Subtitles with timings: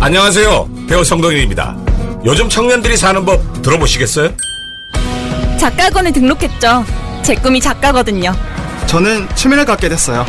[0.00, 0.68] 안녕하세요.
[0.88, 1.76] 배우 성동일입니다.
[2.24, 4.30] 요즘 청년들이 사는 법 들어보시겠어요?
[5.58, 6.84] 작가원에 등록했죠.
[7.22, 8.34] 제 꿈이 작가거든요.
[8.86, 10.26] 저는 취미를 갖게 됐어요.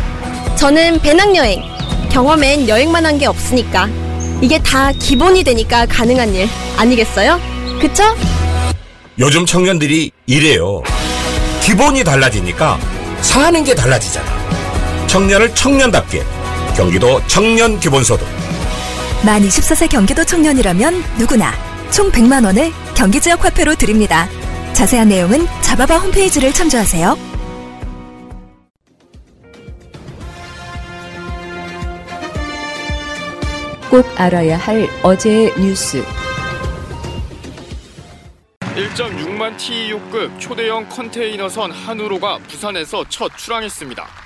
[0.56, 1.62] 저는 배낭여행.
[2.10, 3.90] 경험엔 여행만 한 게 없으니까.
[4.42, 7.40] 이게 다 기본이 되니까 가능한 일 아니겠어요?
[7.82, 8.04] 그쵸?
[9.20, 10.84] 요즘 청년들이 이래요.
[11.62, 12.78] 기본이 달라지니까
[13.22, 14.26] 사는 게 달라지잖아.
[15.08, 16.24] 청년을 청년답게
[16.76, 18.26] 경기도 청년 기본소득
[19.26, 21.52] 만 24세 경기도 청년이라면 누구나
[21.92, 24.28] 총 100만 원을 경기 지역 화폐로 드립니다.
[24.74, 27.18] 자세한 내용은 자바바 홈페이지를 참조하세요.
[33.90, 36.06] 꼭 알아야 할 어제의 뉴스.
[38.76, 44.25] 1.6만 TEU급 초대형 컨테이너선 한우로가 부산에서 첫 출항했습니다.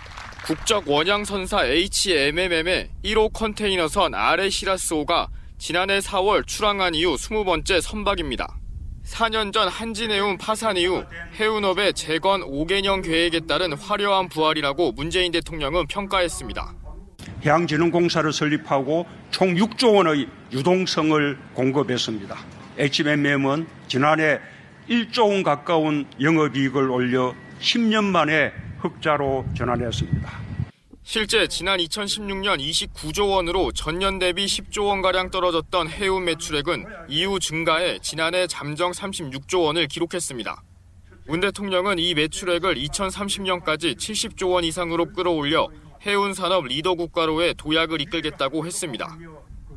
[0.50, 5.28] 국적 원양선사 HMMM의 1호 컨테이너선 아레 시라스호가
[5.60, 8.58] 지난해 4월 출항한 이후 20번째 선박입니다.
[9.06, 11.06] 4년 전 한진해운 파산 이후
[11.36, 16.74] 해운업의 재건 5개년 계획에 따른 화려한 부활이라고 문재인 대통령은 평가했습니다.
[17.46, 22.36] 해양진흥공사를 설립하고 총 6조 원의 유동성을 공급했습니다.
[22.80, 24.40] HMM은 지난해
[24.90, 30.50] 1조 원 가까운 영업이익을 올려 10년 만에 흑자로 전환했습니다.
[31.04, 38.46] 실제 지난 2016년 29조 원으로 전년 대비 10조 원가량 떨어졌던 해운 매출액은 이후 증가해 지난해
[38.48, 40.62] 잠정 36조 원을 기록했습니다.
[41.26, 45.68] 문 대통령은 이 매출액을 2030년까지 70조 원 이상으로 끌어올려
[46.04, 49.18] 해운 산업 리더 국가로의 도약을 이끌겠다고 했습니다.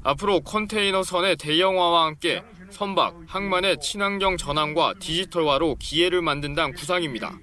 [0.05, 7.39] 앞으로 컨테이너선의 대형화와 함께 선박, 항만의 친환경 전환과 디지털화로 기회를 만든다는 구상입니다.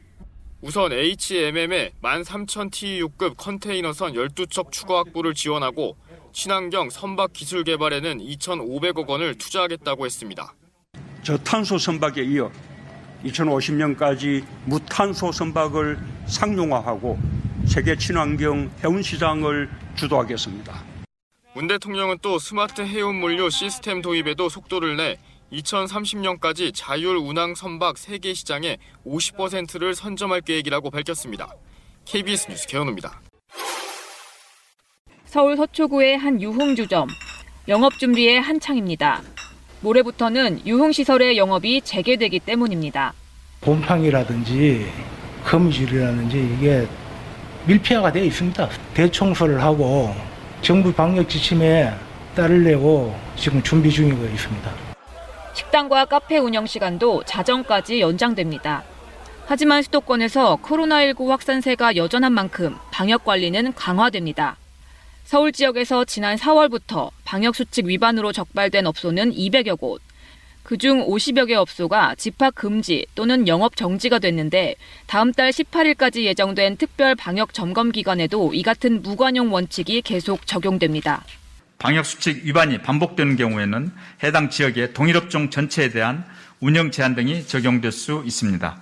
[0.61, 5.95] 우선 HMM의 13,000TEU급 컨테이너선 12척 추가 확보를 지원하고
[6.33, 10.53] 친환경 선박 기술 개발에는 2,500억 원을 투자하겠다고 했습니다.
[11.23, 12.51] 저탄소 선박에 이어
[13.23, 15.97] 2050년까지 무탄소 선박을
[16.27, 17.17] 상용화하고
[17.65, 20.83] 세계 친환경 해운 시장을 주도하겠습니다.
[21.53, 25.17] 문 대통령은 또 스마트 해운 물류 시스템 도입에도 속도를 내
[25.51, 31.53] 2030년까지 자율 운항 선박 세계 시장의 50%를 선점할 계획이라고 밝혔습니다.
[32.05, 33.21] KBS 뉴스 개현우입니다.
[35.25, 37.07] 서울 서초구의 한 유흥주점.
[37.67, 39.21] 영업 준비에 한창입니다.
[39.81, 43.13] 모레부터는 유흥시설의 영업이 재개되기 때문입니다.
[43.61, 44.91] 곰팡이라든지
[45.45, 46.87] 거미줄이라든지 이게
[47.67, 48.69] 밀폐화가 되어 있습니다.
[48.93, 50.13] 대청소를 하고
[50.61, 51.93] 정부 방역 지침에
[52.35, 54.88] 따르려고 지금 준비 중이고 있습니다.
[55.59, 58.83] 식당과 카페 운영 시간도 자정까지 연장됩니다.
[59.45, 64.55] 하지만 수도권에서 코로나19 확산세가 여전한 만큼 방역 관리는 강화됩니다.
[65.25, 70.01] 서울 지역에서 지난 4월부터 방역수칙 위반으로 적발된 업소는 200여 곳.
[70.63, 74.75] 그중 50여 개 업소가 집합 금지 또는 영업 정지가 됐는데
[75.07, 81.25] 다음 달 18일까지 예정된 특별 방역 점검 기간에도 이 같은 무관용 원칙이 계속 적용됩니다.
[81.79, 83.91] 방역수칙 위반이 반복되는 경우에는
[84.23, 86.25] 해당 지역의 동일업종 전체에 대한
[86.59, 88.81] 운영 제한 등이 적용될 수 있습니다.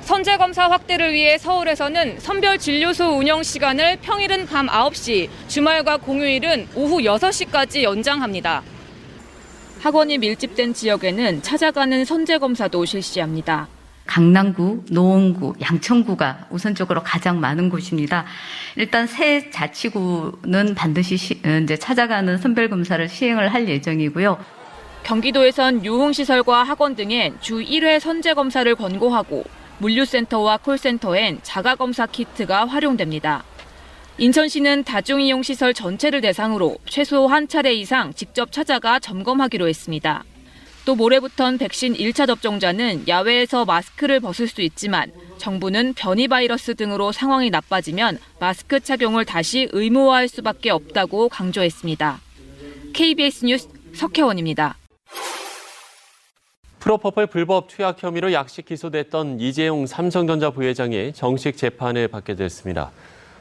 [0.00, 6.98] 선제 검사 확대를 위해 서울에서는 선별 진료소 운영 시간을 평일은 밤 9시, 주말과 공휴일은 오후
[6.98, 8.62] 6시까지 연장합니다.
[9.82, 13.68] 학원이 밀집된 지역에는 찾아가는 선제 검사도 실시합니다.
[14.10, 18.24] 강남구, 노원구, 양천구가 우선적으로 가장 많은 곳입니다.
[18.74, 24.36] 일단 새 자치구는 반드시 시, 이제 찾아가는 선별 검사를 시행을 할 예정이고요.
[25.04, 29.44] 경기도에선 유흥시설과 학원 등엔 주 1회 선제 검사를 권고하고
[29.78, 33.44] 물류센터와 콜센터엔 자가검사 키트가 활용됩니다.
[34.18, 40.24] 인천시는 다중이용시설 전체를 대상으로 최소 한 차례 이상 직접 찾아가 점검하기로 했습니다.
[40.84, 47.50] 또 모레부턴 백신 1차 접종자는 야외에서 마스크를 벗을 수 있지만 정부는 변이 바이러스 등으로 상황이
[47.50, 52.20] 나빠지면 마스크 착용을 다시 의무화할 수밖에 없다고 강조했습니다.
[52.92, 54.76] KBS 뉴스 석혜원입니다.
[56.80, 62.90] 프로퍼플 불법 투약 혐의로 약식 기소됐던 이재용 삼성전자 부회장이 정식 재판을 받게 됐습니다.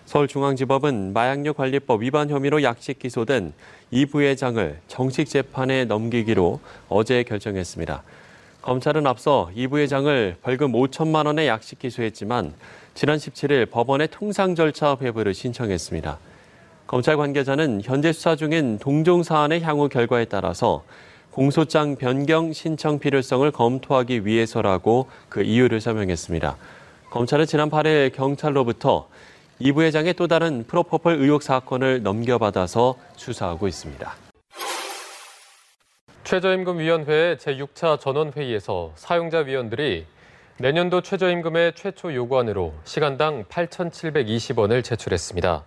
[0.10, 3.54] 서울중앙지법은 마약류 관리법 위반 혐의로 약식 기소된
[3.92, 8.02] 이 부회장을 정식 재판에 넘기기로 어제 결정했습니다.
[8.64, 12.54] 검찰은 앞서 이 부회장을 벌금 5천만 원의 약식 기소했지만
[12.96, 16.18] 지난 17일 법원에 통상 절차 회부를 신청했습니다.
[16.88, 20.84] 검찰 관계자는 현재 수사 중인 동종 사안의 향후 결과에 따라서
[21.30, 26.58] 공소장 변경 신청 필요성을 검토하기 위해서라고 그 이유를 설명했습니다.
[27.12, 29.08] 검찰은 지난 8일 경찰로부터
[29.62, 34.16] 이 부회장의 또 다른 프로포폴 의혹 사건을 넘겨받아서 수사하고 있습니다.
[36.24, 40.06] 최저임금위원회 제6차 전원회의에서 사용자 위원들이
[40.60, 45.66] 내년도 최저임금의 최초 요구안으로 시간당 8,720원을 제출했습니다.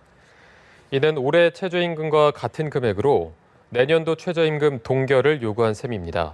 [0.89, 3.33] 이는 올해 최저임금과 같은 금액으로
[3.69, 6.33] 내년도 최저임금 동결을 요구한 셈입니다.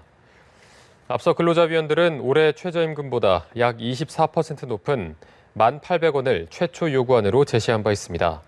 [1.10, 5.16] 앞서 근로자위원들은 올해 최저임금보다 약 24% 높은
[5.58, 8.42] 1,800원을 최초 요구안으로 제시한 바 있습니다.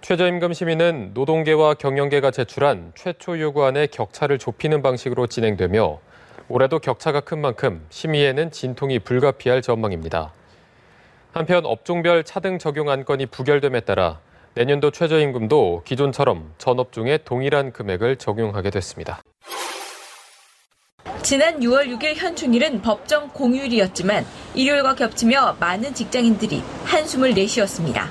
[0.00, 5.98] 최저임금 심의는 노동계와 경영계가 제출한 최초 요구안의 격차를 좁히는 방식으로 진행되며
[6.48, 10.32] 올해도 격차가 큰 만큼 심의에는 진통이 불가피할 전망입니다.
[11.32, 14.20] 한편 업종별 차등 적용 안건이 부결됨에 따라
[14.54, 19.20] 내년도 최저임금도 기존처럼 전업종에 동일한 금액을 적용하게 됐습니다.
[21.24, 28.10] 지난 6월 6일 현충일은 법정 공휴일이었지만 일요일과 겹치며 많은 직장인들이 한숨을 내쉬었습니다.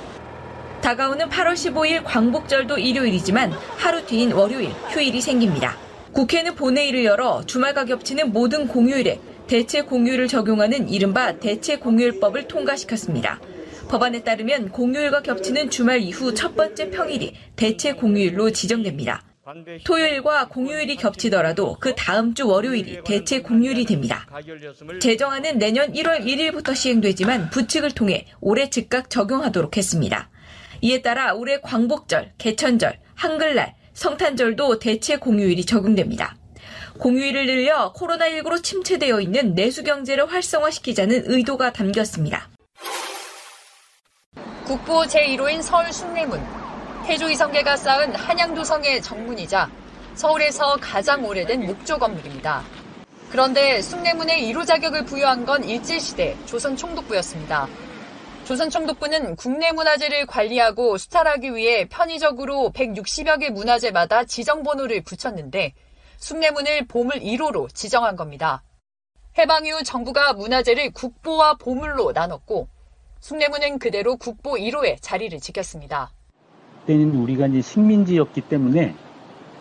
[0.81, 5.77] 다가오는 8월 15일 광복절도 일요일이지만 하루 뒤인 월요일 휴일이 생깁니다.
[6.11, 13.39] 국회는 본회의를 열어 주말과 겹치는 모든 공휴일에 대체 공휴일을 적용하는 이른바 대체 공휴일법을 통과시켰습니다.
[13.89, 19.21] 법안에 따르면 공휴일과 겹치는 주말 이후 첫 번째 평일이 대체 공휴일로 지정됩니다.
[19.83, 24.25] 토요일과 공휴일이 겹치더라도 그 다음 주 월요일이 대체 공휴일이 됩니다.
[25.01, 30.29] 제정안은 내년 1월 1일부터 시행되지만 부칙을 통해 올해 즉각 적용하도록 했습니다.
[30.81, 36.37] 이에 따라 올해 광복절, 개천절, 한글날, 성탄절도 대체 공휴일이 적용됩니다.
[36.99, 42.49] 공휴일을 늘려 코로나19로 침체되어 있는 내수 경제를 활성화시키자는 의도가 담겼습니다.
[44.65, 46.62] 국보 제1호인 서울 숭례문.
[47.05, 49.69] 태조 이성계가 쌓은 한양도성의 정문이자
[50.15, 52.63] 서울에서 가장 오래된 목조 건물입니다.
[53.29, 57.67] 그런데 숭례문의 1호 자격을 부여한 건 일제시대 조선 총독부였습니다.
[58.45, 65.73] 조선 총독부는 국내 문화재를 관리하고 수탈하기 위해 편의적으로 160여 개 문화재마다 지정번호를 붙였는데
[66.17, 68.63] 숭례문을 보물 1호로 지정한 겁니다.
[69.37, 72.69] 해방 이후 정부가 문화재를 국보와 보물로 나눴고
[73.19, 76.13] 숭례문은 그대로 국보 1호에 자리를 지켰습니다.
[76.85, 78.95] 때는 우리가 이제 식민지였기 때문에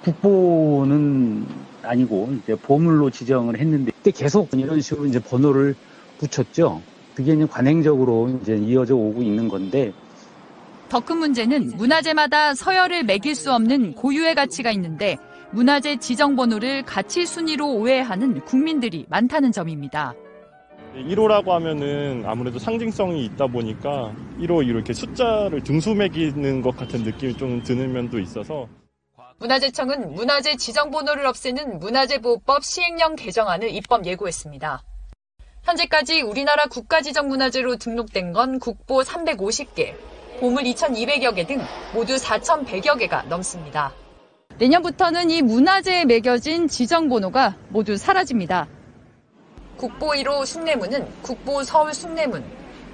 [0.05, 1.47] 국보는
[1.83, 5.75] 아니고 이제 보물로 지정을 했는데 그때 계속 이런 식으로 이제 번호를
[6.19, 6.83] 붙였죠.
[7.15, 9.93] 그게 이제 관행적으로 이제 이어져 오고 있는 건데
[10.89, 15.17] 더 큰 문제는 문화재마다 서열을 매길 수 없는 고유의 가치가 있는데
[15.53, 20.15] 문화재 지정 번호를 가치 순위로 오해하는 국민들이 많다는 점입니다.
[20.95, 27.63] 1호라고 하면은 아무래도 상징성이 있다 보니까 1호 이렇게 숫자를 등수 매기는 것 같은 느낌이 좀
[27.63, 28.69] 드는 면도 있어서
[29.39, 34.83] 문화재청은 문화재 지정 번호를 없애는 문화재보호법 시행령 개정안을 입법 예고했습니다.
[35.65, 39.95] 현재까지 우리나라 국가지정문화재로 등록된 건 국보 350개,
[40.41, 41.61] 보물 2,200여 개 등
[41.95, 43.93] 모두 4,100여 개가 넘습니다.
[44.59, 48.69] 내년부터는 이 문화재에 매겨진 지정번호가 모두 사라집니다.
[49.77, 52.45] 국보 1호 숭례문은 국보 서울 숭례문,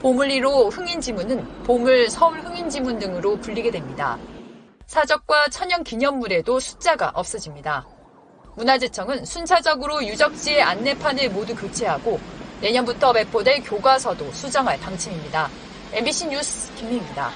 [0.01, 4.19] 보물 1호 흥인지문은 보물 서울 흥인지문 등으로 불리게 됩니다.
[4.87, 7.87] 사적과 천연 기념물에도 숫자가 없어집니다.
[8.57, 12.19] 문화재청은 순차적으로 유적지의 안내판을 모두 교체하고
[12.61, 15.49] 내년부터 배포될 교과서도 수정할 방침입니다.
[15.93, 17.31] MBC 뉴스 김미입니다.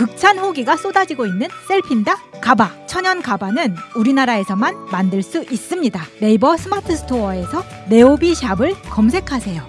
[0.00, 6.00] 극찬 후기가 쏟아지고 있는 셀핀다 가바 천연 가바는 우리나라에서만 만들 수 있습니다.
[6.20, 9.62] 네이버 스마트 스토어에서 네오비 샵을 검색하세요.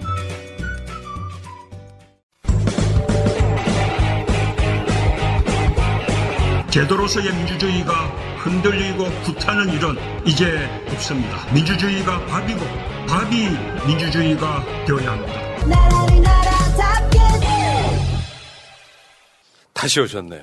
[6.70, 7.92] 제도로서의 민주주의가
[8.38, 11.44] 흔들리고 구타는 일은 이제 없습니다.
[11.52, 12.60] 민주주의가 밥이고
[13.06, 13.50] 밥이
[13.86, 15.52] 민주주의가 되어야 합니다.
[19.82, 20.42] 다시 오셨네요.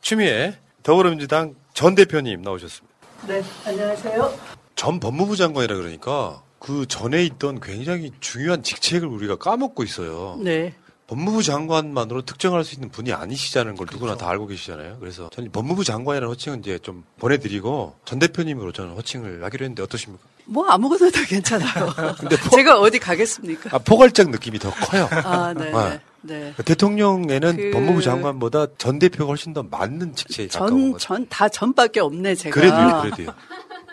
[0.00, 2.92] 추미애 더불어민주당 전 대표님 나오셨습니다.
[3.28, 4.36] 네, 안녕하세요.
[4.74, 10.36] 전 법무부 장관이라 그러니까 그 전에 있던 굉장히 중요한 직책을 우리가 까먹고 있어요.
[10.42, 10.74] 네.
[11.06, 14.96] 법무부 장관만으로 특정할 수 있는 분이 아니시자는 걸 누구나 다 알고 계시잖아요.
[14.98, 20.24] 그래서 저는 법무부 장관이라는 호칭은 이제 좀 보내드리고 전 대표님으로 저는 호칭을 하기로 했는데 어떠십니까?
[20.46, 21.92] 뭐 아무거나 다 괜찮아요.
[22.18, 23.76] 근데 포- 제가 어디 가겠습니까?
[23.76, 25.08] 아, 포괄적 느낌이 더 커요.
[25.12, 25.88] 아, 네, 아.
[25.90, 26.54] 네, 네.
[26.64, 31.06] 대통령에는 그- 법무부 장관보다 전 대표가 훨씬 더 맞는 직책에 가까운 전, 거죠.
[31.06, 32.54] 전, 다 전밖에 없네, 제가.
[32.54, 33.34] 그래도요, 그래도요.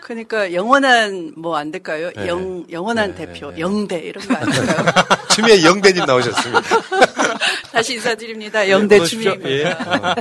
[0.02, 2.10] 그러니까 영원한 뭐 안 될까요?
[2.16, 2.26] 네.
[2.26, 4.86] 영, 영원한 대표, 영대 이런 거안 될까요?
[5.30, 6.62] 추미애 영대님 나오셨습니다.
[7.72, 8.68] 다시 인사드립니다.
[8.68, 9.04] 영대.
[9.04, 9.50] 추미애입니다.
[9.50, 9.64] 예.
[9.66, 10.14] 어.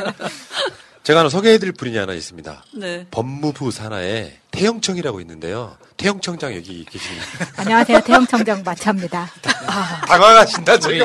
[1.01, 2.63] 제가 하나 소개해드릴 분이 하나 있습니다.
[2.75, 3.07] 네.
[3.09, 5.75] 법무부 산하에 태영청이라고 있는데요.
[5.97, 7.25] 태영청장 여기 계십니다.
[7.57, 8.01] 안녕하세요.
[8.01, 9.27] 대형청장 마차입니다.
[10.07, 10.99] 당황하신다, 저희.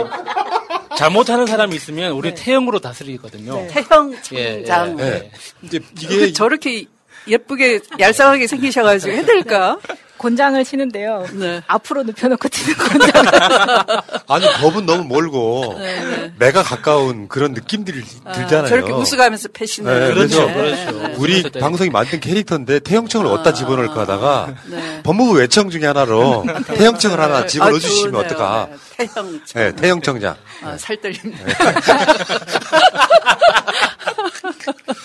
[0.96, 3.54] 잘못하는 사람이 있으면 우리 태형으로 다스리거든요.
[3.54, 3.66] 네.
[3.68, 4.64] 태형 예, 예.
[4.64, 4.96] 장.
[4.96, 5.30] 네.
[5.62, 6.86] 이제 이게 저렇게
[7.26, 9.78] 예쁘게 얄쌍하게 생기셔가지고 해될까?
[10.25, 11.26] 곤장을 치는데요.
[11.35, 11.62] 네.
[11.66, 13.11] 앞으로 눕혀놓고 치는 곤장.
[14.26, 16.33] 아니 법은 너무 멀고 네, 네.
[16.38, 18.69] 매가 가까운 그런 느낌들이 아, 들잖아요.
[18.69, 19.93] 저렇게 웃어가면서 패시는.
[19.93, 21.21] 네, 그렇죠, 그래서 그렇죠.
[21.21, 21.61] 우리 그렇죠.
[21.61, 25.02] 방송이 만든 캐릭터인데 태형청을 어디다 집어넣을까 하다가 네.
[25.02, 28.25] 법무부 외청 중에 하나로 태형청을 하나 아, 집어넣어 주시면 좋네요.
[28.25, 28.69] 어떨까?
[28.71, 29.40] 네, 태형.
[29.54, 30.37] 네, 태형청장.
[30.62, 31.45] 아, 살 떨립니다.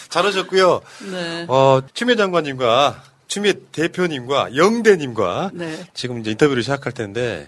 [0.07, 0.79] 잘하셨고요.
[1.11, 1.45] 네.
[1.49, 5.85] 어, 추미애 장관님과 추미애 대표님과 영대님과 네.
[5.93, 7.47] 지금 이제 인터뷰를 시작할 텐데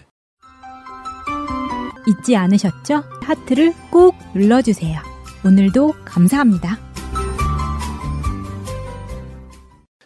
[2.06, 3.02] 잊지 않으셨죠?
[3.20, 5.00] 하트를 꼭 눌러주세요.
[5.44, 6.78] 오늘도 감사합니다.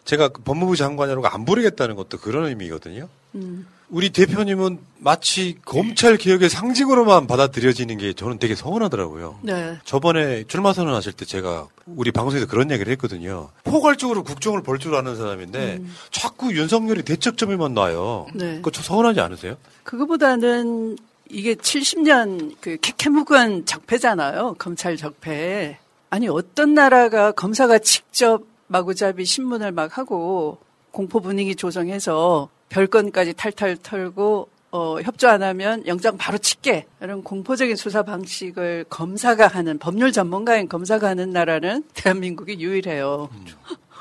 [0.03, 3.07] 제가 그 법무부 장관이라고 안 부르겠다는 것도 그런 의미거든요.
[3.35, 3.67] 음.
[3.89, 9.39] 우리 대표님은 마치 검찰 개혁의 상징으로만 받아들여지는 게 저는 되게 서운하더라고요.
[9.43, 9.77] 네.
[9.85, 13.49] 저번에 출마 선언하실 때 제가 우리 방송에서 그런 얘기를 했거든요.
[13.63, 15.93] 포괄적으로 국정을 볼줄 아는 사람인데 음.
[16.11, 18.27] 자꾸 윤석열이 대척점에만 놔요.
[18.33, 18.55] 네.
[18.57, 19.55] 그거 좀 서운하지 않으세요?
[19.83, 20.97] 그거보다는
[21.29, 24.55] 이게 70년 그 캐캐묵은 적폐잖아요.
[24.57, 25.77] 검찰 적폐.
[26.09, 30.57] 아니 어떤 나라가 검사가 직접 마구잡이 신문을 막 하고
[30.91, 37.75] 공포 분위기 조성해서 별건까지 탈탈 털고 어, 협조 안 하면 영장 바로 칠게 이런 공포적인
[37.75, 43.29] 수사 방식을 검사가 하는 법률 전문가인 검사가 하는 나라는 대한민국이 유일해요.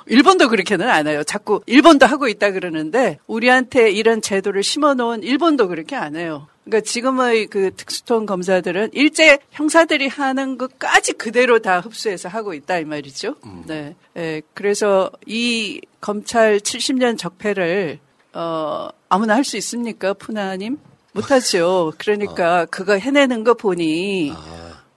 [0.06, 1.22] 일본도 그렇게는 안 해요.
[1.24, 6.46] 자꾸 일본도 하고 있다 그러는데 우리한테 이런 제도를 심어놓은 일본도 그렇게 안 해요.
[6.64, 12.84] 그러니까 지금의 그 특수통 검사들은 일제 형사들이 하는 것까지 그대로 다 흡수해서 하고 있다 이
[12.84, 13.36] 말이죠.
[13.66, 13.94] 네.
[14.16, 18.00] 예, 그래서 이 검찰 70년 적폐를
[18.36, 20.78] 어 아무나 할 수 있습니까, 푸나님?
[21.12, 21.92] 못하죠.
[21.98, 24.34] 그러니까 그거 해내는 거 보니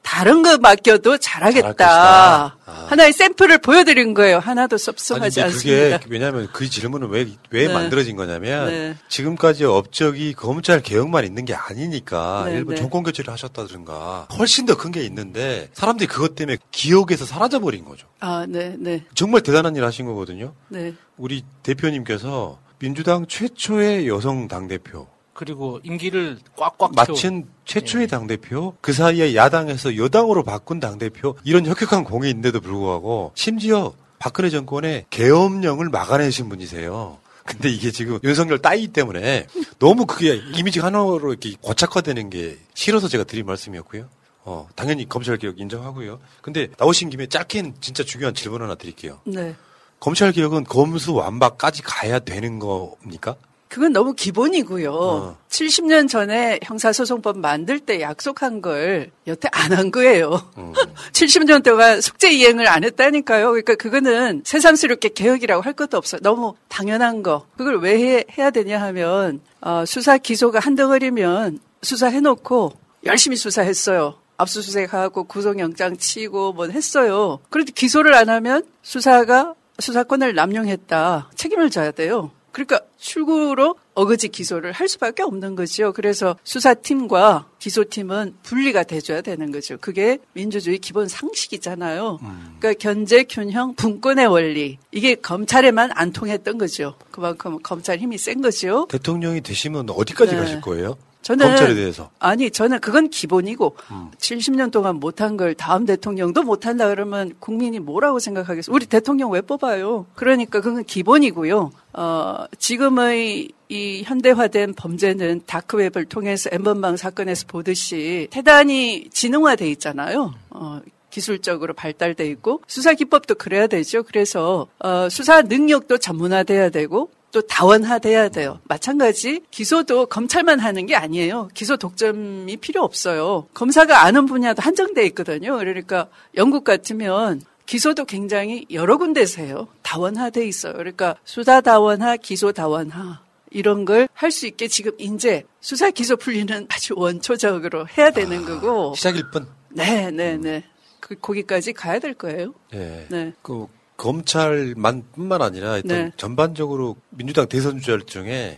[0.02, 1.68] 다른 거 맡겨도 잘하겠다.
[1.74, 2.58] 것이다.
[2.90, 4.40] 하나의 샘플을 보여드린 거예요.
[4.40, 6.00] 하나도 아니, 섭섭하지 않습니다.
[6.00, 7.74] 그게 왜냐하면 그 질문은 왜, 왜 네.
[7.74, 8.96] 만들어진 거냐면 네.
[9.08, 12.82] 지금까지 업적이 검찰 개혁만 있는 게 아니니까 네, 일본 네.
[12.82, 18.08] 정권 교체를 하셨다든가 훨씬 더 큰 게 있는데 사람들이 그것 때문에 기억에서 사라져 버린 거죠.
[18.20, 20.54] 아, 네, 네, 정말 대단한 일 하신 거거든요.
[20.70, 20.94] 네.
[21.18, 29.96] 우리 대표님께서 민주당 최초의 여성 당대표 그리고 임기를 꽉꽉 마친 최초의 당대표 그 사이에 야당에서
[29.96, 37.20] 여당으로 바꾼 당대표 이런 혁혁한 공이 있는데도 불구하고 심지어 박근혜 정권의 계엄령을 막아내신 분이세요.
[37.46, 39.48] 근데 이게 지금 윤석열 따위 때문에
[39.80, 44.08] 너무 그게 이미지 하나로 이렇게 고착화되는 게 싫어서 제가 드린 말씀이었고요.
[44.44, 46.20] 어, 당연히 검찰 개혁 인정하고요.
[46.42, 49.22] 근데 나오신 김에 짧게 진짜 중요한 질문 하나 드릴게요.
[49.26, 49.56] 네.
[50.00, 53.36] 검찰 개혁은 검수 완박까지 가야 되는 겁니까?
[53.68, 54.92] 그건 너무 기본이고요.
[54.92, 55.38] 어.
[55.50, 60.42] 70년 전에 형사소송법 만들 때 약속한 걸 여태 안 한 거예요.
[60.58, 60.74] 음.
[61.14, 63.50] 70년 동안 숙제 이행을 안 했다니까요.
[63.50, 66.20] 그러니까 그거는 새삼스럽게 개혁이라고 할 것도 없어요.
[66.24, 67.46] 너무 당연한 거.
[67.58, 72.74] 그걸 왜 해, 해야 되냐 하면 어, 수사 기소가 한 덩어리면 수사해놓고
[73.06, 74.16] 열심히 수사했어요.
[74.38, 77.40] 압수수색하고 구속영장 치고 뭐 했어요.
[77.52, 81.32] 그런데 기소를 안 하면 수사가 수사권을 남용했다.
[81.36, 82.32] 책임을 져야 돼요.
[82.52, 85.94] 그러니까 출구로 어거지 기소를 할 수밖에 없는 거죠.
[85.94, 89.78] 그래서 수사팀과 기소팀은 분리가 돼줘야 되는 거죠.
[89.78, 92.20] 그게 민주주의 기본 상식이잖아요.
[92.60, 94.78] 그러니까 견제, 균형, 분권의 원리.
[94.92, 96.96] 이게 검찰에만 안 통했던 거죠.
[97.12, 98.88] 그만큼 검찰 힘이 센 거죠.
[98.90, 100.40] 대통령이 되시면 어디까지 네.
[100.40, 100.98] 가실 거예요?
[101.22, 102.10] 저는 검찰에 대해서.
[102.20, 103.76] 아니 저는 그건 기본이고
[104.18, 108.74] 70년 동안 못한 걸 다음 대통령도 못한다 그러면 국민이 뭐라고 생각하겠어요?
[108.74, 110.06] 우리 대통령 왜 뽑아요?
[110.16, 111.72] 그러니까 그건 기본이고요.
[111.94, 120.34] 어, 지금의 이 현대화된 범죄는 다크웹을 통해서 엠번방 사건에서 보듯이 대단히 지능화돼 있잖아요.
[120.50, 124.04] 어, 기술적으로 발달돼 있고 수사 기법도 그래야 되죠.
[124.04, 128.60] 그래서 어, 수사 능력도 전문화돼야 되고 또 다원화돼야 돼요.
[128.64, 131.50] 마찬가지 기소도 검찰만 하는 게 아니에요.
[131.54, 133.48] 기소 독점이 필요 없어요.
[133.54, 135.58] 검사가 아는 분야도 한정돼 있거든요.
[135.58, 136.08] 그러니까
[136.38, 139.68] 영국 같으면 기소도 굉장히 여러 군데서 해요.
[139.84, 140.74] 다원화돼 있어요.
[140.74, 143.22] 그러니까 수사 다원화, 기소 다원화
[143.52, 148.94] 이런 걸 할 수 있게 지금 이제 수사 기소 분리는 아주 원초적으로 해야 되는 거고.
[148.96, 149.48] 시작일 뿐.
[149.70, 150.64] 네, 네, 네.
[151.00, 152.54] 그 거기까지 가야 될 거예요.
[152.74, 153.06] 예.
[153.10, 153.34] 네.
[153.42, 153.68] 그
[154.00, 156.12] 검찰만 뿐만 아니라 일단 네.
[156.16, 158.58] 전반적으로 민주당 대선 주자들 중에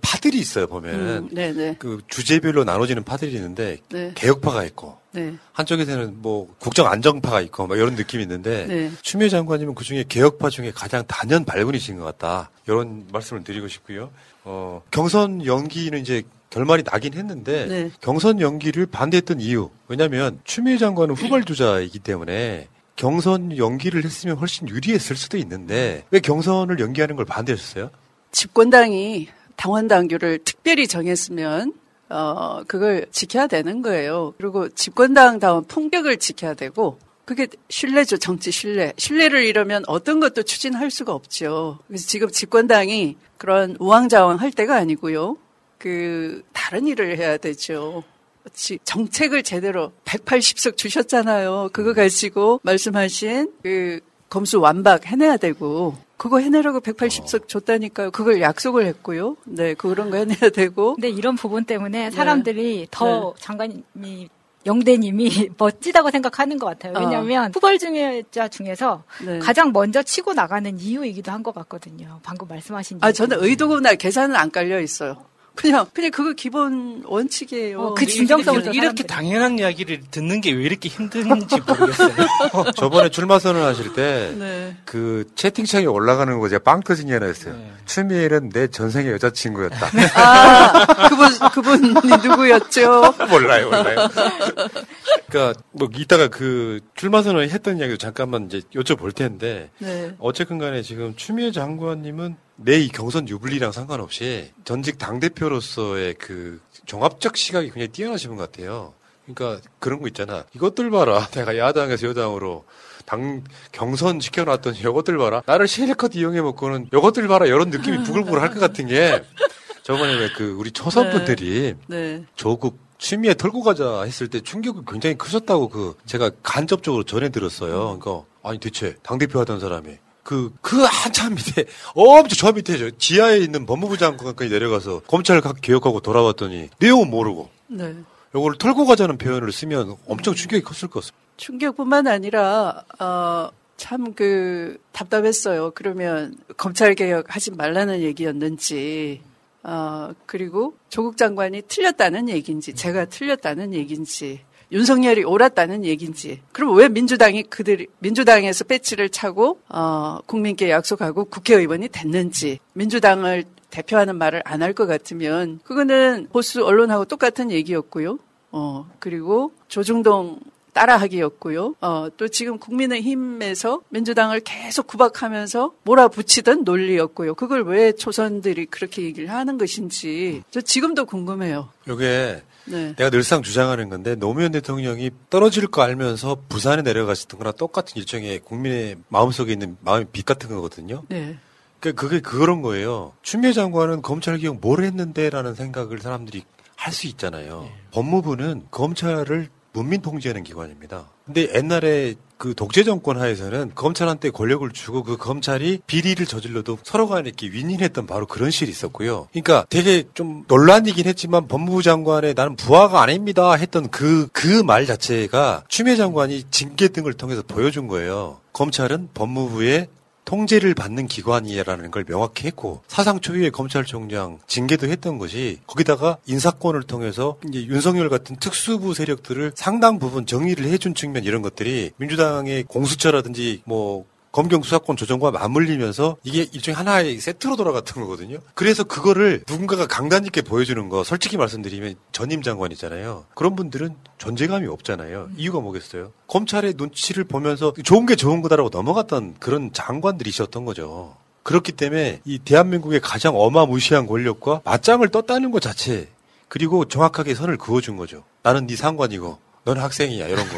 [0.00, 1.74] 파들이 있어요 보면은 음, 네, 네.
[1.78, 4.12] 그 주제별로 나눠지는 파들이 있는데 네.
[4.14, 5.34] 개혁파가 있고 네.
[5.52, 8.92] 한쪽에서는 뭐 국정 안정파가 있고 막 이런 느낌이 있는데 네.
[9.02, 14.10] 추미애 장관님은 그 중에 개혁파 중에 가장 단연 발군이신 것 같다 이런 말씀을 드리고 싶고요.
[14.44, 17.90] 어, 경선 연기는 이제 결말이 나긴 했는데 네.
[18.00, 25.36] 경선 연기를 반대했던 이유 왜냐하면 추미애 장관은 후발주자이기 때문에 경선 연기를 했으면 훨씬 유리했을 수도
[25.38, 27.90] 있는데 왜 경선을 연기하는 걸 반대했어요?
[28.30, 31.72] 집권당이 당원 당규를 특별히 정했으면
[32.08, 34.34] 어 그걸 지켜야 되는 거예요.
[34.38, 38.92] 그리고 집권당다운 품격을 지켜야 되고 그게 신뢰죠, 정치 신뢰.
[38.98, 41.78] 신뢰를 잃으면 어떤 것도 추진할 수가 없죠.
[41.88, 45.38] 그래서 지금 집권당이 그런 우왕좌왕 할 때가 아니고요.
[45.78, 48.04] 그 다른 일을 해야 되죠.
[48.52, 51.70] 지- 정책을 제대로 180석 주셨잖아요.
[51.72, 58.10] 그거 가지고 말씀하신 그 검수 완박 해내야 되고 그거 해내라고 180석 줬다니까요.
[58.10, 59.36] 그걸 약속을 했고요.
[59.44, 60.94] 네, 그런 거 해내야 되고.
[60.94, 64.28] 근데 이런 부분 때문에 사람들이 더 장관님이
[64.66, 66.94] 영대님이 멋지다고 생각하는 것 같아요.
[66.96, 69.38] 왜냐하면 후발중자 중에서 네.
[69.38, 72.20] 가장 먼저 치고 나가는 이유이기도 한 것 같거든요.
[72.22, 75.26] 방금 말씀하신 아, 저는 의도구나 계산은 안 깔려 있어요.
[75.54, 77.80] 그냥 그냥 그거 기본 원칙이에요.
[77.80, 82.14] 어, 그 진정성을 저 이렇게 당연한 이야기를 듣는 게 왜 이렇게 힘든지 모르겠어요.
[82.76, 84.76] 저번에 출마 선언하실 때 네.
[84.84, 87.54] 그 채팅창에 올라가는 거 제가 빵 터진 게 하나 있어요.
[87.54, 87.72] 네.
[87.86, 89.90] 추미애는 내 전생의 여자친구였다.
[90.14, 93.14] 아, 그분 그분이 누구였죠?
[93.28, 94.08] 몰라요, 몰라요.
[95.28, 100.14] 그러니까 뭐 이따가 그 출마 선언 했던 이야기도 잠깐만 이제 여쭤볼 텐데 네.
[100.18, 107.66] 어쨌든 간에 지금 추미애 장관님은 내 이 경선 유불리랑 상관없이 전직 당대표로서의 그 종합적 시각이
[107.68, 108.94] 굉장히 뛰어나신 분 같아요.
[109.26, 110.44] 그러니까 그런 거 있잖아.
[110.54, 111.26] 이것들 봐라.
[111.32, 112.64] 내가 야당에서 여당으로
[113.06, 113.42] 당
[113.72, 115.42] 경선 시켜놨더니 이것들 봐라.
[115.46, 117.46] 나를 실컷 이용해 먹고는 이것들 봐라.
[117.46, 119.22] 이런 느낌이 부글부글 할 것 같은 게
[119.82, 122.24] 저번에 왜 그 우리 초선분들이 네.
[122.36, 127.98] 조국 취미에 털고 가자 했을 때 충격이 굉장히 크셨다고 그 제가 간접적으로 전해 들었어요.
[127.98, 132.90] 그러니까 아니 대체 당 대표 하던 사람이 그 그 한참 밑에 엄청 저 밑에 저
[132.90, 137.94] 지하에 있는 법무부 장관까지 내려가서 검찰 각 개혁하고 돌아왔더니 내용은 모르고 네.
[138.34, 141.18] 요걸 털고 가자는 표현을 쓰면 엄청 충격이 컸을 것 같습니다.
[141.36, 145.72] 충격뿐만 아니라 어, 참 그 답답했어요.
[145.74, 149.20] 그러면 검찰 개혁 하지 말라는 얘기였는지
[149.62, 154.40] 어, 그리고 조국 장관이 틀렸다는 얘기인지 제가 틀렸다는 얘기인지
[154.72, 162.58] 윤석열이 옳았다는 얘기인지 그럼 왜 민주당이 그들이 민주당에서 배치를 차고 어, 국민께 약속하고 국회의원이 됐는지
[162.72, 168.18] 민주당을 대표하는 말을 안 할 것 같으면 그거는 보수 언론하고 똑같은 얘기였고요.
[168.52, 170.38] 어, 그리고 조중동
[170.72, 171.74] 따라하기였고요.
[171.80, 177.34] 어, 또 지금 국민의힘에서 민주당을 계속 구박하면서 몰아붙이던 논리였고요.
[177.34, 181.68] 그걸 왜 초선들이 그렇게 얘기를 하는 것인지 저 지금도 궁금해요.
[181.88, 182.94] 요게 네.
[182.96, 188.96] 내가 늘상 주장하는 건데 노무현 대통령이 떨어질 거 알면서 부산에 내려갔었던 거랑 똑같은 일종의 국민의
[189.08, 191.02] 마음속에 있는 마음의 빛 같은 거거든요.
[191.08, 191.36] 네.
[191.80, 193.12] 그 그게 그런 거예요.
[193.22, 196.42] 추미애 장관은 검찰 개혁 뭘 했는데라는 생각을 사람들이
[196.76, 197.68] 할 수 있잖아요.
[197.92, 201.08] 법무부는 검찰을 문민 통제하는 기관입니다.
[201.24, 202.14] 근데 옛날에
[202.44, 208.06] 그 독재 정권 하에서는 검찰한테 권력을 주고 그 검찰이 비리를 저질러도 서로 간에 이렇게 윈윈했던
[208.06, 209.28] 바로 그런 실이 있었고요.
[209.32, 215.64] 그러니까 되게 좀 논란이긴 했지만 법무부 장관의 나는 부하가 아닙니다 했던 그, 그 말 자체가
[215.68, 218.40] 추미애 장관이 징계 등을 통해서 보여준 거예요.
[218.52, 219.88] 검찰은 법무부의
[220.24, 227.36] 통제를 받는 기관이라는 걸 명확히 했고 사상 초유의 검찰총장 징계도 했던 것이 거기다가 인사권을 통해서
[227.48, 234.04] 이제 윤석열 같은 특수부 세력들을 상당 부분 정의를 해준 측면 이런 것들이 민주당의 공수처라든지 뭐
[234.34, 238.38] 검경 수사권 조정과 맞물리면서 이게 일종의 하나의 세트로 돌아갔던 거거든요.
[238.54, 243.26] 그래서 그거를 누군가가 강단 있게 보여주는 거 솔직히 말씀드리면 전임 장관이잖아요.
[243.36, 245.28] 그런 분들은 존재감이 없잖아요.
[245.36, 246.10] 이유가 뭐겠어요?
[246.26, 251.16] 검찰의 눈치를 보면서 좋은 게 좋은 거다라고 넘어갔던 그런 장관들이셨던 거죠.
[251.44, 256.08] 그렇기 때문에 이 대한민국의 가장 어마무시한 권력과 맞짱을 떴다는 것 자체
[256.48, 258.24] 그리고 정확하게 선을 그어준 거죠.
[258.42, 260.56] 나는 네 상관이고 넌 학생이야 이런 거.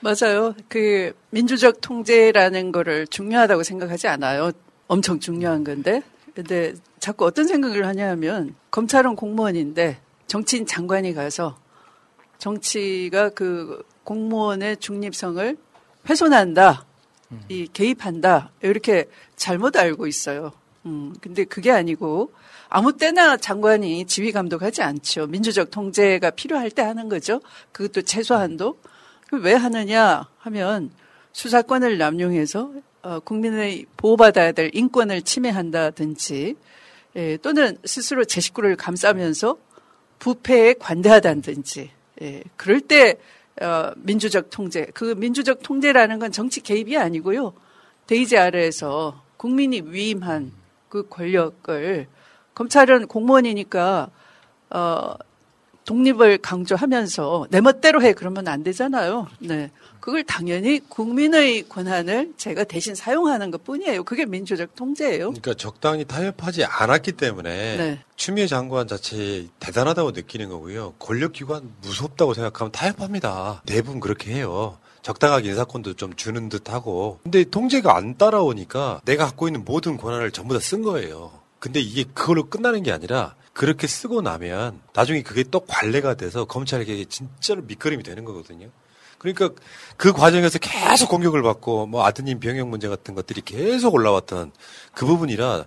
[0.00, 0.54] 맞아요.
[0.68, 4.50] 그 민주적 통제라는 거를 중요하다고 생각하지 않아요.
[4.88, 6.02] 엄청 중요한 건데.
[6.34, 11.58] 근데 자꾸 어떤 생각을 하냐면 검찰은 공무원인데 정치인 장관이 가서
[12.38, 15.56] 정치가 그 공무원의 중립성을
[16.08, 16.86] 훼손한다.
[17.48, 18.50] 이 개입한다.
[18.62, 20.52] 이렇게 잘못 알고 있어요.
[20.86, 22.32] 음, 근데 그게 아니고
[22.74, 25.26] 아무 때나 장관이 지휘 감독하지 않죠.
[25.26, 27.42] 민주적 통제가 필요할 때 하는 거죠.
[27.70, 28.78] 그것도 최소한도.
[29.28, 30.90] 그왜 하느냐 하면
[31.32, 36.56] 수사권을 남용해서 어, 국민의 보호받아야 될 인권을 침해한다든지
[37.16, 39.58] 예, 또는 스스로 제 식구를 감싸면서
[40.18, 41.90] 부패에 관대하다든지
[42.22, 43.18] 예, 그럴 때
[43.60, 47.52] 어, 민주적 통제 그 민주적 통제라는 건 정치 개입이 아니고요
[48.06, 50.52] 대의제 아래에서 국민이 위임한
[50.88, 52.06] 그 권력을
[52.54, 54.08] 검찰은 공무원이니까
[54.70, 55.14] 어
[55.84, 59.26] 독립을 강조하면서 내 멋대로 해 그러면 안 되잖아요.
[59.40, 59.70] 네.
[60.00, 64.04] 그걸 당연히 국민의 권한을 제가 대신 사용하는 것 뿐이에요.
[64.04, 65.30] 그게 민주적 통제예요.
[65.30, 67.98] 그러니까 적당히 타협하지 않았기 때문에 네.
[68.16, 70.94] 추미애 장관 자체 대단하다고 느끼는 거고요.
[70.98, 73.62] 권력기관 무섭다고 생각하면 타협합니다.
[73.66, 74.78] 대부분 그렇게 해요.
[75.02, 77.18] 적당하게 인사권도 좀 주는 듯 하고.
[77.24, 81.41] 근데 통제가 안 따라오니까 내가 갖고 있는 모든 권한을 전부 다 쓴 거예요.
[81.62, 87.04] 근데 이게 그걸로 끝나는 게 아니라 그렇게 쓰고 나면 나중에 그게 또 관례가 돼서 검찰에게
[87.04, 88.68] 진짜로 밑거름이 되는 거거든요.
[89.18, 89.50] 그러니까
[89.96, 94.50] 그 과정에서 계속 공격을 받고 뭐 아드님 병역 문제 같은 것들이 계속 올라왔던
[94.92, 95.66] 그 부분이라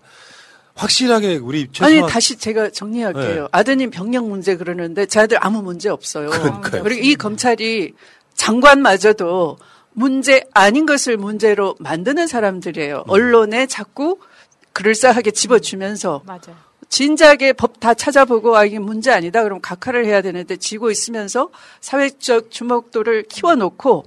[0.74, 3.44] 확실하게 우리 아니 최소한 다시 제가 정리할게요.
[3.44, 3.48] 네.
[3.54, 6.30] 아드님 병력 문제 그러는데 제 아들 아무 문제 없어요.
[6.30, 6.84] 그러니까요.
[6.84, 7.94] 그리고 이 검찰이
[8.34, 9.60] 장관마저도
[9.94, 12.98] 문제 아닌 것을 문제로 만드는 사람들이에요.
[12.98, 13.10] 음.
[13.10, 14.20] 언론에 자꾸
[14.76, 16.56] 그럴싸하게 집어주면서 맞아요.
[16.90, 21.50] 진작에 법 다 찾아보고 아 이게 문제 아니다 그럼 각하를 해야 되는데 지고 있으면서
[21.82, 24.06] 사회적 주목도를 키워놓고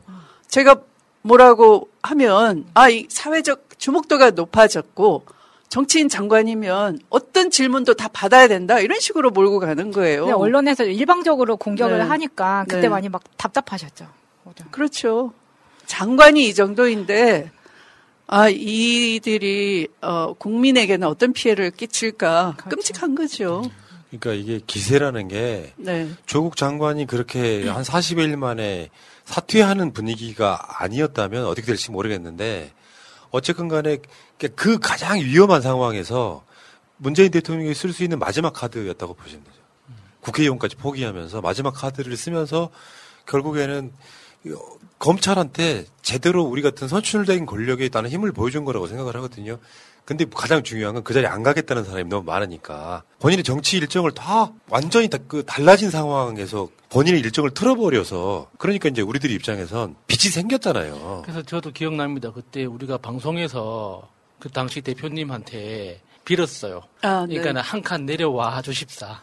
[0.48, 0.76] 제가
[1.22, 5.24] 뭐라고 하면 아 이 사회적 주목도가 높아졌고
[5.68, 10.20] 정치인 장관이면 어떤 질문도 다 받아야 된다 이런 식으로 몰고 가는 거예요.
[10.24, 12.04] 근데 언론에서 일방적으로 공격을 네.
[12.04, 12.88] 하니까 그때 네.
[12.88, 14.06] 많이 막 답답하셨죠.
[14.70, 15.32] 그렇죠.
[15.86, 17.50] 장관이 이 정도인데
[18.28, 23.62] 아 이들이 어 국민에게는 어떤 피해를 끼칠까 끔찍한 거죠.
[24.10, 26.08] 그러니까 이게 기세라는 게 네.
[26.26, 28.90] 조국 장관이 그렇게 한 40일 만에
[29.24, 32.72] 사퇴하는 분위기가 아니었다면 어떻게 될지 모르겠는데
[33.30, 33.98] 어쨌건 간에
[34.54, 36.44] 그 가장 위험한 상황에서
[36.98, 39.58] 문재인 대통령이 쓸 수 있는 마지막 카드였다고 보시면 되죠.
[40.20, 42.70] 국회의원까지 포기하면서 마지막 카드를 쓰면서
[43.26, 43.92] 결국에는
[44.98, 49.58] 검찰한테 제대로 우리 같은 선출된 권력에 있다는 힘을 보여준 거라고 생각을 하거든요.
[50.04, 54.50] 근데 가장 중요한 건 그 자리에 안 가겠다는 사람이 너무 많으니까 본인의 정치 일정을 다
[54.68, 61.22] 완전히 다 그 달라진 상황에서 본인의 일정을 틀어버려서 그러니까 이제 우리들 입장에선 빛이 생겼잖아요.
[61.26, 62.32] 그래서 저도 기억납니다.
[62.32, 64.08] 그때 우리가 방송에서
[64.38, 66.82] 그 당시 대표님한테 빌었어요.
[67.02, 67.36] 아, 네.
[67.36, 69.20] 그러니까 한 칸 내려와 주십사.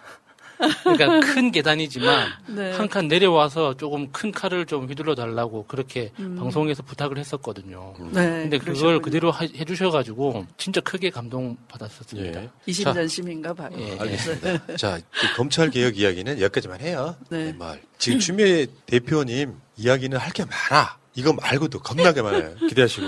[0.84, 2.72] 그러니까 큰 계단이지만 네.
[2.74, 6.36] 한칸 내려와서 조금 큰 칼을 좀 휘둘러 달라고 그렇게 음.
[6.36, 7.94] 방송에서 부탁을 했었거든요.
[8.12, 9.02] 네, 근데 그걸 그러셨군요.
[9.02, 12.42] 그대로 하- 해주셔가지고 진짜 크게 감동 받았었습니다.
[12.66, 13.70] 이심전심인가 봐요.
[13.78, 13.98] 예.
[14.00, 14.76] 알겠습니다.
[14.78, 15.04] 자, 이
[15.36, 17.16] 검찰 개혁 이야기는 여기까지만 해요.
[17.30, 17.46] 네.
[17.46, 17.82] 네, 말.
[17.98, 20.98] 지금 추미애 대표님 이야기는 할 게 많아.
[21.16, 22.56] 이거 말고도 겁나게 많아요.
[22.68, 23.08] 기대하시고.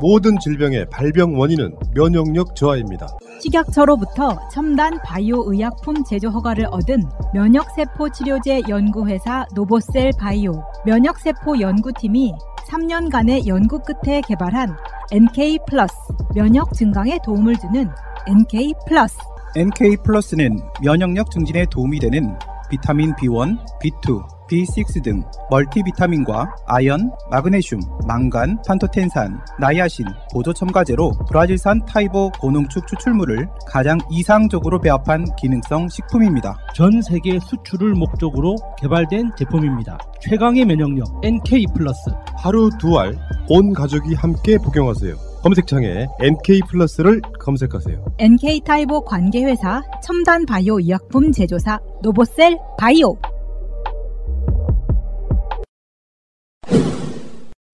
[0.00, 3.08] 모든 질병의 발병 원인은 면역력 저하입니다.
[3.40, 7.02] 식약처로부터 첨단 바이오 의약품 제조 허가를 얻은
[7.34, 10.52] 면역세포 치료제 연구회사 노보셀 바이오.
[10.86, 12.32] 면역세포 연구팀이
[12.68, 14.76] 3년간의 연구 끝에 개발한
[15.10, 15.94] NK 플러스
[16.34, 17.90] 면역 증강에 도움을 주는
[18.28, 19.16] NK 플러스.
[19.56, 22.36] NK 플러스는 면역력 증진에 도움이 되는
[22.68, 32.30] 비타민 B1, B2, B6 등 멀티비타민과 아연, 마그네슘, 망간, 판토텐산, 나이아신, 보조 첨가제로 브라질산 타히보
[32.40, 36.58] 고농축 추출물을 가장 이상적으로 배합한 기능성 식품입니다.
[36.74, 39.98] 전 세계 수출을 목적으로 개발된 제품입니다.
[40.20, 42.10] 최강의 면역력 NK 플러스.
[42.38, 43.14] 하루 두 알,
[43.48, 45.14] 온 가족이 함께 복용하세요.
[45.48, 48.16] 검색창에 NK 플러스를 검색하세요.
[48.18, 53.16] NK 타이보 관계회사 첨단 바이오 의약품 제조사 노보셀 바이오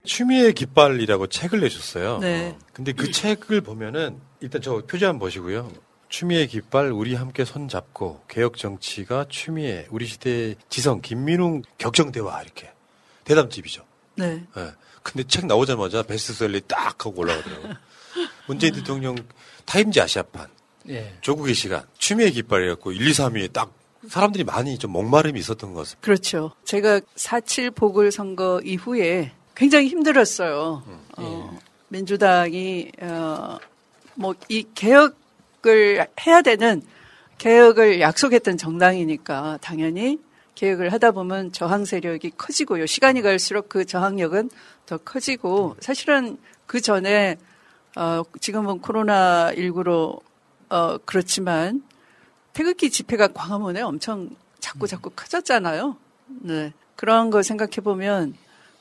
[0.05, 2.19] 추미애 깃발이라고 책을 내셨어요.
[2.19, 2.57] 네.
[2.73, 5.73] 근데 그 책을 보면은 일단 저 표지 한번 보시고요.
[6.09, 12.71] 추미애 깃발 우리 함께 손잡고 개혁 정치가 추미애 우리 시대의 지성 김민웅 격정 대화 이렇게
[13.25, 13.83] 대담집이죠.
[14.17, 14.45] 네.
[14.57, 14.73] 예.
[15.03, 17.75] 근데 책 나오자마자 베스트셀러에 딱 하고 올라가더라고요.
[18.47, 19.17] 문재인 대통령
[19.65, 20.49] 타임지 아시아판
[20.89, 21.17] 예.
[21.21, 23.73] 조국의 시간 추미애 깃발이갖고 1, 2, 3위에 딱
[24.09, 26.05] 사람들이 많이 좀 목마름이 있었던 것 같습니다.
[26.05, 26.53] 그렇죠.
[26.65, 30.83] 제가 4.7 보궐선거 이후에 굉장히 힘들었어요.
[31.17, 33.59] 어, 민주당이, 어,
[34.15, 36.83] 뭐, 이 개혁을 해야 되는
[37.39, 40.19] 개혁을 약속했던 정당이니까 당연히
[40.65, 42.87] 개혁을 하다 보면 저항 세력이 커지고요.
[42.87, 44.49] 시간이 갈수록 그 저항력은
[44.87, 47.37] 더 커지고 사실은 그 전에
[47.97, 50.21] 어, 지금은 코로나 19로
[50.71, 51.83] 어, 그렇지만
[52.55, 55.97] 태극기 집회가 광화문에 엄청 자꾸 자꾸 커졌잖아요.
[56.41, 56.73] 네.
[56.97, 58.35] 그런 거 생각해 보면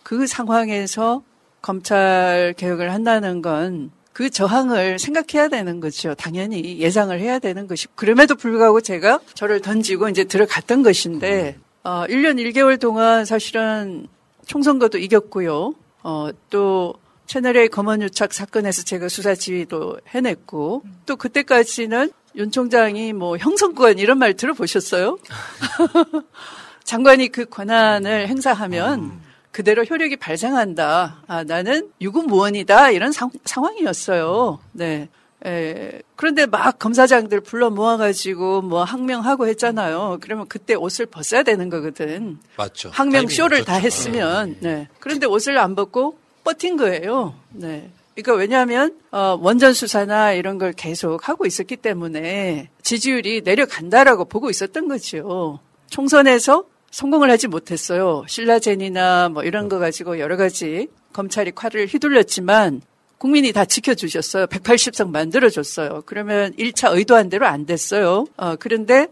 [0.04, 1.22] 그 상황에서
[1.62, 6.14] 검찰 개혁을 한다는 건 그 저항을 생각해야 되는 거죠.
[6.14, 7.88] 당연히 예상을 해야 되는 것이.
[7.96, 14.08] 그럼에도 불구하고 제가 저를 던지고 이제 들어갔던 것인데, 어, 1년 1개월 동안 사실은
[14.46, 15.74] 총선거도 이겼고요.
[16.04, 16.96] 어, 또
[17.28, 24.34] 채널A 검언유착 사건에서 제가 수사 지휘도 해냈고, 또 그때까지는 윤 총장이 뭐 형성권 이런 말
[24.34, 25.18] 들어보셨어요?
[26.84, 31.24] 장관이 그 권한을 행사하면 그대로 효력이 발생한다.
[31.28, 32.92] 아, 나는 유구무원이다.
[32.92, 34.60] 이런 상, 상황이었어요.
[34.72, 35.10] 네.
[35.46, 40.20] 에, 그런데 막 검사장들 불러 모아가지고 뭐 항명하고 했잖아요.
[40.22, 42.40] 그러면 그때 옷을 벗어야 되는 거거든.
[42.56, 42.90] 맞죠.
[42.94, 43.66] 항명 쇼를.
[43.66, 44.56] 다 했으면.
[44.62, 44.88] 네.
[45.00, 47.36] 그런데 옷을 안 벗고 버틴 거예요.
[47.52, 47.90] 네.
[48.16, 54.88] 그러니까 왜냐하면 어, 원전 수사나 이런 걸 계속 하고 있었기 때문에 지지율이 내려간다라고 보고 있었던
[54.88, 55.60] 거죠.
[55.90, 58.24] 총선에서 성공을 하지 못했어요.
[58.28, 62.82] 신라젠이나 뭐 이런 거 가지고 여러 가지 검찰이 칼을 휘둘렸지만
[63.24, 64.48] 국민이 다 지켜주셨어요.
[64.48, 66.04] 180석 만들어줬어요.
[66.06, 68.26] 그러면 1차 의도한 대로 안 됐어요.
[68.36, 69.08] 어, 그런데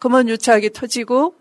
[0.00, 1.34] 검언 유착이 터지고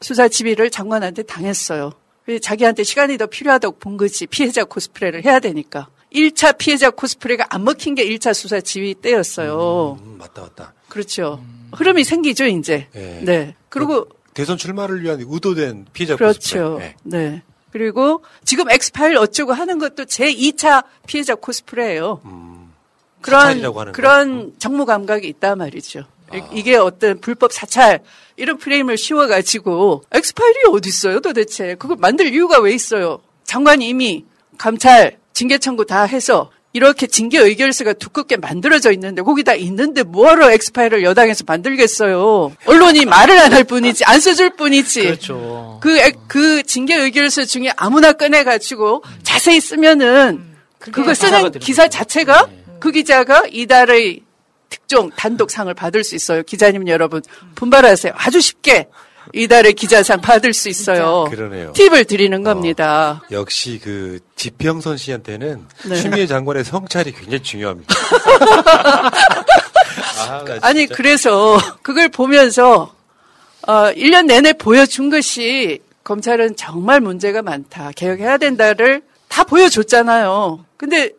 [0.00, 1.92] 수사 지휘를 장관한테 당했어요.
[2.24, 4.26] 그래서 자기한테 시간이 더 필요하다고 본 거지.
[4.26, 5.88] 피해자 코스프레를 해야 되니까.
[6.10, 9.98] 1차 피해자 코스프레가 안 먹힌 게 1차 수사 지휘 때였어요.
[10.02, 10.72] 음, 맞다, 맞다.
[10.88, 11.44] 그렇죠.
[11.74, 12.86] 흐름이 생기죠, 이제.
[12.94, 13.20] 예.
[13.22, 13.56] 네.
[13.68, 16.78] 그리고 대선 출마를 위한 의도된 피해자 그렇죠.
[16.78, 16.86] 코스프레.
[16.86, 16.94] 예.
[17.02, 17.42] 네.
[17.70, 22.20] 그리고 지금 엑스파일 어쩌고 하는 것도 제 2차 피해자 코스프레예요.
[23.20, 23.96] 그런 사찰이라고 하는 거.
[23.96, 26.04] 그런 정무 감각이 있단 말이죠.
[26.34, 28.00] 이- 이게 어떤 불법 사찰
[28.36, 33.20] 이런 프레임을 씌워가지고 엑스파일이 어디 있어요 도대체 그걸 만들 이유가 왜 있어요?
[33.44, 34.26] 장관이 이미
[34.58, 41.02] 감찰 징계 청구 다 해서 이렇게 징계 의결서가 두껍게 만들어져 있는데 거기다 있는데 뭐하러 엑스파일을
[41.02, 42.52] 여당에서 만들겠어요?
[42.66, 45.02] 언론이 말을 안 할 뿐이지 안 써줄 뿐이지.
[45.02, 45.78] 그렇죠.
[45.82, 50.44] 그, 엑- 그 징계 의결서 중에 아무나 꺼내가지고 자세히 쓰면은
[50.78, 54.20] 그거 기사가 쓰는 기사 자체가 그 기자가 이달의
[54.68, 56.42] 특종 단독상을 받을 수 있어요.
[56.42, 57.22] 기자님 여러분
[57.54, 58.12] 분발하세요.
[58.16, 58.88] 아주 쉽게
[59.32, 61.26] 이달의 기자상 받을 수 있어요.
[61.30, 61.72] 그러네요.
[61.72, 63.22] 팁을 드리는 겁니다.
[63.30, 65.96] 역시 그 지평선 씨한테는 네.
[65.96, 67.94] 추미애 장관의 성찰이 굉장히 중요합니다.
[70.60, 70.94] 아, 진짜.
[70.94, 72.94] 그래서 그걸 보면서
[73.66, 77.92] 어 1년 내내 보여준 것이 검찰은 정말 문제가 많다.
[77.94, 80.64] 개혁해야 된다를 다 보여줬잖아요.
[80.76, 81.10] 근데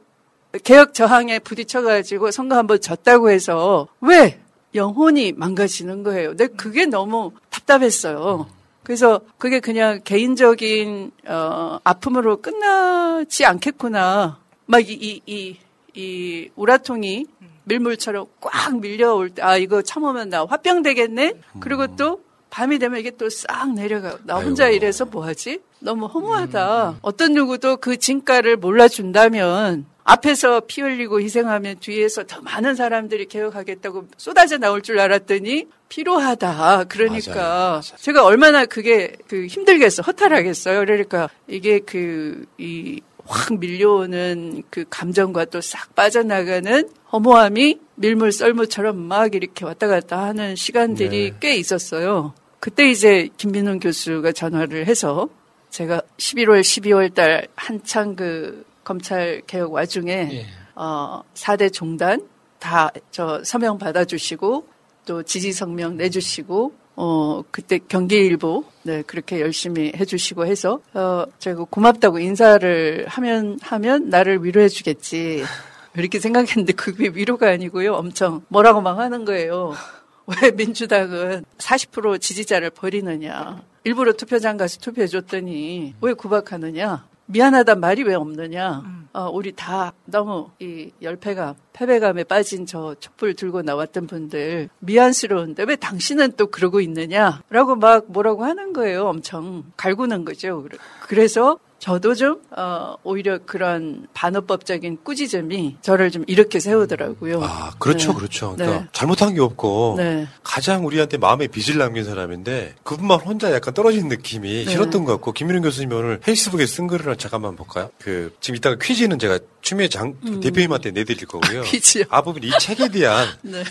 [0.63, 4.39] 개혁 저항에 부딪혀가지고 선거 한번 졌다고 해서 왜
[4.75, 6.29] 영혼이 망가지는 거예요.
[6.29, 8.47] 근데 그게 너무 답답했어요.
[8.83, 14.39] 그래서 그게 그냥 개인적인 어, 아픔으로 끝나지 않겠구나.
[14.65, 15.57] 막 이 이이
[15.95, 17.25] 이 우라통이
[17.65, 21.33] 밀물처럼 꽉 밀려올 때 아 이거 참으면 나 화병 되겠네.
[21.59, 24.17] 그리고 또 밤이 되면 이게 또 싹 내려가.
[24.23, 25.59] 나 혼자 이래서 뭐하지?
[25.79, 26.97] 너무 허무하다.
[27.01, 34.57] 어떤 누구도 그 진가를 몰라준다면 앞에서 피 흘리고 희생하면 뒤에서 더 많은 사람들이 개혁하겠다고 쏟아져
[34.57, 36.85] 나올 줄 알았더니 필요하다.
[36.85, 40.79] 그러니까 제가 얼마나 그게 그 힘들겠어, 허탈하겠어요.
[40.79, 49.65] 그러니까 이게 그이 확 밀려오는 그 감정과 또 싹 빠져나가는 허무함이 밀물 썰물처럼 막 이렇게
[49.65, 52.33] 왔다 갔다 하는 시간들이 꽤 있었어요.
[52.59, 55.29] 그때 이제 김민훈 교수가 전화를 해서
[55.69, 62.27] 제가 11월, 12월 달 한창 그 검찰 개혁 와중에 어 4대 종단
[62.59, 64.67] 다 저 서명 받아주시고
[65.05, 72.19] 또 지지 성명 내주시고 어 그때 경기일보 네 그렇게 열심히 해주시고 해서 어 제가 고맙다고
[72.19, 75.43] 인사를 하면 하면 나를 위로해주겠지
[75.95, 79.73] 이렇게 생각했는데 그게 위로가 아니고요 엄청 뭐라고 막 하는 거예요.
[80.41, 83.63] 왜 민주당은 40% 지지자를 버리느냐.
[83.83, 87.08] 일부러 투표장 가서 투표해줬더니 왜 구박하느냐.
[87.33, 88.83] 미안하단 말이 왜 없느냐.
[89.13, 95.75] 어, 우리 다 너무 이 열패감, 패배감에 빠진 저 촛불 들고 나왔던 분들 미안스러운데 왜
[95.75, 97.41] 당신은 또 그러고 있느냐.
[97.49, 99.05] 라고 막 뭐라고 하는 거예요.
[99.07, 100.63] 엄청 갈구는 거죠.
[100.63, 107.41] 그래- 그래서 저도 좀 어, 오히려 그런 반어법적인 꾸짖음이 저를 좀 이렇게 세우더라고요.
[107.41, 108.17] 아, 그렇죠, 네.
[108.17, 108.55] 그렇죠.
[108.55, 108.87] 그러니까 네.
[108.91, 110.27] 잘못한 게 없고 네.
[110.43, 114.71] 가장 우리한테 마음에 빚을 남긴 사람인데 그분만 혼자 약간 떨어진 느낌이 네.
[114.71, 117.89] 싫었던 것 같고 김민훈 교수님 오늘 페이스북에 쓴 글을 잠깐만 볼까요?
[117.97, 120.41] 그 지금 이따가 퀴즈는 제가 추미애 장 음.
[120.41, 121.61] 대표님한테 내드릴 거고요.
[121.63, 122.03] 퀴즈요?
[122.09, 123.63] 앞부분 이 책에 대한 네.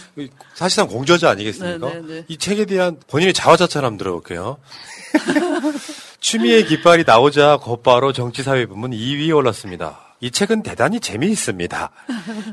[0.54, 1.88] 사실상 공저자 아니겠습니까?
[1.88, 2.24] 네, 네, 네.
[2.28, 4.56] 이 책에 대한 본인의 자화자찬 한번 들어볼게요.
[6.20, 10.08] 추미애 깃발이 나오자 곧바로 정치사회 부문 2위에 올랐습니다.
[10.20, 11.90] 이 책은 대단히 재미있습니다.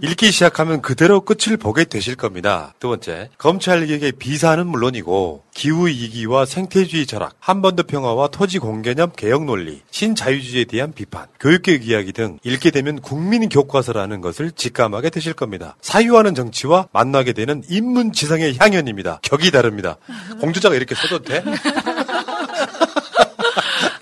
[0.04, 2.76] 읽기 시작하면 그대로 끝을 보게 되실 겁니다.
[2.80, 10.66] 두 번째, 검찰개혁의 비사는 물론이고 기후위기와 생태주의 철학, 한반도 평화와 토지 공개념 개혁 논리, 신자유주의에
[10.66, 15.76] 대한 비판, 교육개혁 이야기 등 읽게 되면 국민 교과서라는 것을 직감하게 되실 겁니다.
[15.82, 19.22] 사유하는 정치와 만나게 되는 인문지성의 향연입니다.
[19.24, 19.98] 격이 다릅니다.
[20.40, 21.44] 공주자가 이렇게 써도 돼?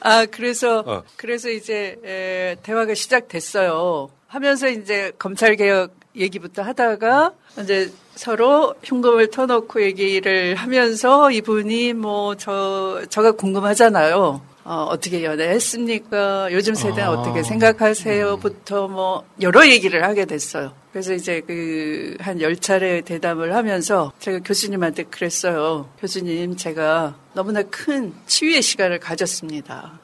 [0.05, 1.03] 아, 그래서, 어.
[1.15, 4.09] 그래서 이제, 에, 대화가 시작됐어요.
[4.27, 13.31] 하면서 이제 검찰개혁 얘기부터 하다가, 이제 서로 흉금을 터놓고 얘기를 하면서 이분이 뭐, 저, 저가
[13.31, 14.41] 궁금하잖아요.
[14.65, 16.51] 어, 어떻게 연애했습니까?
[16.53, 17.11] 요즘 세대는 아.
[17.11, 18.37] 어떻게 생각하세요?
[18.37, 20.71] 부터 뭐, 여러 얘기를 하게 됐어요.
[20.91, 25.89] 그래서 이제 그, 한 열 차례 대담을 하면서 제가 교수님한테 그랬어요.
[25.99, 29.99] 교수님, 제가 너무나 큰 치유의 시간을 가졌습니다.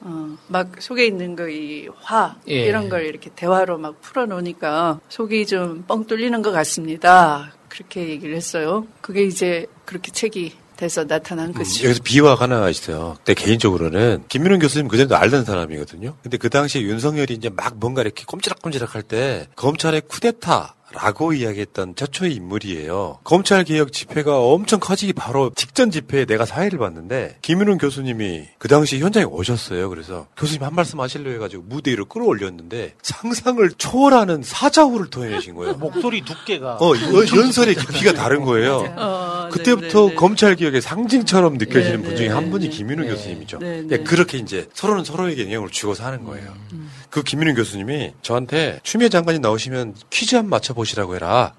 [0.00, 2.66] 어, 막 속에 있는 그이 화, 예.
[2.66, 7.52] 이런 걸 이렇게 대화로 막 풀어놓으니까 속이 좀 뻥 뚫리는 것 같습니다.
[7.68, 8.86] 그렇게 얘기를 했어요.
[9.00, 11.84] 그게 이제 그렇게 책이 돼서 나타난 것이죠.
[11.86, 13.16] 여기서 비화가 하나 있어요.
[13.24, 16.16] 근데 개인적으로는 김민훈 교수님 그전에도 알던 사람이거든요.
[16.22, 21.96] 근데 그 당시에 윤석열이 이제 막 뭔가 이렇게 꼼지락꼼지락 할 때 검찰의 쿠데타 라고 이야기했던
[21.96, 23.18] 최초의 인물이에요.
[23.24, 28.98] 검찰 개혁 집회가 엄청 커지기 바로 직전 집회에 내가 사회를 봤는데 김윤훈 교수님이 그 당시
[29.00, 29.88] 현장에 오셨어요.
[29.90, 35.74] 그래서 교수님 한 말씀 하실려 해가지고 무대 위로 끌어올렸는데 상상을 초월하는 사자후를 토해내신 거예요.
[35.74, 38.94] 목소리 두께가 어, 연- 연설의 깊이가 다른 거예요.
[38.96, 40.14] 어, 그때부터 네네네.
[40.14, 42.02] 검찰 개혁의 상징처럼 느껴지는 네네.
[42.02, 43.58] 분 중에 한 분이 김윤우 교수님이죠.
[43.58, 43.98] 네네.
[44.04, 46.52] 그렇게 이제 서로는 서로에게 영향을 주고 사는 거예요.
[46.72, 46.90] 음.
[47.14, 51.54] 그 김윤우 교수님이 저한테 추미애 장관이 나오시면 퀴즈 한번 맞춰보시라고 해라.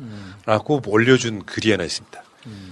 [0.45, 2.23] 라고 올려준 글이 하나 있습니다.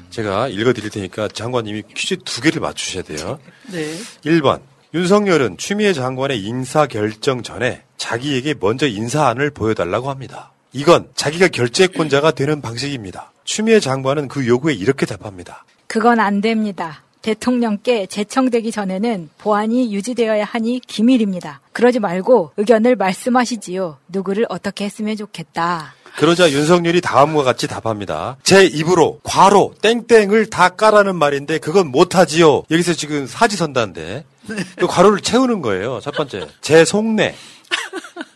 [0.09, 3.39] 제가 읽어드릴 테니까 장관님이 퀴즈 두 개를 맞추셔야 돼요.
[3.71, 3.95] 네.
[4.25, 4.59] 1번.
[4.93, 10.51] 윤석열은 추미애 장관의 인사 결정 전에 자기에게 먼저 인사안을 보여달라고 합니다.
[10.73, 13.31] 이건 자기가 결재권자가 되는 방식입니다.
[13.45, 15.63] 추미애 장관은 그 요구에 이렇게 답합니다.
[15.87, 17.03] 그건 안 됩니다.
[17.23, 21.61] 대통령께 제청되기 전에는 보안이 유지되어야 하니 기밀입니다.
[21.71, 23.97] 그러지 말고 의견을 말씀하시지요.
[24.09, 25.95] 누구를 어떻게 했으면 좋겠다.
[26.17, 28.37] 그러자 윤석열이 다음과 같이 답합니다.
[28.43, 32.63] 제 입으로 과로 땡땡을 다 까라는 말인데 그건 못하지요.
[32.69, 34.25] 여기서 지금 사지선다인데
[34.77, 35.99] 그 과로를 채우는 거예요.
[36.01, 37.33] 첫 번째 제 속내,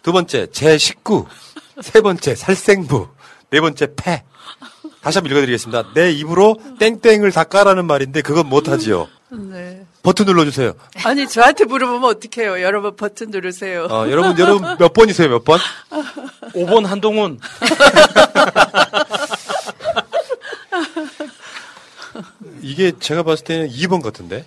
[0.01, 1.25] 두 번째 제 식구,
[1.81, 3.09] 세 번째 살생부,
[3.51, 4.23] 네 번째 폐.
[5.07, 5.93] 다시 한번 읽어드리겠습니다.
[5.93, 9.07] 내 입으로 땡땡을 다 까라는 말인데 그건 못하지요.
[9.29, 9.85] 네.
[10.03, 10.73] 버튼 눌러주세요.
[11.05, 12.61] 아니, 저한테 물어보면 어떡해요.
[12.61, 13.87] 여러분 버튼 누르세요.
[13.89, 15.29] 어, 여러분 여러분 몇 번이세요?
[15.29, 15.59] 몇 번?
[16.53, 17.39] 5번 한동훈.
[22.61, 24.43] 이게 제가 봤을 때는 2번 같은데.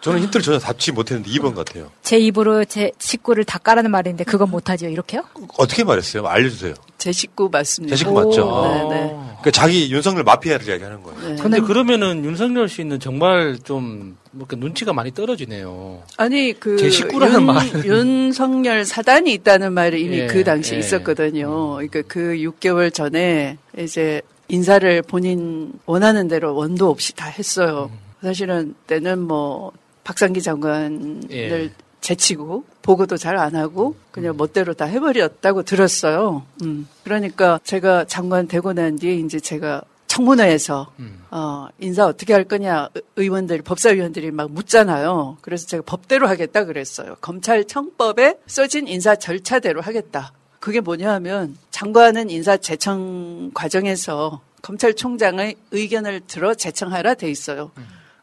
[0.00, 1.90] 저는 힌트를 전혀 답지 못했는데 2번 같아요.
[2.04, 4.86] 제 입으로 제 식구를 다 까라는 말인데 그건 못하죠.
[4.86, 5.24] 이렇게요?
[5.58, 6.28] 어떻게 말했어요?
[6.28, 6.74] 알려주세요.
[7.00, 7.96] 제 식구 맞습니다.
[7.96, 8.88] 제 식구 맞죠?
[8.90, 9.06] 네, 네.
[9.08, 11.36] 그러니까 자기 윤석열 마피아를 이야기하는 거예요.
[11.36, 16.02] 근데 그러면은 윤석열 씨는 정말 좀 뭔가 눈치가 많이 떨어지네요.
[16.18, 20.80] 아니 그제 식구라는 윤, 말은- 윤석열 사단이 있다는 말이 이미 예, 그 당시 에 예.
[20.80, 21.70] 있었거든요.
[21.76, 27.90] 그러니까 그 6개월 전에 이제 인사를 본인 원하는 대로 원도 없이 다 했어요.
[28.22, 29.72] 사실은 때는 뭐
[30.04, 31.70] 박상기 장관을 예.
[32.02, 36.44] 제치고 보고도 잘 안 하고 그냥 멋대로 다 해버렸다고 들었어요.
[36.62, 36.88] 음.
[37.04, 40.90] 그러니까 제가 장관 되고 난 뒤에 이제 제가 청문회에서
[41.30, 45.38] 어, 인사 어떻게 할 거냐 의- 의원들 법사위원들이 막 묻잖아요.
[45.40, 47.16] 그래서 제가 법대로 하겠다 그랬어요.
[47.20, 50.32] 검찰청법에 써진 인사 절차대로 하겠다.
[50.58, 57.70] 그게 뭐냐 하면 장관은 인사 제청 과정에서 검찰총장의 의견을 들어 제청하라 돼 있어요.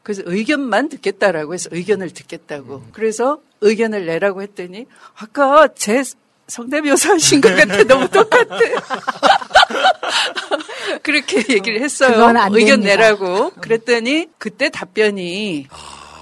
[0.03, 2.83] 그래서 의견만 듣겠다라고 해서 의견을 듣겠다고.
[2.91, 6.03] 그래서 의견을 내라고 했더니 아까 제
[6.47, 7.83] 성대묘사 하신 것 같아.
[7.83, 8.57] 너무 똑같아.
[11.03, 12.33] 그렇게 얘기를 했어요.
[12.51, 12.95] 의견 됩니다.
[12.95, 13.51] 내라고.
[13.51, 15.67] 그랬더니 그때 답변이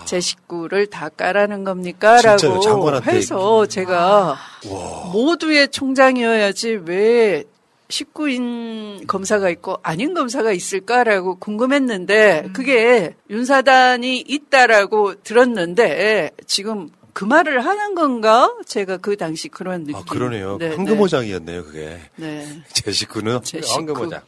[0.06, 2.18] 제 식구를 다 까라는 겁니까?
[2.38, 2.90] 진짜요?
[2.90, 4.38] 라고 해서 제가
[5.12, 7.44] 모두의 총장이어야지 왜
[7.90, 17.96] 식구인 검사가 있고 아닌 검사가 있을까라고 궁금했는데 그게 윤사단이 있다라고 들었는데 지금 그 말을 하는
[17.96, 18.54] 건가?
[18.66, 19.96] 제가 그 당시 그런 느낌.
[19.96, 20.58] 아, 그러네요.
[20.60, 21.98] 네, 황금호장이었네요, 그게.
[22.18, 22.62] 네.
[22.74, 23.74] 제 식구는 제 식구.
[23.94, 24.22] 황금호장.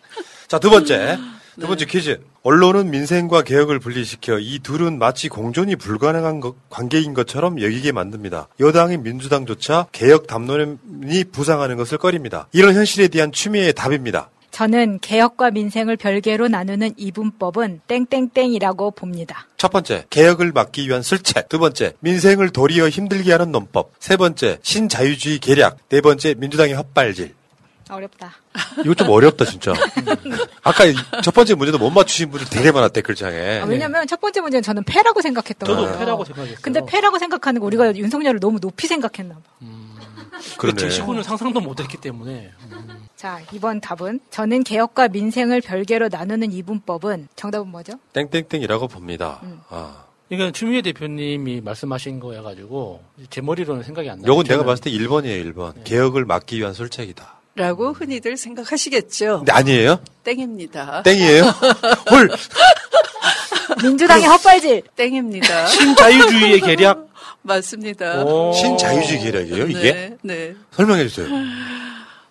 [0.47, 1.17] 자, 두 번째.
[1.55, 1.67] 두 네.
[1.67, 2.21] 번째 퀴즈.
[2.43, 8.47] 언론은 민생과 개혁을 분리시켜 이 둘은 마치 공존이 불가능한 것- 관계인 것처럼 여기게 만듭니다.
[8.61, 12.47] 여당인 민주당조차 개혁 담론이 부상하는 것을 꺼립니다.
[12.53, 14.29] 이런 현실에 대한 추미애의 답입니다.
[14.61, 19.45] 저는 개혁과 민생을 별개로 나누는 이분법은 땡땡땡이라고 봅니다.
[19.55, 21.47] 첫 번째, 개혁을 막기 위한 슬책.
[21.47, 23.91] 두 번째, 민생을 도리어 힘들게 하는 논법.
[23.99, 25.77] 세 번째, 신자유주의 계략.
[25.89, 27.35] 네 번째, 민주당의 헛발질.
[27.87, 28.33] 어렵다.
[28.83, 29.73] 이거 좀 어렵다, 진짜.
[30.63, 33.59] 아까 이- 첫 번째 문제도 못 맞추신 분들 되게 많아, 댓글창에.
[33.61, 35.99] 아, 왜냐면 첫 번째 문제는 저는 패라고 생각했던 저도 거예요.
[35.99, 36.57] 패라고 생각했어요.
[36.63, 39.41] 근데 패라고 생각하는 거 우리가 윤석열을 너무 높이 생각했나 봐.
[40.57, 40.77] 그러네.
[40.77, 42.51] 제 식구는 상상도 못했기 때문에
[43.15, 47.93] 자, 이번 답은 저는 개혁과 민생을 별개로 나누는 이분법은 정답은 뭐죠?
[48.13, 49.39] 땡땡땡이라고 봅니다.
[49.43, 49.59] 음.
[49.69, 50.03] 아.
[50.29, 54.31] 이건 추미애 대표님이 말씀하신 거여 가지고 제 머리로는 생각이 안 나요.
[54.31, 55.83] 요건 내가 봤을 때 1번이에요, 1번.
[55.85, 57.37] 개혁을 막기 위한 술책이다.
[57.55, 59.37] 라고 흔히들 생각하시겠죠.
[59.39, 59.99] 근데 아니에요?
[60.23, 61.01] 땡입니다.
[61.03, 61.43] 땡이에요?
[62.11, 62.29] 헐!
[63.81, 64.83] 민주당의 헛발질.
[64.95, 65.65] 땡입니다.
[65.67, 67.06] 신자유주의의 계략.
[67.41, 68.23] 맞습니다.
[68.53, 69.91] 신자유주의 계략이에요, 이게?
[69.93, 70.55] 네, 네.
[70.71, 71.27] 설명해 주세요.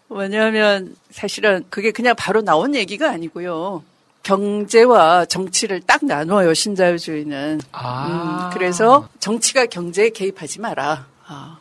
[0.08, 3.82] 왜냐하면 사실은 그게 그냥 바로 나온 얘기가 아니고요.
[4.22, 7.60] 경제와 정치를 딱 나눠요, 신자유주의는.
[7.62, 11.06] 음, 그래서 정치가 경제에 개입하지 마라.
[11.26, 11.58] 아.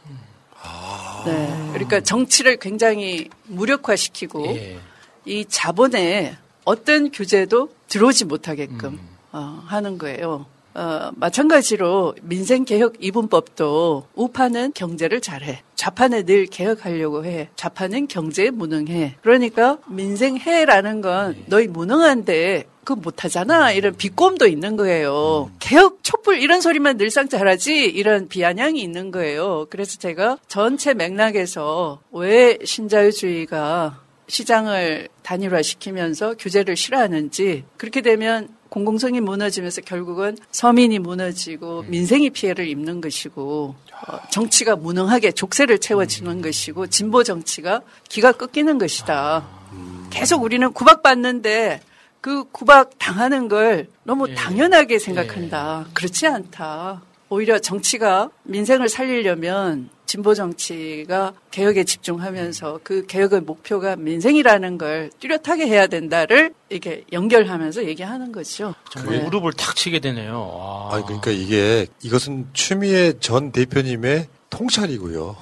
[1.25, 1.69] 네.
[1.73, 4.79] 그러니까 정치를 굉장히 무력화시키고 예.
[5.25, 8.99] 이 자본에 어떤 규제도 들어오지 못하게끔
[9.31, 10.45] 어, 하는 거예요.
[10.75, 15.63] 어, 마찬가지로 민생개혁 이분법도 우파는 경제를 잘해.
[15.75, 17.49] 좌파는 늘 개혁하려고 해.
[17.55, 19.15] 좌파는 경제에 무능해.
[19.21, 23.71] 그러니까 민생해라는 건 너희 무능한데 그거 못하잖아.
[23.71, 25.49] 이런 비꼼도 있는 거예요.
[25.59, 29.67] 개혁, 촛불 이런 소리만 늘상 잘하지 이런 비아냥이 있는 거예요.
[29.69, 40.37] 그래서 제가 전체 맥락에서 왜 신자유주의가 시장을 단일화시키면서 규제를 싫어하는지 그렇게 되면 공공성이 무너지면서 결국은
[40.51, 43.73] 서민이 무너지고 민생이 피해를 입는 것이고
[44.05, 49.47] 어, 정치가 무능하게 족쇄를 채워지는 것이고 진보 정치가 기가 꺾이는 것이다.
[50.09, 51.79] 계속 우리는 구박받는데
[52.19, 55.85] 그 구박 당하는 걸 너무 당연하게 생각한다.
[55.93, 57.01] 그렇지 않다.
[57.29, 65.87] 오히려 정치가 민생을 살리려면 진보 정치가 개혁에 집중하면서 그 개혁의 목표가 민생이라는 걸 뚜렷하게 해야
[65.87, 68.75] 된다를 이렇게 연결하면서 얘기하는 거죠.
[68.91, 70.89] 정말 무릎을 탁 치게 되네요.
[70.91, 75.35] 아, 그러니까 이게 이것은 추미애 전 대표님의 통찰이고요.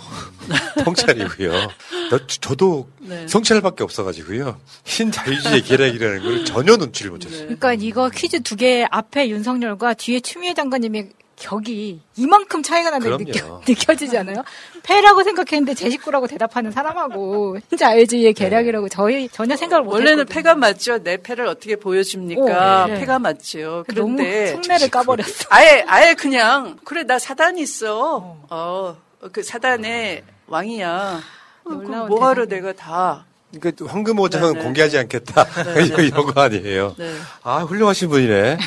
[0.86, 1.52] 통찰이고요.
[1.52, 3.28] 나- 저도 네.
[3.28, 4.60] 성찰밖에 없어가지고요.
[4.86, 7.40] 신자유주의 계략이라는 걸 전혀 눈치를 못 챘어요.
[7.44, 11.10] 그러니까 이거 퀴즈 두 개 앞에 윤석열과 뒤에 추미애 장관님의
[11.44, 13.32] 격이 이만큼 차이가 나는 게.
[13.34, 14.44] 느껴, 느껴지지 않아요?
[14.84, 20.34] 패라고 생각했는데 제 식구라고 대답하는 사람하고 진짜 알지의 계략이라고 저희 전혀 생각을 못 원래는 했거든요.
[20.36, 21.04] 패가 맞죠.
[21.04, 22.86] 내 패를 어떻게 보여줍니까?
[22.86, 23.00] 오, 네.
[23.00, 23.84] 패가 맞죠.
[23.94, 25.48] 너무 그런데 속내를 까버렸어.
[25.50, 28.38] 아예 아예 그냥 그래 나 사단 있어.
[28.50, 28.96] 어
[29.32, 31.22] 그 사단의 왕이야.
[31.64, 33.26] 어, 그럼 뭐하러 내가 다.
[33.60, 34.64] 그러니까 황금호장은 네, 네.
[34.64, 35.46] 공개하지 않겠다.
[35.64, 36.06] 네, 네.
[36.08, 36.96] 이거 거 아니에요.
[36.98, 37.14] 네.
[37.44, 38.58] 아, 훌륭하신 분이네.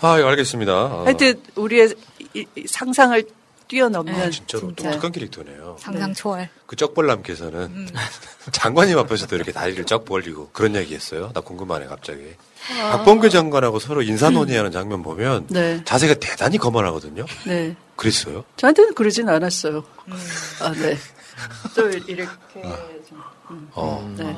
[0.00, 0.72] 아, 예, 알겠습니다.
[0.72, 1.04] 어.
[1.04, 1.94] 하여튼 우리의
[2.66, 3.24] 상상을
[3.68, 5.76] 뛰어넘는 진짜로 독특한 캐릭터네요.
[5.80, 6.48] 상상 초월.
[6.66, 7.88] 그 쩍벌남께서는 음.
[8.52, 11.30] 장관님 앞에서도 이렇게 다리를 쩍 벌리고 그런 얘기 했어요.
[11.34, 12.34] 나 궁금하네, 갑자기.
[12.80, 12.98] 아.
[12.98, 15.82] 박범계 장관하고 서로 인사 논의하는 장면 보면 네.
[15.84, 17.26] 자세가 대단히 거만하거든요.
[17.44, 17.74] 네.
[17.96, 18.44] 그랬어요?
[18.56, 19.84] 저한테는 그러진 않았어요.
[20.60, 20.96] 아, 네.
[21.74, 22.95] 또 이렇게 좀, 음,
[23.74, 24.14] 어.
[24.16, 24.36] 네.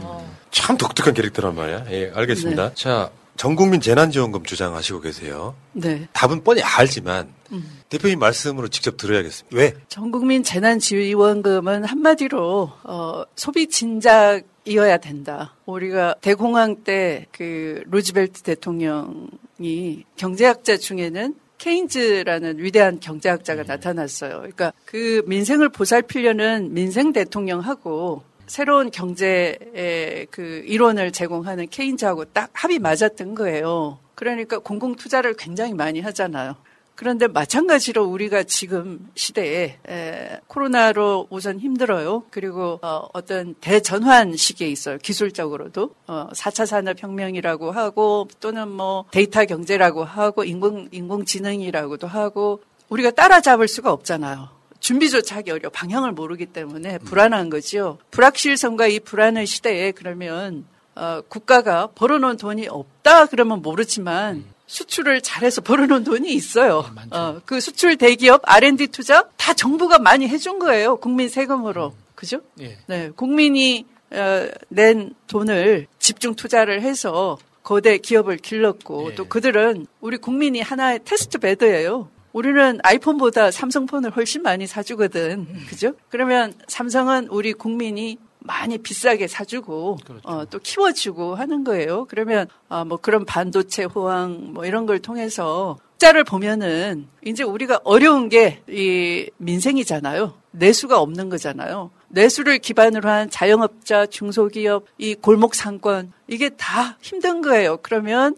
[0.51, 1.87] 참 독특한 캐릭터란 말이야.
[1.91, 2.75] 예, 알겠습니다.
[2.75, 5.55] 자, 전국민 재난지원금 주장하시고 계세요.
[5.73, 6.09] 네.
[6.13, 7.81] 답은 뻔히 알지만 음.
[7.89, 9.57] 대표님 말씀으로 직접 들어야겠습니다.
[9.57, 9.75] 왜?
[9.89, 15.55] 전국민 재난지원금은 한마디로 어, 소비 진작 이어야 된다.
[15.67, 24.39] 우리가 대공황 때그 루즈벨트 대통령이 경제학자 중에는 케인즈라는 위대한 경제학자가 나타났어요.
[24.39, 33.35] 그러니까 그 민생을 보살피려는 민생 대통령하고 새로운 경제의 그 이론을 제공하는 케인즈하고 딱 합이 맞았던
[33.35, 33.99] 거예요.
[34.15, 36.57] 그러니까 공공 투자를 굉장히 많이 하잖아요.
[36.99, 42.25] 그런데 마찬가지로 우리가 지금 시대에 에, 코로나로 우선 힘들어요.
[42.31, 44.99] 그리고 어, 어떤 대전환 시기에 있어요.
[44.99, 53.69] 기술적으로도 어, 4차 산업혁명이라고 하고 또는 뭐 데이터 경제라고 하고 인공 인공지능이라고도 하고 우리가 따라잡을
[53.69, 54.58] 수가 없잖아요.
[54.81, 55.71] 준비조차 하기 어려워.
[55.71, 57.99] 방향을 모르기 때문에 불안한 거죠.
[58.11, 60.65] 불확실성과 이 불안의 시대에 그러면
[60.95, 66.85] 어, 국가가 벌어놓은 돈이 없다 그러면 모르지만 수출을 잘해서 벌어놓은 돈이 있어요.
[67.11, 70.97] 어, 그 수출 대기업 R&D 투자 다 정부가 많이 해준 거예요.
[70.97, 71.95] 국민 세금으로.
[72.15, 72.41] 그죠?
[72.61, 72.79] 예.
[72.87, 80.61] 네, 국민이 어, 낸 돈을 집중 투자를 해서 거대 기업을 길렀고 또 그들은 우리 국민이
[80.61, 82.09] 하나의 테스트 베드예요.
[82.33, 85.47] 우리는 아이폰보다 삼성폰을 훨씬 많이 사주거든.
[85.69, 85.93] 그죠?
[86.09, 92.07] 그러면 삼성은 우리 국민이 많이 비싸게 사주고 어, 또 키워주고 하는 거예요.
[92.09, 98.29] 그러면 어, 뭐 그런 반도체 호황 뭐 이런 걸 통해서 숫자를 보면은 이제 우리가 어려운
[98.29, 100.35] 게 이 민생이잖아요.
[100.53, 101.91] 내수가 없는 거잖아요.
[102.09, 107.79] 내수를 기반으로 한 자영업자, 중소기업, 이 골목 상권 이게 다 힘든 거예요.
[107.83, 108.37] 그러면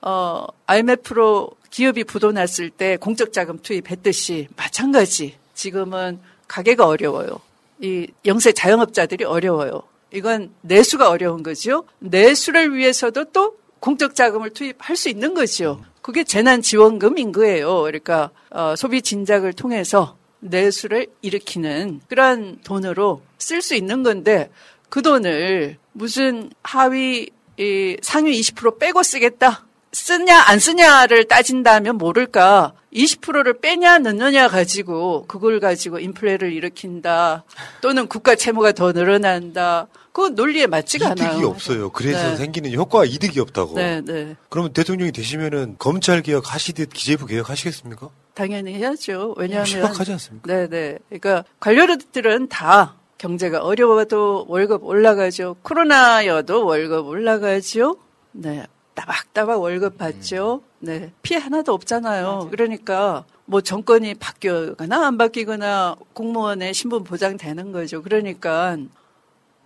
[0.00, 5.34] 어 IMF로 기업이 부도났을 때 공적 자금 투입했듯이 마찬가지.
[5.54, 7.40] 지금은 가게가 어려워요.
[7.80, 9.82] 이 영세 자영업자들이 어려워요.
[10.12, 11.84] 이건 내수가 어려운 거죠.
[11.98, 15.82] 내수를 위해서도 또 공적 자금을 투입할 수 있는 거죠.
[16.02, 17.82] 그게 재난지원금인 거예요.
[17.82, 24.50] 그러니까 어, 소비 진작을 통해서 내수를 일으키는 그런 돈으로 쓸 수 있는 건데
[24.90, 29.64] 그 돈을 무슨 하위 이 상위 20% 빼고 쓰겠다.
[29.92, 37.44] 쓰냐 안 쓰냐를 따진다면 모를까 20%를 빼냐 넣느냐 가지고 그걸 가지고 인플레를 일으킨다
[37.80, 41.48] 또는 국가 채무가 더 늘어난다 그 논리에 맞지가 이득이 않아요.
[41.48, 41.90] 없어요.
[41.90, 42.36] 그래서 네.
[42.36, 43.76] 생기는 효과가 이득이 없다고.
[43.76, 44.36] 네, 네.
[44.50, 48.10] 그러면 대통령이 되시면은 검찰 개혁 하시듯 기재부 개혁 하시겠습니까?
[48.34, 49.34] 당연히 해야죠.
[49.38, 50.52] 왜냐하면 심각하지 않습니까?
[50.52, 50.98] 네, 네.
[51.08, 55.56] 그러니까 관료들은 다 경제가 어려워도 월급 올라가죠.
[55.62, 57.96] 코로나여도 월급 올라가죠.
[58.32, 58.66] 네.
[58.94, 60.62] 따박따박 월급 받죠.
[60.80, 61.12] 네.
[61.22, 62.48] 피해 하나도 없잖아요.
[62.50, 68.02] 그러니까 뭐 정권이 바뀌거나 안 바뀌거나 공무원의 신분 보장되는 거죠.
[68.02, 68.76] 그러니까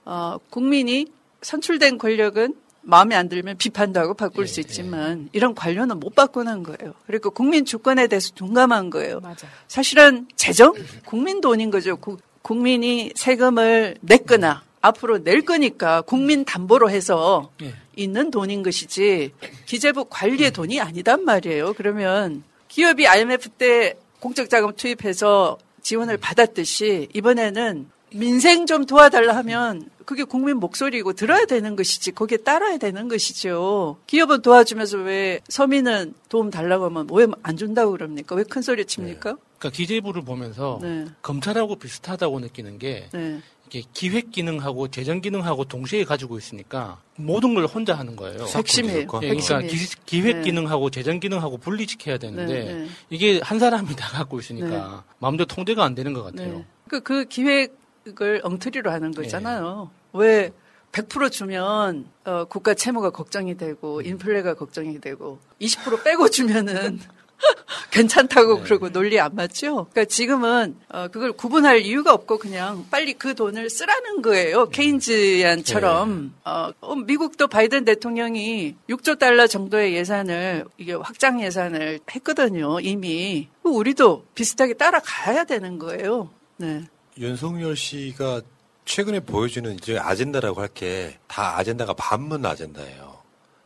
[0.04, 1.06] 어, 국민이
[1.42, 6.94] 선출된 권력은 마음에 안 들면 비판도 하고 바꿀 수 있지만 이런 관료는 못 바꾸는 거예요.
[7.06, 9.20] 그리고 국민 주권에 대해서 둔감한 거예요.
[9.66, 10.72] 사실은 재정
[11.04, 11.96] 국민 돈인 거죠.
[11.96, 17.50] 구- 국민이 세금을 냈거나 앞으로 낼 거니까 국민 담보로 해서
[17.96, 19.32] 있는 돈인 것이지
[19.66, 21.72] 기재부 관리의 돈이 아니단 말이에요.
[21.74, 30.22] 그러면 기업이 IMF 때 공적 자금 투입해서 지원을 받았듯이 이번에는 민생 좀 도와달라 하면 그게
[30.22, 33.96] 국민 목소리고 들어야 되는 것이지 거기에 따라야 되는 것이죠.
[34.06, 38.36] 기업은 도와주면서 왜 서민은 도움 달라고 하면 왜 안 준다고 그럽니까?
[38.36, 39.36] 왜 큰 소리 칩니까?
[39.58, 41.06] 그러니까 기재부를 보면서 네.
[41.22, 43.40] 검찰하고 비슷하다고 느끼는 게 네.
[43.66, 48.44] 이게 기획 기능하고 재정 기능하고 동시에 가지고 있으니까 모든 걸 혼자 하는 거예요.
[48.44, 48.98] 핵심이에요.
[49.00, 49.60] 예, 그러니까.
[49.62, 50.42] 기, 기획 네.
[50.42, 52.86] 기능하고 재정 기능하고 분리시켜야 되는데 네, 네.
[53.10, 55.12] 이게 한 사람이 다 갖고 있으니까 네.
[55.18, 56.58] 마음대로 통제가 안 되는 것 같아요.
[56.58, 56.66] 네.
[56.88, 59.90] 그, 그 기획을 엉터리로 하는 거잖아요.
[60.12, 60.52] 왜
[60.92, 67.00] 100% 주면 어, 국가 채무가 걱정이 되고 인플레가 걱정이 되고 20% 빼고 주면은
[67.90, 69.86] 괜찮다고 그러고 논리 안 맞죠?
[69.90, 74.68] 그러니까 지금은 어, 그걸 구분할 이유가 없고 그냥 빨리 그 돈을 쓰라는 거예요.
[74.70, 82.80] 케인즈안처럼 어, 어, 미국도 바이든 대통령이 6조 달러 정도의 예산을 이게 확장 예산을 했거든요.
[82.80, 86.30] 이미 우리도 비슷하게 따라가야 되는 거예요.
[86.56, 86.84] 네.
[87.18, 88.42] 윤석열 씨가
[88.84, 93.16] 최근에 보여주는 이제 아젠다라고 할 게 다 아젠다가 반문 아젠다예요.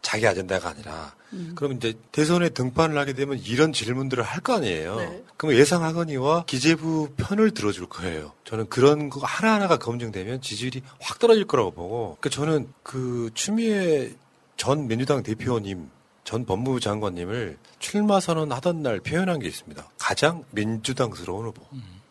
[0.03, 1.15] 자기 아젠다가 아니라.
[1.33, 1.53] 음.
[1.55, 4.97] 그럼 이제 대선에 등판을 하게 되면 이런 질문들을 할 거 아니에요.
[4.97, 5.23] 네.
[5.37, 8.33] 그럼 예상하거니와 기재부 편을 들어줄 거예요.
[8.45, 12.17] 저는 그런 거 하나하나가 검증되면 지지율이 확 떨어질 거라고 보고.
[12.21, 14.13] 그 저는 그 추미애
[14.57, 15.91] 전 민주당 대표님
[16.25, 19.89] 전 법무부 장관님을 출마 선언하던 날 표현한 게 있습니다.
[19.99, 21.63] 가장 민주당스러운 후보.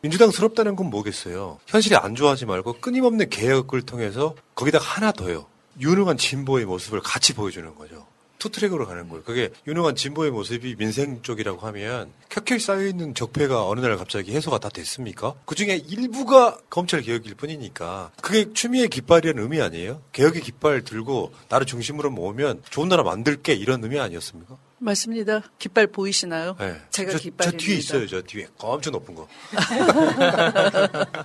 [0.01, 1.59] 민주당스럽다는 건 뭐겠어요?
[1.67, 5.45] 현실이 안 좋아하지 말고 끊임없는 개혁을 통해서 거기다가 하나 더요.
[5.79, 8.05] 유능한 진보의 모습을 같이 보여주는 거죠.
[8.39, 9.23] 투트랙으로 가는 거예요.
[9.23, 14.69] 그게 유능한 진보의 모습이 민생 쪽이라고 하면 켜켜이 쌓여있는 적폐가 어느 날 갑자기 해소가 다
[14.69, 15.35] 됐습니까?
[15.45, 20.01] 그 중에 일부가 검찰 개혁일 뿐이니까 그게 추미애 깃발이라는 의미 아니에요?
[20.13, 24.57] 개혁의 깃발 들고 나를 중심으로 모으면 좋은 나라 만들게 이런 의미 아니었습니까?
[24.79, 25.41] 맞습니다.
[25.59, 26.55] 깃발 보이시나요?
[26.57, 26.79] 네.
[26.89, 27.51] 제가 저, 깃발입니다.
[27.51, 28.47] 저 뒤에 있어요, 저 뒤에.
[28.59, 29.27] 엄청 높은 거.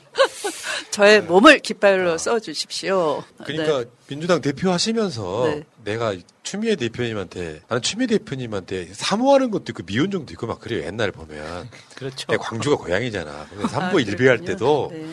[0.91, 3.23] 저의 몸을 깃발로 써 주십시오.
[3.45, 5.63] 그러니까 민주당 대표 하시면서 네.
[5.85, 11.69] 내가 추미애 대표님한테 나는 추미애 대표님한테 사모하는 것도 있고 미운정도 있고 막 그래요 옛날에 보면
[11.95, 12.27] 그렇죠.
[12.31, 14.47] 내 광주가 고향이잖아 아, 삼보 일배할 그렇군요.
[14.47, 15.07] 때도 네.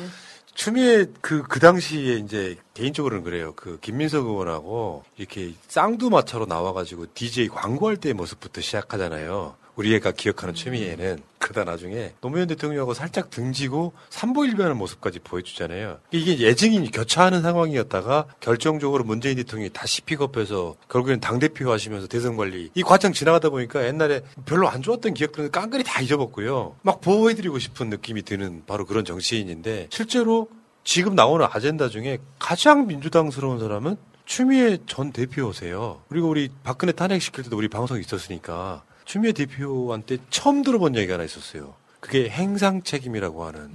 [0.54, 3.54] 추미애 그, 그 당시에 이제 개인적으로는 그래요.
[3.56, 9.56] 그 김민석 의원하고 이렇게 쌍두마차로 나와가지고 DJ 광고할 때의 모습부터 시작하잖아요.
[9.76, 16.00] 우리가 기억하는 추미애는 그러다 나중에 노무현 대통령하고 살짝 등지고 삼보일변하는 모습까지 보여주잖아요.
[16.12, 22.84] 이게 예증이 교차하는 상황이었다가 결정적으로 문재인 대통령이 다시 픽업해서 결국에는 당대표 하시면서 대선 관리 이
[22.84, 26.76] 과정 지나가다 보니까 옛날에 별로 안 좋았던 기억들은 깡그리 다 잊어먹고요.
[26.82, 30.48] 막 보호해드리고 싶은 느낌이 드는 바로 그런 정치인인데 실제로
[30.84, 36.02] 지금 나오는 아젠다 중에 가장 민주당스러운 사람은 추미애 전 대표세요.
[36.08, 41.74] 그리고 우리 박근혜 탄핵시킬 때도 우리 방송에 있었으니까 추미애 대표한테 처음 들어본 얘기가 하나 있었어요.
[42.00, 43.70] 그게 행상 책임이라고 하는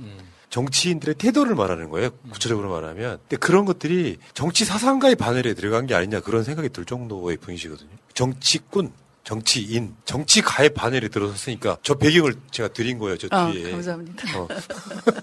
[0.49, 2.09] 정치인들의 태도를 말하는 거예요.
[2.30, 3.18] 구체적으로 말하면.
[3.18, 7.91] 근데 그런 것들이 정치 사상가의 반열에 들어간 게 아니냐 그런 생각이 들 정도의 분이시거든요.
[8.14, 8.93] 정치꾼,
[9.24, 13.18] 정치인, 정치가의 반열에 들어섰으니까 저 배경을 제가 드린 거예요.
[13.18, 13.72] 저 아, 뒤에.
[13.72, 14.41] 감사합니다.
[14.41, 14.49] 어.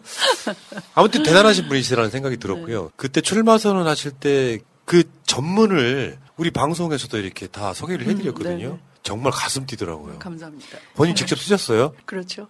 [0.94, 2.92] 아무튼 대단하신 분이시라는 생각이 들었고요.
[2.98, 8.68] 그때 출마 선언 하실 때 그 전문을 우리 방송에서도 이렇게 다 소개를 해드렸거든요.
[8.68, 8.93] 음, 네.
[9.04, 10.20] 정말 가슴 뛰더라고요.
[10.20, 10.78] 감사합니다.
[10.96, 11.94] 본인 직접 쓰셨어요?
[12.06, 12.48] 그렇죠.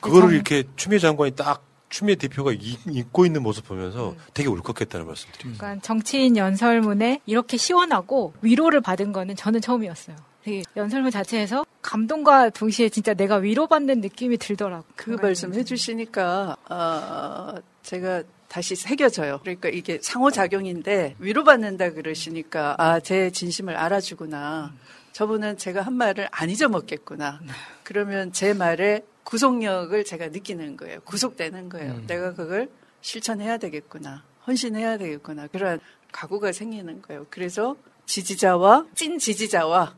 [0.00, 0.34] 그거를 네.
[0.36, 5.60] 이렇게 추미애 장관이 딱 추미애 대표가 이- 입고 있는 모습 보면서 되게 울컥했다는 말씀 드립니다.
[5.64, 10.16] 그러니까 정치인 연설문에 이렇게 시원하고 위로를 받은 거는 저는 처음이었어요.
[10.42, 14.84] 되게 연설문 자체에서 감동과 동시에 진짜 내가 위로받는 느낌이 들더라고요.
[14.94, 19.40] 그 말씀 해주시니까 어, 제가 다시 새겨져요.
[19.42, 24.72] 그러니까 이게 상호작용인데 위로받는다 그러시니까 아 제 진심을 알아주구나.
[25.20, 27.40] 저분은 제가 한 말을 안 잊어먹겠구나.
[27.84, 31.00] 그러면 제 말에 구속력을 제가 느끼는 거예요.
[31.06, 32.02] 구속되는 거예요.
[32.06, 32.68] 내가 그걸
[33.00, 34.24] 실천해야 되겠구나.
[34.46, 35.46] 헌신해야 되겠구나.
[35.46, 35.80] 그런
[36.12, 37.24] 각오가 생기는 거예요.
[37.30, 39.94] 그래서 지지자와 찐 지지자와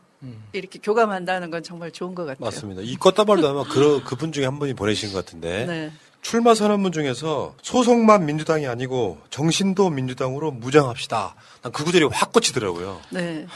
[0.52, 2.44] 이렇게 교감한다는 건 정말 좋은 것 같아요.
[2.44, 2.82] 맞습니다.
[2.82, 5.66] 이 껐다발도 아마 그, 그분 중에 한 분이 보내신 것 같은데.
[5.66, 5.92] 네.
[6.22, 11.34] 출마 선언문 중에서 소속만 민주당이 아니고 정신도 민주당으로 무장합시다.
[11.62, 13.00] 난 그 구절이 확 꽂히더라고요.
[13.10, 13.46] 네.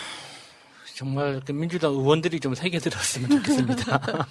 [0.97, 4.01] 정말 그 민주당 의원들이 좀 새겨 들었으면 좋겠습니다.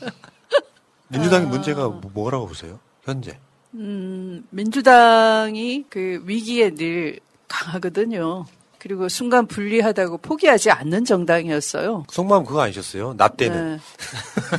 [1.09, 2.80] 민주당의 문제가 뭐- 뭐라고 보세요?
[3.03, 3.38] 현재.
[3.74, 8.45] 음, 민주당이 그 위기에 늘 강하거든요.
[8.80, 12.05] 그리고 순간 불리하다고 포기하지 않는 정당이었어요.
[12.09, 13.14] 속마음 그거 아니셨어요?
[13.16, 13.78] 나 때는.
[13.78, 13.80] 네.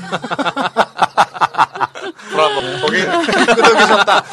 [2.31, 2.61] 브라보.
[2.87, 3.03] 거기
[3.57, 4.25] 끄덕이셨다.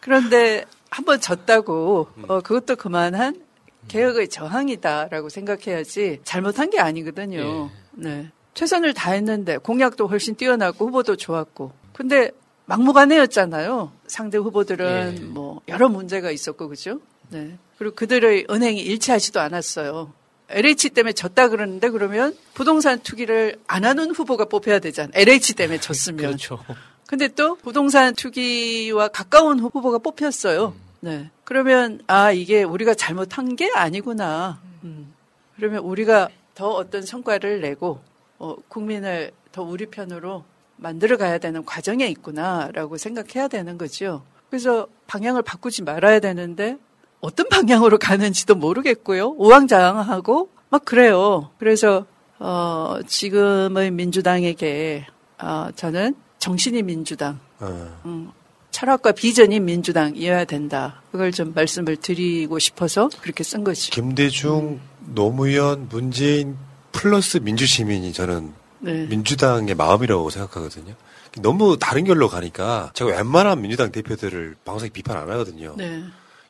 [0.00, 3.42] 그런데 한번 졌다고 어, 그것도 그만한
[3.86, 7.70] 개혁의 저항이다라고 생각해야지 잘못한 게 아니거든요.
[7.92, 8.30] 네.
[8.54, 11.72] 최선을 다했는데 공약도 훨씬 뛰어나고 후보도 좋았고.
[11.92, 12.32] 근데
[12.66, 13.92] 막무가내였잖아요.
[14.06, 17.00] 상대 후보들은 뭐 여러 문제가 있었고 그죠?
[17.30, 17.56] 네.
[17.78, 20.12] 그리고 그들의 은행이 일치하지도 않았어요.
[20.50, 25.12] LH 때문에 졌다 그러는데 그러면 부동산 투기를 안 하는 후보가 뽑혀야 되잖아요.
[25.14, 26.16] LH 때문에 졌으면.
[26.16, 26.58] 그렇죠.
[27.06, 30.74] 근데 또 부동산 투기와 가까운 후보가 뽑혔어요.
[31.00, 31.30] 네.
[31.48, 34.60] 그러면 아 이게 우리가 잘못한 게 아니구나.
[34.84, 35.14] 음.
[35.56, 38.00] 그러면 우리가 더 어떤 성과를 내고
[38.38, 40.44] 어, 국민을 더 우리 편으로
[40.76, 44.20] 만들어 가야 되는 과정에 있구나라고 생각해야 되는 거죠.
[44.50, 46.76] 그래서 방향을 바꾸지 말아야 되는데
[47.20, 49.28] 어떤 방향으로 가는지도 모르겠고요.
[49.38, 51.48] 우왕좌왕하고 막 그래요.
[51.58, 52.04] 그래서
[52.38, 55.06] 어, 지금의 민주당에게
[55.40, 58.00] 어, 저는 정신이 민주당, 어.
[58.04, 58.32] 음,
[58.78, 61.02] 철학과 비전이 민주당이어야 된다.
[61.10, 63.90] 그걸 좀 말씀을 드리고 싶어서 그렇게 쓴 거죠.
[63.90, 66.56] 김대중, 노무현, 문재인
[66.92, 69.06] 플러스 민주시민이 저는 네.
[69.06, 70.94] 민주당의 마음이라고 생각하거든요.
[71.40, 75.74] 너무 다른 결로 가니까 제가 웬만한 민주당 대표들을 방송에 비판 안 하거든요.
[75.76, 76.04] 네.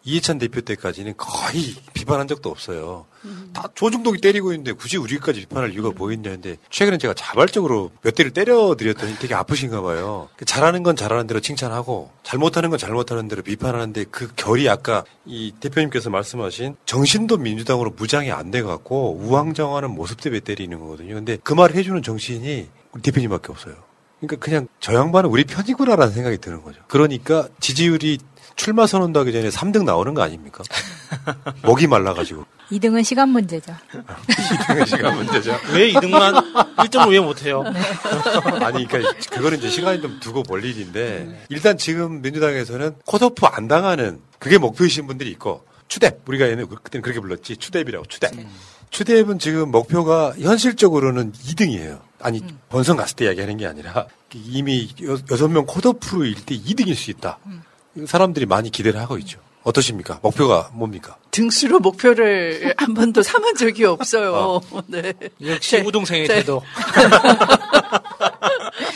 [0.09, 3.05] 이해찬 대표 때까지는 거의 비판한 적도 없어요.
[3.53, 8.31] 다 조중동이 때리고 있는데 굳이 우리까지 비판할 이유가 뭐겠냐 했는데 최근에 제가 자발적으로 몇 대를
[8.31, 10.31] 때려드렸더니 되게 아프신가 봐요.
[10.47, 16.09] 잘하는 건 잘하는 대로 칭찬하고 잘못하는 건 잘못하는 대로 비판하는데 그 결이 아까 이 대표님께서
[16.09, 21.17] 말씀하신 정신도 민주당으로 무장이 안 돼갖고 우왕좌왕하는 모습 때문에 때리는 거거든요.
[21.17, 23.75] 근데 그 말을 해주는 정치인이 우리 대표님밖에 없어요.
[24.21, 26.81] 그러니까 그냥 저 양반은 우리 편이구나라는 생각이 드는 거죠.
[26.89, 28.19] 그러니까 지지율이
[28.59, 30.65] 출마 선언도 하기 전에 3등 나오는 거 아닙니까?
[31.63, 32.45] 목이 말라가지고.
[32.71, 33.75] 2등은 시간 문제죠.
[33.93, 35.53] 2등은 시간 문제죠.
[35.73, 37.63] 왜 2등만 1등을 왜 못해요?
[38.61, 44.21] 아니, 그러니까 그거는 이제 시간이 좀 두고 볼 일인데 일단 지금 민주당에서는 컷오프 안 당하는
[44.39, 48.29] 그게 목표이신 분들이 있고 추대 우리가 얘는 그때는 그렇게 불렀지 추대비라고 추대.
[48.91, 52.01] 추대입은 지금 목표가 현실적으로는 2등이에요.
[52.21, 57.11] 아니 본선 갔을 때 이야기하는 게 아니라 이미 여, 여섯 명 컷오프일 때 2등일 수
[57.13, 57.39] 있다.
[58.07, 59.41] 사람들이 많이 기대를 하고 있죠.
[59.65, 60.21] 어떠십니까?
[60.23, 61.17] 목표가 뭡니까?
[61.31, 64.33] 등수로 목표를 한 번도 삼은 적이 없어요.
[64.35, 64.61] 어.
[64.87, 65.13] 네.
[65.45, 66.63] 역시 제- 우동생의 제- 태도.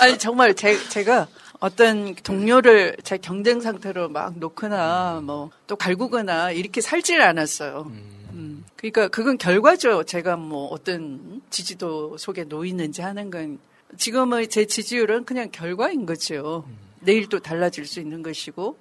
[0.00, 1.28] 아니 정말 제, 제가
[1.60, 7.90] 어떤 동료를 제 경쟁 상태로 막 놓거나 뭐 또 갈구거나 이렇게 살질 않았어요.
[8.32, 10.04] 음, 그러니까 그건 결과죠.
[10.04, 13.58] 제가 뭐 어떤 지지도 속에 놓이는지 하는 건
[13.96, 16.64] 지금의 제 지지율은 그냥 결과인 거죠.
[17.02, 18.78] 내일 또 달라질 수 있는 것이고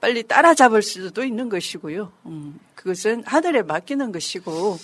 [0.00, 2.12] 빨리 따라잡을 수도 있는 것이고요.
[2.26, 4.78] 음, 그것은 하늘에 맡기는 것이고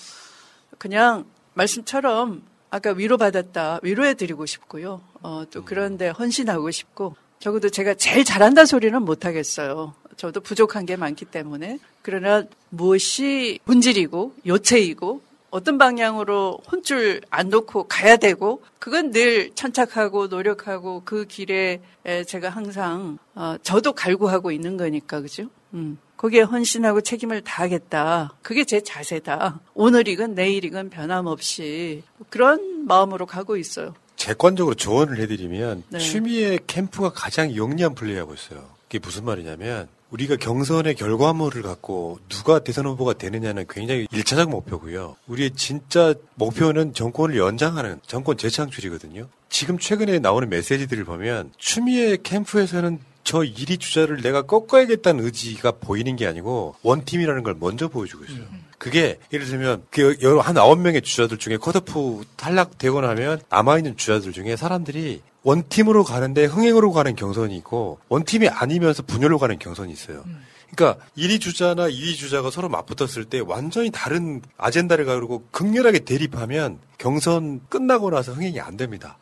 [0.78, 1.24] 그냥
[1.54, 5.00] 말씀처럼 아까 위로받았다 위로해드리고 싶고요.
[5.22, 9.94] 어, 또 그런데 헌신하고 싶고 적어도 제가 제일 잘한다 소리는 못하겠어요.
[10.16, 18.16] 저도 부족한 게 많기 때문에 그러나 무엇이 본질이고 요체이고 어떤 방향으로 혼줄 안 놓고 가야
[18.16, 21.80] 되고 그건 늘 천착하고 노력하고 그 길에
[22.26, 25.44] 제가 항상 어, 저도 갈구하고 있는 거니까 그죠?
[25.74, 25.98] 음.
[26.16, 28.34] 거기에 헌신하고 책임을 다하겠다.
[28.42, 29.60] 그게 제 자세다.
[29.74, 33.94] 오늘이건 내일이건 변함없이 그런 마음으로 가고 있어요.
[34.16, 35.98] 객관적으로 조언을 해드리면 네.
[35.98, 38.68] 취미의 캠프가 가장 영리한 플레이하고 있어요.
[38.84, 45.16] 그게 무슨 말이냐면 우리가 경선의 결과물을 갖고 누가 대선 후보가 되느냐는 굉장히 일차적 목표고요.
[45.26, 49.28] 우리의 진짜 목표는 정권을 연장하는 정권 재창출이거든요.
[49.50, 56.26] 지금 최근에 나오는 메시지들을 보면 추미애 캠프에서는 저 1위 주자를 내가 꺾어야겠다는 의지가 보이는 게
[56.26, 58.44] 아니고 원팀이라는 걸 먼저 보여주고 있어요.
[58.78, 64.32] 그게 예를 들면 그 여러 한 아홉 명의 주자들 중에 컷오프 탈락되고 나면 남아있는 주자들
[64.32, 70.24] 중에 사람들이 원팀으로 가는데 흥행으로 가는 경선이 있고 원팀이 아니면서 분열로 가는 경선이 있어요.
[70.74, 77.62] 그러니까 1위 주자나 2위 주자가 서로 맞붙었을 때 완전히 다른 아젠다를 가지고 극렬하게 대립하면 경선
[77.68, 79.18] 끝나고 나서 흥행이 안 됩니다.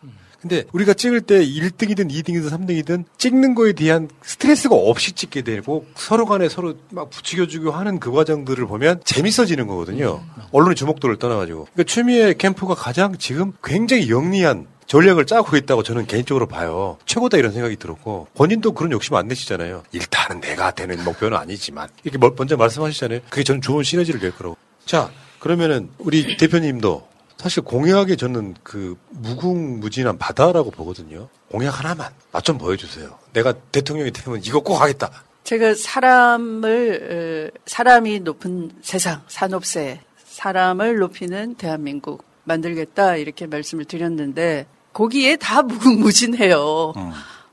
[0.49, 6.25] 근데 우리가 찍을 때 1등이든 2등이든 3등이든 찍는 거에 대한 스트레스가 없이 찍게 되고 서로
[6.25, 10.23] 간에 서로 막 부추겨주고 하는 그 과정들을 보면 재밌어지는 거거든요.
[10.53, 11.65] 언론의 주목도를 떠나가지고.
[11.73, 16.97] 그러니까 추미애 캠프가 가장 지금 굉장히 영리한 전략을 짜고 있다고 저는 개인적으로 봐요.
[17.07, 19.83] 최고다 이런 생각이 들었고 본인도 그런 욕심 안 내시잖아요.
[19.91, 23.19] 일단은 내가 되는 목표는 아니지만 이렇게 멀- 먼저 말씀하시잖아요.
[23.29, 24.57] 그게 저는 좋은 시너지를 낼 거라고.
[24.85, 31.29] 자 그러면은 우리 대표님도 사실 공약에 저는 그 무궁무진한 바다라고 보거든요.
[31.51, 33.19] 공약 하나만 맛 좀 보여주세요.
[33.33, 35.11] 내가 대통령이 되면 이거 꼭 하겠다.
[35.45, 45.37] 제가 사람을 어, 사람이 높은 세상 산업세 사람을 높이는 대한민국 만들겠다 이렇게 말씀을 드렸는데 거기에
[45.37, 46.95] 다 무궁무진해요.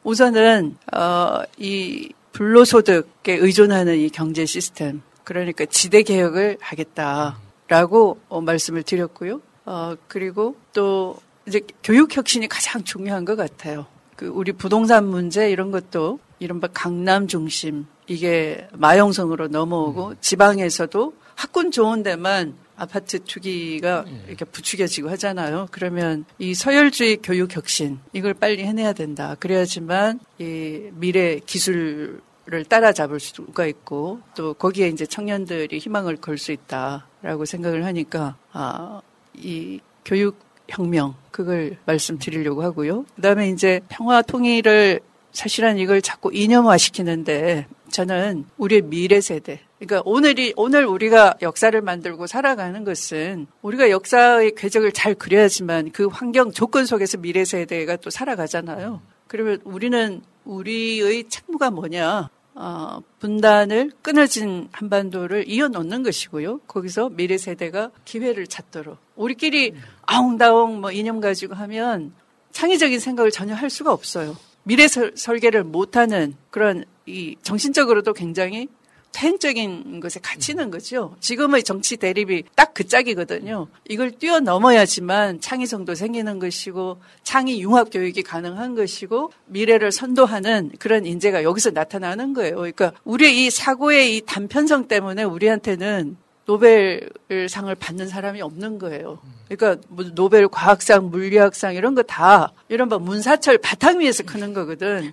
[0.03, 9.41] 우선은 어, 이 불로소득에 의존하는 이 경제 시스템 그러니까 지대 개혁을 하겠다라고 어, 말씀을 드렸고요.
[9.65, 13.85] 어, 그리고 또 이제 교육 혁신이 가장 중요한 것 같아요.
[14.15, 22.03] 그 우리 부동산 문제 이런 것도 이른바 강남 중심 이게 마용성으로 넘어오고 지방에서도 학군 좋은
[22.03, 25.67] 데만 아파트 투기가 이렇게 부추겨지고 하잖아요.
[25.71, 29.35] 그러면 이 서열주의 교육 혁신 이걸 빨리 해내야 된다.
[29.39, 32.19] 그래야지만 이 미래 기술을
[32.67, 39.01] 따라잡을 수가 있고 또 거기에 이제 청년들이 희망을 걸 수 있다라고 생각을 하니까 아,
[39.35, 43.05] 이 교육 혁명 그걸 말씀드리려고 하고요.
[43.15, 44.99] 그다음에 이제 평화 통일을
[45.31, 52.27] 사실은 이걸 자꾸 이념화 시키는데 저는 우리의 미래 세대 그러니까 오늘이 오늘 우리가 역사를 만들고
[52.27, 59.01] 살아가는 것은 우리가 역사의 궤적을 잘 그려야지만 그 환경 조건 속에서 미래 세대가 또 살아가잖아요.
[59.27, 62.29] 그러면 우리는 우리의 책무가 뭐냐?
[62.55, 66.59] 어, 분단을 끊어진 한반도를 이어놓는 것이고요.
[66.59, 72.13] 거기서 미래 세대가 기회를 찾도록 우리끼리 아웅다웅 뭐 이념 가지고 하면
[72.51, 74.35] 창의적인 생각을 전혀 할 수가 없어요.
[74.63, 78.67] 미래 설, 설계를 못하는 그런 이 정신적으로도 굉장히
[79.11, 81.15] 퇴행적인 것에 갇히는 거죠.
[81.19, 83.67] 지금의 정치 대립이 딱 그 짝이거든요.
[83.87, 91.71] 이걸 뛰어넘어야지만 창의성도 생기는 것이고 창의 융합 교육이 가능한 것이고 미래를 선도하는 그런 인재가 여기서
[91.71, 92.55] 나타나는 거예요.
[92.55, 99.19] 그러니까 우리의 이 사고의 이 단편성 때문에 우리한테는 노벨상을 받는 사람이 없는 거예요.
[99.49, 105.11] 그러니까 뭐 노벨 과학상, 물리학상 이런 거 다 이런 뭐 문사철 바탕 위에서 크는 거거든.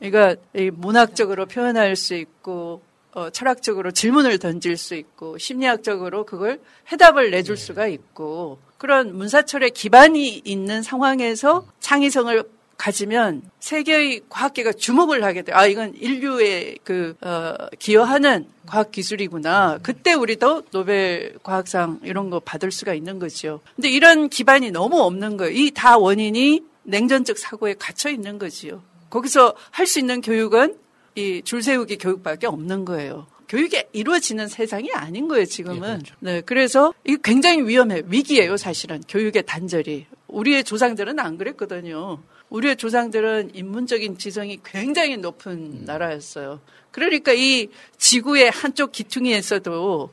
[0.00, 6.60] 그러니까 이 문학적으로 표현할 수 있고 어, 철학적으로 질문을 던질 수 있고 심리학적으로 그걸
[6.90, 12.42] 해답을 내줄 수가 있고 그런 문사철의 기반이 있는 상황에서 창의성을
[12.76, 15.52] 가지면 세계의 과학계가 주목을 하게 돼.
[15.52, 19.78] 아, 이건 인류의 그, 어, 기여하는 과학 기술이구나.
[19.82, 23.60] 그때 우리도 노벨 과학상 이런 거 받을 수가 있는 거죠.
[23.76, 25.52] 근데 이런 기반이 너무 없는 거예요.
[25.56, 28.82] 이 다 원인이 냉전적 사고에 갇혀 있는 거지요.
[29.10, 30.76] 거기서 할 수 있는 교육은
[31.16, 33.26] 이 줄 세우기 교육밖에 없는 거예요.
[33.48, 36.02] 교육이 이루어지는 세상이 아닌 거예요, 지금은.
[36.18, 38.02] 네, 그래서 이게 굉장히 위험해요.
[38.06, 39.00] 위기예요, 사실은.
[39.08, 40.06] 교육의 단절이.
[40.34, 42.20] 우리의 조상들은 안 그랬거든요.
[42.50, 46.60] 우리의 조상들은 인문적인 지성이 굉장히 높은 나라였어요.
[46.90, 50.10] 그러니까 이 지구의 한쪽 기퉁이에서도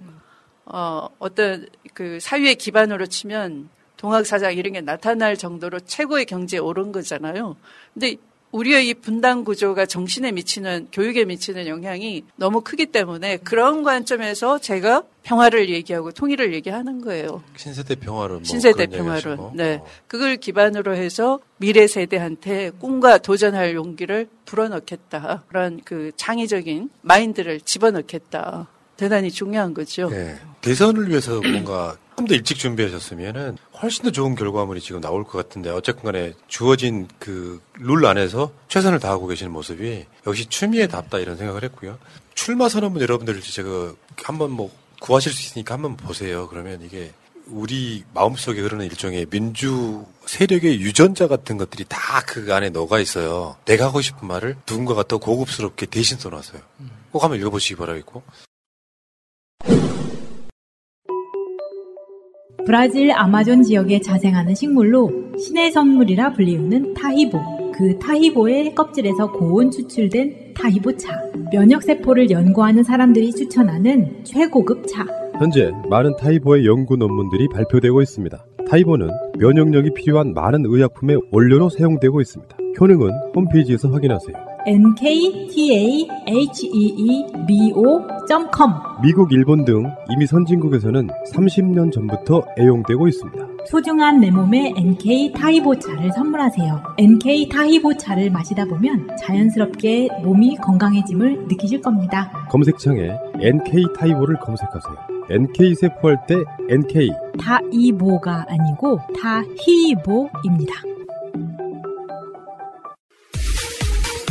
[0.66, 7.58] 어, 어떤 그 사유의 기반으로 치면 동학사장 이런 게 나타날 정도로 최고의 경지에 오른 거잖아요.
[7.94, 8.16] 근데
[8.52, 15.04] 우리의 이 분단 구조가 정신에 미치는 교육에 미치는 영향이 너무 크기 때문에 그런 관점에서 제가
[15.24, 17.44] 평화를 얘기하고 통일을 얘기하는 거예요.
[17.56, 18.38] 신세대 평화론.
[18.38, 19.16] 뭐 신세대 평화론.
[19.18, 19.52] 얘기하시고.
[19.56, 19.82] 네.
[20.08, 25.44] 그걸 기반으로 해서 미래 세대한테 꿈과 도전할 용기를 불어넣겠다.
[25.48, 28.68] 그런 그 창의적인 마인드를 집어넣겠다.
[28.98, 30.10] 대단히 중요한 거죠.
[30.10, 30.38] 네.
[30.62, 36.12] 대선을 위해서 뭔가 좀더 일찍 준비하셨으면은 훨씬 더 좋은 결과물이 지금 나올 것 같은데 어쨌건
[36.12, 41.98] 간에 주어진 그 룰 안에서 최선을 다하고 계시는 모습이 역시 추미애 답다 이런 생각을 했고요.
[42.36, 43.94] 출마 선언문 여러분들 제가
[44.24, 46.48] 한번 뭐 구하실 수 있으니까 한번 보세요.
[46.48, 47.12] 그러면 이게
[47.48, 53.58] 우리 마음속에 흐르는 일종의 민주 세력의 유전자 같은 것들이 다 그 안에 녹아 있어요.
[53.66, 56.62] 내가 하고 싶은 말을 누군가가 더 고급스럽게 대신 써놨어요.
[57.12, 58.24] 꼭 한번 읽어보시기 바라겠고.
[62.66, 67.40] 브라질 아마존 지역에 자생하는 식물로 신의 선물이라 불리우는 타히보.
[67.74, 71.10] 그 타히보의 껍질에서 고온 추출된 타히보차.
[71.52, 75.06] 면역세포를 연구하는 사람들이 추천하는 최고급 차.
[75.40, 78.46] 현재 많은 타이보의 연구 논문들이 발표되고 있습니다.
[78.70, 79.10] 타이보는
[79.40, 82.58] 면역력이 필요한 많은 의약품의 원료로 사용되고 있습니다.
[82.80, 84.51] 효능은 홈페이지에서 확인하세요.
[84.68, 86.12] nktaheebo.com
[89.02, 93.48] 미국, 일본 등 이미 선진국에서는 30년 전부터 애용되고 있습니다.
[93.66, 96.84] 소중한 내 몸에 NK 타히보 차를 선물하세요.
[96.98, 102.32] NK 타히보 차를 마시다 보면 자연스럽게 몸이 건강해짐을 느끼실 겁니다.
[102.50, 104.96] 검색창에 NK 타히보를 검색하세요.
[105.30, 106.36] NK 세포할 때
[106.70, 110.74] NK 타이보가 아니고 타히보입니다.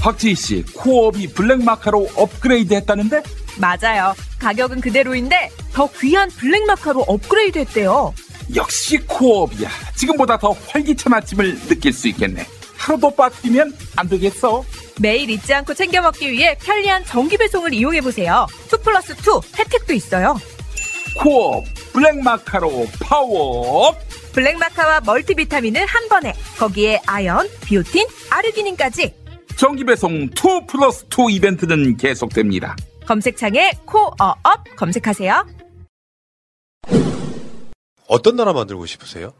[0.00, 3.22] 박지희 씨, 코업이 블랙마카로 업그레이드 했다는데?
[3.58, 4.14] 맞아요.
[4.38, 8.14] 가격은 그대로인데 더 귀한 블랙마카로 업그레이드 했대요.
[8.54, 9.68] 역시 코업이야.
[9.96, 12.46] 지금보다 더 활기찬 아침을 느낄 수 있겠네.
[12.76, 14.64] 하루도 빠뜨리면 안 되겠어.
[14.98, 18.46] 매일 잊지 않고 챙겨 먹기 위해 편리한 정기 배송을 이용해 보세요.
[18.72, 20.40] 2 플러스 2 혜택도 있어요.
[21.18, 23.94] 코업 블랙마카로 파워.
[24.32, 29.14] 블랙마카와 멀티비타민을 한 번에 거기에 아연, 비오틴, 아르기닌까지
[29.60, 30.30] 정기 배송 2
[30.66, 32.76] 플러스 2 이벤트는 계속됩니다.
[33.04, 35.46] 검색창에 코어업 검색하세요.
[38.08, 39.34] 어떤 나라 만들고 싶으세요?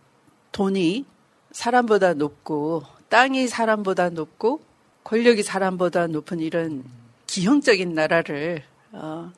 [0.52, 1.06] 돈이
[1.52, 4.60] 사람보다 높고 땅이 사람보다 높고
[5.04, 6.84] 권력이 사람보다 높은 이런
[7.26, 8.62] 기형적인 나라를
[8.92, 9.32] 어,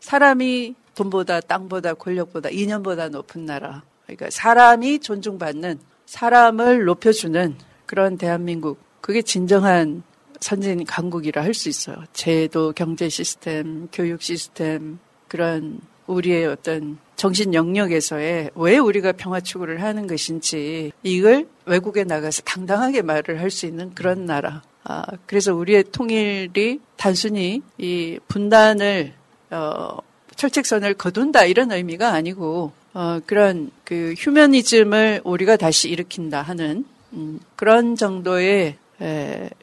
[0.00, 7.56] 사람이 돈보다 땅보다 권력보다 이념보다 높은 나라 그러니까 사람이 존중받는 사람을 높여주는
[7.86, 10.02] 그런 대한민국 그게 진정한
[10.40, 11.96] 선진 강국이라 할 수 있어요.
[12.12, 20.06] 제도, 경제 시스템, 교육 시스템 그런 우리의 어떤 정신 영역에서의 왜 우리가 평화 추구를 하는
[20.06, 24.62] 것인지 이걸 외국에 나가서 당당하게 말을 할 수 있는 그런 나라.
[24.84, 29.12] 아, 그래서 우리의 통일이 단순히 이 분단을
[29.50, 29.98] 어,
[30.36, 37.96] 철책선을 거둔다 이런 의미가 아니고 어, 그런 그 휴머니즘을 우리가 다시 일으킨다 하는 음, 그런
[37.96, 38.76] 정도의 에,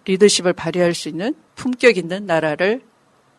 [0.05, 2.81] 리더십을 발휘할 수 있는 품격 있는 나라를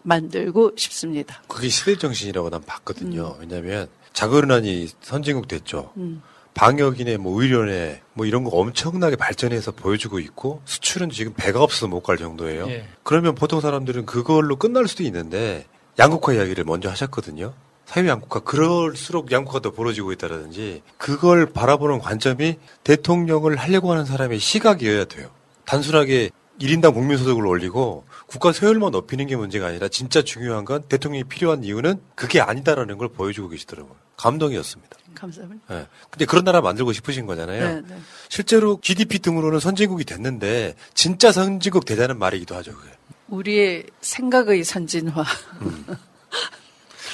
[0.02, 1.42] 만들고 싶습니다.
[1.48, 3.36] 그게 시대 정신이라고 난 봤거든요.
[3.40, 5.92] 왜냐하면 자그러나니 선진국 됐죠.
[5.96, 6.22] 음.
[6.54, 12.00] 방역이네, 뭐 의료네, 뭐 이런 거 엄청나게 발전해서 보여주고 있고 수출은 지금 배가 없어서 못
[12.02, 12.66] 갈 정도예요.
[12.70, 12.88] 예.
[13.02, 15.66] 그러면 보통 사람들은 그걸로 끝날 수도 있는데
[15.98, 17.52] 양국화 이야기를 먼저 하셨거든요.
[17.84, 25.04] 사회 양국화 그럴수록 양국화 더 벌어지고 있다라든지 그걸 바라보는 관점이 대통령을 하려고 하는 사람의 시각이어야
[25.06, 25.28] 돼요.
[25.66, 31.64] 단순하게 1인당 국민소득을 올리고 국가 세율만 높이는 게 문제가 아니라 진짜 중요한 건 대통령이 필요한
[31.64, 33.94] 이유는 그게 아니다라는 걸 보여주고 계시더라고요.
[34.16, 34.96] 감동이었습니다.
[35.14, 35.64] 감사합니다.
[35.74, 35.86] 예.
[36.10, 37.74] 근데 그런 나라 만들고 싶으신 거잖아요.
[37.74, 38.00] 네, 네.
[38.28, 42.72] 실제로 GDP 등으로는 선진국이 됐는데 진짜 선진국 되자는 말이기도 하죠.
[42.72, 42.90] 그게.
[43.28, 45.24] 우리의 생각의 선진화.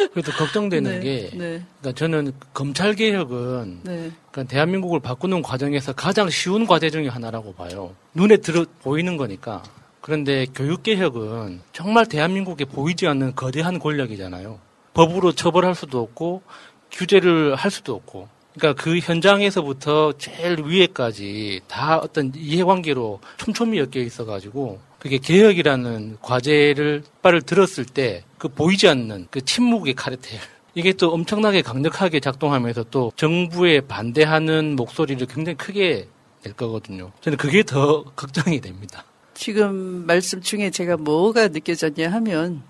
[0.09, 1.63] 그래도 걱정되는 네, 게, 네.
[1.81, 4.11] 그러니까 저는 검찰 개혁은 네.
[4.31, 7.95] 그러니까 대한민국을 바꾸는 과정에서 가장 쉬운 과제 중의 하나라고 봐요.
[8.15, 9.63] 눈에 들어 보이는 거니까.
[10.01, 14.59] 그런데 교육 개혁은 정말 대한민국에 보이지 않는 거대한 권력이잖아요.
[14.95, 16.43] 법으로 처벌할 수도 없고
[16.91, 18.29] 규제를 할 수도 없고.
[18.55, 27.43] 그러니까 그 현장에서부터 제일 위에까지 다 어떤 이해관계로 촘촘히 엮여 있어가지고 그게 개혁이라는 과제를 빨을
[27.43, 30.41] 들었을 때 그 보이지 않는 그 침묵의 카르텔
[30.75, 36.09] 이게 또 엄청나게 강력하게 작동하면서 또 정부에 반대하는 목소리를 굉장히 크게
[36.43, 37.13] 낼 거거든요.
[37.21, 39.05] 저는 그게 더 걱정이 됩니다.
[39.35, 42.65] 지금 말씀 중에 제가 뭐가 느껴졌냐 하면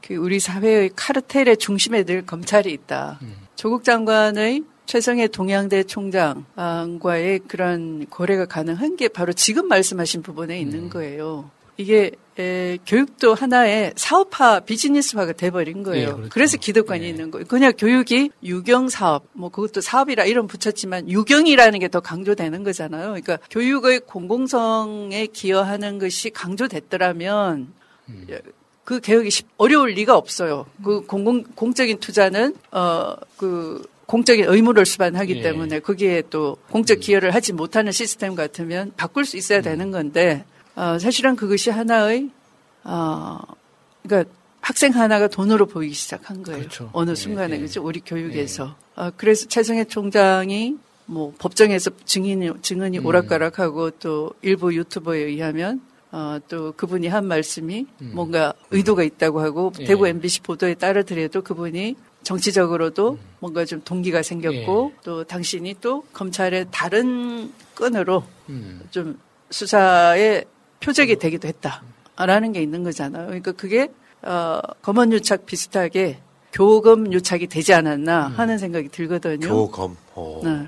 [0.00, 3.20] 그 우리 사회의 카르텔의 중심에 늘 검찰이 있다.
[3.54, 11.50] 조국 장관의 최성해 동양대 총장과의 그런 거래가 가능한 게 바로 지금 말씀하신 부분에 있는 거예요.
[11.78, 16.08] 이게 에, 교육도 하나의 사업화 비즈니스화가 돼버린 거예요.
[16.08, 16.28] 예, 그렇죠.
[16.30, 17.46] 그래서 기득권이 있는 거예요.
[17.46, 23.06] 그냥 교육이 유경 사업, 뭐 그것도 사업이라 이름 붙였지만 유경이라는 게 더 강조되는 거잖아요.
[23.08, 27.72] 그러니까 교육의 공공성에 기여하는 것이 강조됐더라면
[28.84, 30.66] 그 개혁이 쉽- 어려울 리가 없어요.
[30.84, 35.42] 그 공공 공적인 투자는 어그 공적인 의무를 수반하기 예.
[35.42, 40.44] 때문에 거기에 또 공적 기여를 하지 못하는 시스템 같으면 바꿀 수 있어야 되는 건데
[40.78, 42.30] 어, 사실은 그것이 하나의
[42.84, 43.38] 어
[44.04, 46.68] 그러니까 학생 하나가 돈으로 보이기 시작한 거예요.
[46.92, 47.58] 어느 순간에.
[47.58, 47.82] 그죠?
[47.82, 48.76] 우리 교육에서.
[48.94, 50.76] 어, 그래서 최성해 총장이
[51.06, 53.06] 뭐 법정에서 증인이 증언이 음.
[53.06, 55.80] 오락가락하고 또 일부 유튜버에 의하면
[56.12, 59.84] 어, 또 그분이 한 말씀이 뭔가 의도가 있다고 하고 예.
[59.84, 67.52] 대구 MBC 보도에 따르더라도 그분이 정치적으로도 뭔가 좀 동기가 생겼고 또 당신이 또 검찰의 다른
[67.74, 68.22] 끈으로
[68.90, 69.18] 좀
[69.50, 70.44] 수사의
[70.80, 73.26] 표적이 되기도 했다라는 게 있는 거잖아요.
[73.26, 73.88] 그러니까 그게
[74.22, 76.18] 어, 검언 유착 비슷하게
[76.52, 79.48] 교검 유착이 되지 않았나 하는 생각이 들거든요.
[79.48, 79.96] 교검.
[80.14, 80.40] 어.
[80.44, 80.66] 네.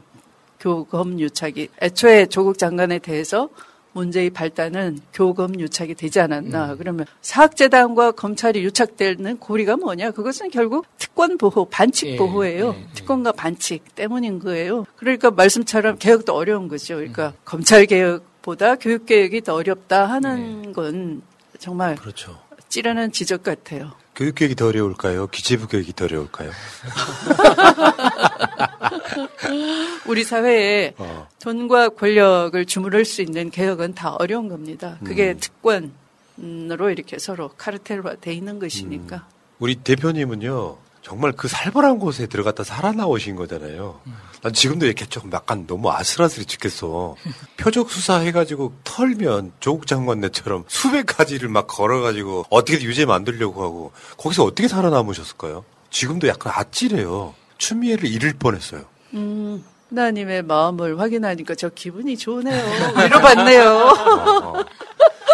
[0.61, 3.48] 교검 유착이 애초에 조국 장관에 대해서
[3.92, 6.76] 문제의 발단은 교검 유착이 되지 않았나.
[6.76, 10.12] 그러면 사학재단과 검찰이 유착되는 고리가 뭐냐?
[10.12, 12.76] 그것은 결국 특권 보호, 반칙 예, 보호예요.
[12.94, 14.84] 특권과 반칙 때문인 거예요.
[14.96, 16.96] 그러니까 말씀처럼 개혁도 어려운 거죠.
[16.96, 21.22] 그러니까 검찰 개혁 보다 교육 개혁이 더 어렵다 하는 건
[21.59, 22.38] 정말 그렇죠.
[22.68, 23.93] 찌르는 지적 같아요.
[24.16, 25.28] 교육계획이 더 어려울까요?
[25.28, 26.51] 기재부 계획이 더 어려울까요?
[30.07, 31.28] 우리 사회에 어.
[31.41, 34.99] 돈과 권력을 주무를 수 있는 개혁은 다 어려운 겁니다.
[35.05, 35.41] 그게 음.
[35.41, 39.26] 특권으로 이렇게 서로 카르텔화 돼 있는 것이니까.
[39.59, 44.01] 우리 대표님은요, 정말 그 살벌한 곳에 들어갔다 살아나오신 거잖아요.
[44.42, 47.16] 난 지금도 이렇게 조금 약간 너무 아슬아슬해 죽겠어.
[47.57, 54.68] 표적 수사해가지고 털면 조국 장관네처럼 수백 가지를 막 걸어가지고 어떻게든 유죄 만들려고 하고 거기서 어떻게
[54.68, 55.64] 살아남으셨을까요?
[55.90, 57.34] 지금도 약간 아찔해요.
[57.59, 58.84] 추미애를 잃을 뻔했어요.
[59.14, 62.62] 음, 하나님의 마음을 확인하니까 저 기분이 좋네요.
[62.96, 63.94] 위로받네요.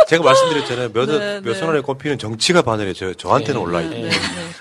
[0.08, 0.92] 제가 말씀드렸잖아요.
[0.92, 1.54] 몇, 네, 몇 네.
[1.54, 4.10] 손안에 꼽히는 정치가 바늘에 저, 저한테는 네, 올라있는 네.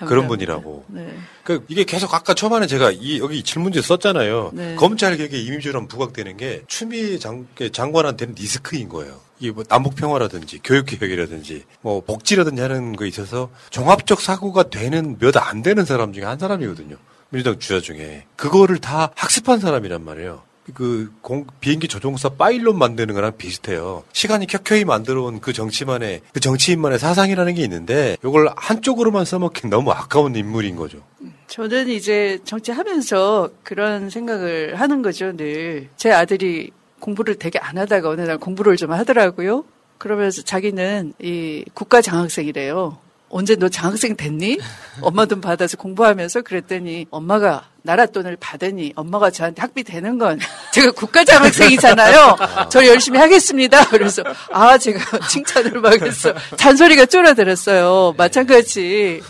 [0.05, 0.85] 그런 분이라고.
[0.87, 1.17] 네.
[1.43, 4.51] 그 이게 계속 아까 초반에 제가 이 여기 질문지에 썼잖아요.
[4.53, 4.75] 네.
[4.75, 9.19] 검찰 개혁의 이미지처럼 부각되는 게 추미애 장, 장관한테는 리스크인 거예요.
[9.39, 15.35] 이게 뭐 남북 평화라든지 교육 개혁이라든지 뭐 복지라든지 하는 거에 있어서 종합적 사고가 되는 몇
[15.37, 16.95] 안 되는 사람 중에 한 사람이거든요.
[17.29, 20.43] 민주당 주자 중에 그거를 다 학습한 사람이란 말이에요.
[20.73, 24.03] 그 공- 비행기 조종사 파일럿 만드는 거랑 비슷해요.
[24.13, 29.91] 시간이 켜켜이 만들어 온 그 정치만의 그 정치인만의 사상이라는 게 있는데 이걸 한쪽으로만 써먹긴 너무
[29.91, 30.99] 아까운 인물인 거죠.
[31.47, 35.89] 저는 이제 정치하면서 그런 생각을 하는 거죠, 늘.
[35.97, 39.65] 제 아들이 공부를 되게 안 하다가 어느 날 공부를 좀 하더라고요.
[39.99, 42.97] 그러면서 자기는 이 국가 장학생이래요.
[43.29, 44.59] 언제 너 장학생 됐니?
[45.01, 50.39] 엄마 돈 받아서 공부하면서 그랬더니 엄마가 나라 돈을 받으니 엄마가 저한테 학비 되는 건
[50.73, 52.37] 제가 국가 장학생이잖아요.
[52.69, 53.87] 저 열심히 하겠습니다.
[53.89, 56.33] 그래서 아 제가 칭찬을 막 했어.
[56.55, 58.13] 잔소리가 쫄아들었어요.
[58.17, 59.21] 마찬가지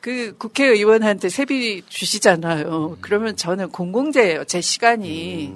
[0.00, 2.98] 그 국회의원한테 세비 주시잖아요.
[3.00, 4.44] 그러면 저는 공공재예요.
[4.44, 5.52] 제 시간이.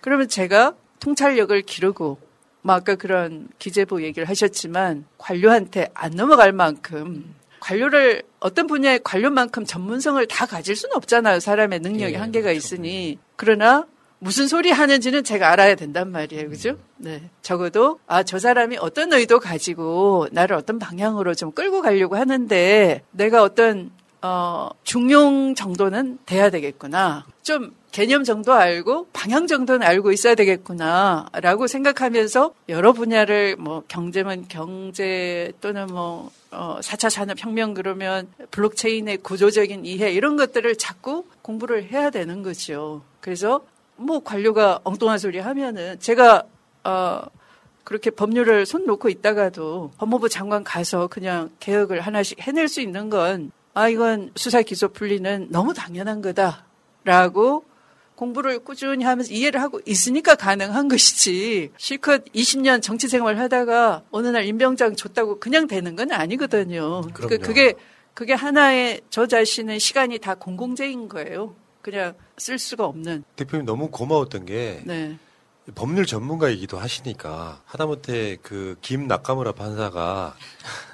[0.00, 2.18] 그러면 제가 통찰력을 기르고
[2.66, 10.26] 뭐 아까 그런 기재부 얘기를 하셨지만 관료한테 안 넘어갈 만큼 관료를 어떤 분야의 관료만큼 전문성을
[10.26, 11.38] 다 가질 수는 없잖아요.
[11.38, 13.18] 사람의 능력이 예, 한계가 있으니.
[13.36, 13.86] 그러나
[14.18, 16.48] 무슨 소리 하는지는 제가 알아야 된단 말이에요.
[16.48, 16.76] 그죠?
[16.96, 17.30] 네.
[17.42, 23.42] 적어도, 아, 저 사람이 어떤 의도 가지고 나를 어떤 방향으로 좀 끌고 가려고 하는데 내가
[23.42, 23.90] 어떤,
[24.22, 27.26] 어, 중용 정도는 돼야 되겠구나.
[27.42, 31.30] 좀 개념 정도 알고 방향 정도는 알고 있어야 되겠구나.
[31.32, 39.86] 라고 생각하면서 여러 분야를 뭐 경제면 경제 또는 뭐, 어, 4차 산업혁명 그러면 블록체인의 구조적인
[39.86, 43.00] 이해 이런 것들을 자꾸 공부를 해야 되는 거죠.
[43.22, 43.64] 그래서
[43.96, 46.42] 뭐 관료가 엉뚱한 소리 하면은 제가
[46.84, 47.22] 어
[47.82, 53.50] 그렇게 법률을 손 놓고 있다가도 법무부 장관 가서 그냥 개혁을 하나씩 해낼 수 있는 건
[53.72, 57.64] 아 이건 수사 기소 분리는 너무 당연한 거다라고
[58.16, 64.44] 공부를 꾸준히 하면서 이해를 하고 있으니까 가능한 것이지 실컷 20년 정치 생활 하다가 어느 날
[64.44, 67.02] 임병장 줬다고 그냥 되는 건 아니거든요.
[67.02, 67.42] 그러니까 그럼요.
[67.42, 67.74] 그게
[68.14, 71.54] 그게 하나의 저 자신의 시간이 다 공공재인 거예요.
[71.82, 73.24] 그냥 쓸 수가 없는.
[73.36, 75.18] 대표님 너무 고마웠던 게 네.
[75.74, 80.36] 법률 전문가이기도 하시니까 하다못해 그김 낙가무라 판사가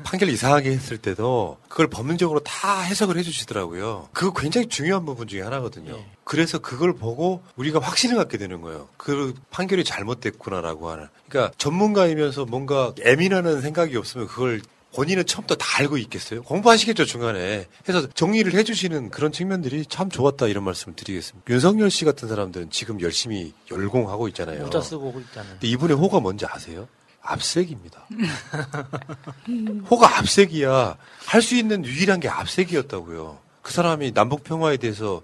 [0.05, 4.09] 판결 이상하게 했을 때도 그걸 법률적으로 다 해석을 해주시더라고요.
[4.13, 5.99] 그거 굉장히 중요한 부분 중에 하나거든요.
[6.25, 8.89] 그래서 그걸 보고 우리가 확신을 갖게 되는 거예요.
[8.97, 11.09] 그 판결이 잘못됐구나라고 하는.
[11.29, 14.63] 그러니까 전문가이면서 뭔가 애민하는 생각이 없으면 그걸
[14.95, 16.43] 본인은 처음부터 다 알고 있겠어요?
[16.43, 17.67] 공부하시겠죠, 중간에.
[17.89, 21.51] 해서 정리를 해주시는 그런 측면들이 참 좋았다, 이런 말씀을 드리겠습니다.
[21.53, 24.65] 윤석열 씨 같은 사람들은 지금 열심히 열공하고 있잖아요.
[24.65, 25.53] 모자 쓰고 있잖아요.
[25.53, 26.89] 근데 이분의 호가 뭔지 아세요?
[27.23, 28.07] 압색입니다.
[29.91, 30.97] 호가 압색이야.
[31.27, 33.39] 할 수 있는 유일한 게 압색이었다고요.
[33.63, 35.23] 그 사람이 남북 평화에 대해서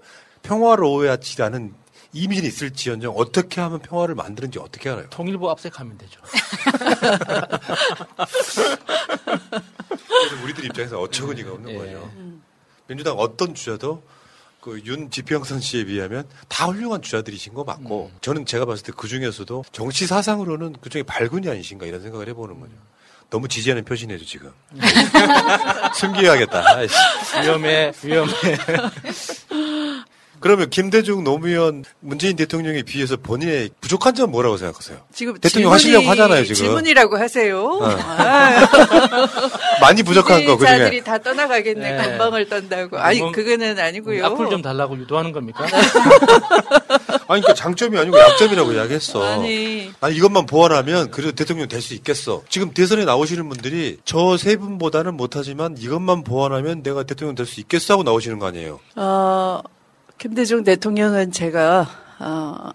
[1.43, 1.73] 않은
[2.11, 5.07] 이미지는 있을지언정 어떻게 하면 평화를 만드는지 어떻게 알아요?
[5.09, 6.19] 통일부 압색하면 되죠.
[10.07, 12.11] 그래서 우리들 입장에서 어처구니가 없는 거예요.
[12.87, 14.01] 민주당 어떤 주자도
[14.61, 19.63] 그윤 지평선 씨에 비하면 다 훌륭한 주자들이신 거 맞고 저는 제가 봤을 때 그 중에서도
[19.71, 22.73] 정치 사상으로는 그 중에 발군이 아니신가 이런 생각을 해보는 거죠.
[23.29, 24.51] 너무 지지하는 표시네죠 지금.
[25.95, 26.63] 숨겨야겠다.
[26.75, 26.95] 아이씨.
[27.43, 28.33] 위험해, 위험해.
[30.41, 34.97] 그러면 김대중 노무현 문재인 대통령에 비해서 본인의 부족한 점 뭐라고 생각하세요?
[35.13, 36.55] 지금 대통령 질문이- 하시려고 하잖아요 지금.
[36.55, 37.61] 질문이라고 하세요.
[37.65, 37.85] 어.
[37.85, 38.69] 아.
[39.81, 40.77] 많이 부족한 거 그중에.
[40.77, 41.91] 자들이 다 떠나가겠네.
[41.91, 42.03] 네.
[42.09, 42.97] 건방을 떤다고.
[42.97, 44.25] 아니 뭐, 그거는 아니고요.
[44.25, 45.65] 악플 좀 달라고 유도하는 겁니까?
[47.27, 49.23] 아니 그러니까 장점이 아니고 약점이라고 이야기했어.
[49.23, 49.91] 아니.
[50.01, 52.43] 아니 이것만 보완하면 그래도 대통령 될 수 있겠어.
[52.49, 57.93] 지금 대선에 나오시는 분들이 저 세 분보다는 못하지만 이것만 보완하면 내가 대통령 될 수 있겠어
[57.93, 58.79] 하고 나오시는 거 아니에요.
[58.95, 59.61] 어,
[60.19, 61.87] 김대중 대통령은 제가
[62.19, 62.71] 어,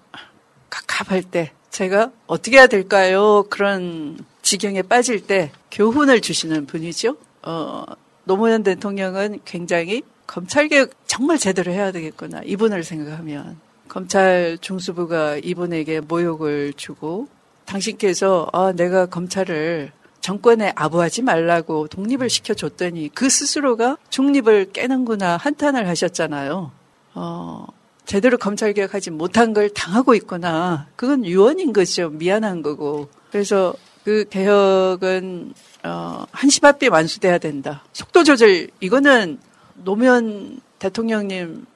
[0.70, 3.44] 갑갑할 때 제가 어떻게 해야 될까요?
[3.50, 7.18] 그런 지경에 빠질 때 교훈을 주시는 분이죠.
[7.42, 7.84] 어,
[8.24, 12.40] 노무현 대통령은 굉장히 검찰개혁 정말 제대로 해야 되겠구나.
[12.44, 13.58] 이분을 생각하면.
[13.88, 17.28] 검찰 중수부가 이분에게 모욕을 주고
[17.66, 26.83] 당신께서 아, 내가 검찰을 정권에 아부하지 말라고 독립을 시켜줬더니 그 스스로가 중립을 깨는구나 한탄을 하셨잖아요.
[27.14, 27.66] 어,
[28.06, 30.86] 제대로 검찰 개혁하지 못한 걸 당하고 있구나.
[30.96, 32.10] 그건 유언인 거죠.
[32.10, 33.08] 미안한 거고.
[33.30, 35.54] 그래서 그 개혁은
[35.84, 37.82] 어, 한시바삐 완수돼야 된다.
[37.92, 39.38] 속도 조절 이거는
[39.74, 41.66] 노무현 대통령님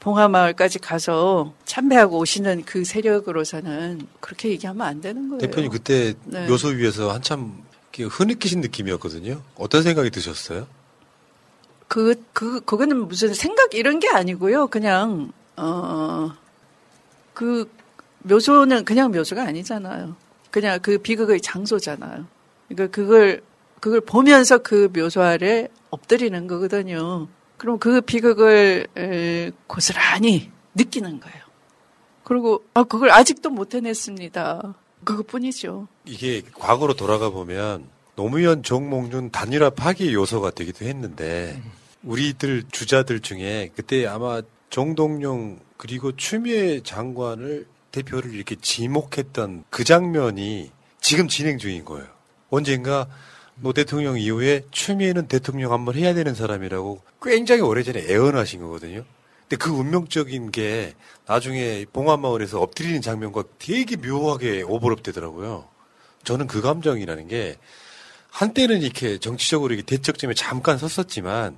[0.00, 5.40] 봉하마을까지 가서 참배하고 오시는 그 세력으로서는 그렇게 얘기하면 안 되는 거예요.
[5.40, 6.46] 대표님 그때 네.
[6.46, 7.64] 묘소 위에서 한참
[7.96, 9.40] 흐느끼신 느낌이었거든요.
[9.56, 10.66] 어떤 생각이 드셨어요?
[11.88, 14.68] 그, 그, 그거는 무슨 생각 이런 게 아니고요.
[14.68, 16.32] 그냥, 어,
[17.32, 17.70] 그,
[18.20, 20.16] 묘소는 그냥 묘소가 아니잖아요.
[20.50, 22.26] 그냥 그 비극의 장소잖아요.
[22.68, 23.42] 그러니까 그걸,
[23.80, 27.28] 그걸 보면서 그 묘소 아래 엎드리는 거거든요.
[27.58, 31.44] 그럼 그 비극을 에, 고스란히 느끼는 거예요.
[32.24, 34.74] 그리고, 아, 그걸 아직도 못 해냈습니다.
[35.04, 35.86] 그것뿐이죠.
[36.06, 41.60] 이게 과거로 돌아가 보면 노무현 정몽준 단일화 파기 요소가 되기도 했는데
[42.02, 51.28] 우리들 주자들 중에 그때 아마 정동영 그리고 추미애 장관을 대표를 이렇게 지목했던 그 장면이 지금
[51.28, 52.06] 진행 중인 거예요.
[52.50, 53.08] 언젠가
[53.56, 59.04] 노 대통령 이후에 추미애는 대통령 한번 해야 되는 사람이라고 굉장히 오래전에 애언하신 거거든요.
[59.42, 60.94] 근데 그 운명적인 게
[61.26, 65.68] 나중에 봉화마을에서 엎드리는 장면과 되게 묘하게 오버랩 되더라고요.
[66.24, 67.56] 저는 그 감정이라는 게
[68.34, 71.56] 한때는 이렇게 정치적으로 이렇게 대척점에 잠깐 섰었지만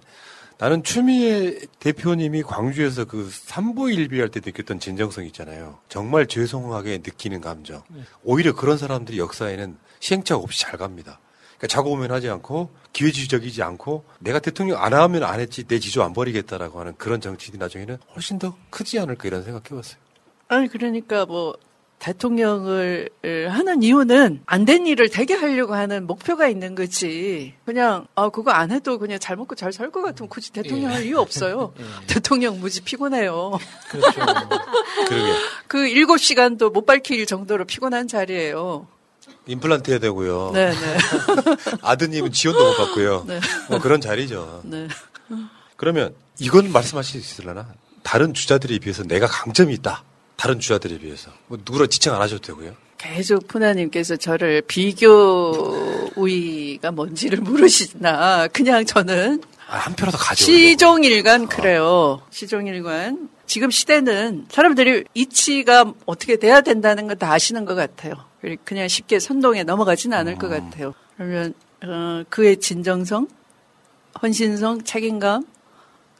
[0.58, 5.78] 나는 추미애 대표님이 광주에서 그 삼보일비 할 때 느꼈던 진정성 있잖아요.
[5.88, 7.82] 정말 죄송하게 느끼는 감정.
[8.22, 11.18] 오히려 그런 사람들이 역사에는 시행착오 없이 잘 갑니다.
[11.56, 16.12] 그러니까 자고우면 하지 않고 기회주의적이지 않고 내가 대통령 안 하면 안 했지 내 지조 안
[16.12, 19.96] 버리겠다라고 하는 그런 정치인이 나중에는 훨씬 더 크지 않을까 이런 생각해봤어요.
[20.48, 21.56] 아니 그러니까 뭐
[21.98, 23.08] 대통령을
[23.48, 27.54] 하는 이유는 안 된 일을 되게 하려고 하는 목표가 있는 거지.
[27.64, 31.04] 그냥 아 그거 안 해도 그냥 잘 먹고 잘 살 것 같으면 굳이 대통령 할
[31.04, 31.72] 이유 없어요.
[32.06, 33.58] 대통령 무지 피곤해요.
[33.90, 34.20] 그렇죠.
[35.68, 38.86] 그 7시간도 못 밝힐 정도로 피곤한 자리예요.
[39.46, 40.50] 임플란트 해야 되고요.
[40.54, 40.96] 네, 네.
[41.82, 43.24] 아드님은 지원도 못 받고요.
[43.28, 43.40] 네.
[43.70, 44.62] 뭐 그런 자리죠.
[44.64, 44.88] 네.
[45.76, 47.68] 그러면 이건 말씀하실 수 있으려나?
[48.02, 50.02] 다른 주자들에 비해서 내가 강점이 있다.
[50.36, 51.30] 다른 주자들에 비해서.
[51.48, 52.74] 뭐 누구라 지칭 안 하셔도 되고요.
[52.98, 60.44] 계속 푸나님께서 저를 비교 우위가 뭔지를 물으시나 그냥 저는 아, 한 표라도 가져.
[60.44, 62.22] 시종일관 그래요.
[62.30, 63.28] 시종일관.
[63.46, 68.14] 지금 시대는 사람들이 이치가 어떻게 돼야 된다는 건 다 아시는 것 같아요.
[68.64, 70.94] 그냥 쉽게 선동에 넘어가지는 않을 것 같아요.
[71.16, 71.54] 그러면
[71.84, 73.28] 어, 그의 진정성,
[74.22, 75.44] 헌신성, 책임감,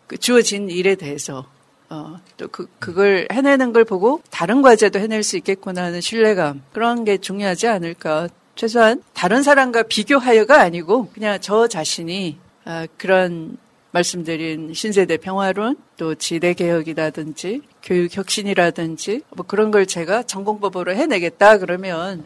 [0.07, 1.47] 그 주어진 일에 대해서
[1.89, 6.63] 어, 또 그, 그걸 해내는 걸 보고 다른 과제도 해낼 수 있겠구나 하는 신뢰감.
[6.73, 8.29] 그런 게 중요하지 않을까.
[8.57, 13.59] 최소한 다른 사람과 비교하여가 아니고 그냥 저 자신이 아, 그런
[13.93, 22.25] 말씀드린 신세대 평화론 또 지대 개혁이라든지 교육 혁신이라든지 뭐 그런 걸 제가 전공법으로 해내겠다 그러면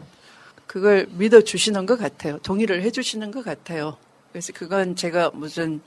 [0.67, 2.39] 그걸 믿어 주시는 것 같아요.
[2.39, 3.97] 동의를 해 주시는 것 같아요.
[4.31, 5.81] 그래서 그건 제가 무슨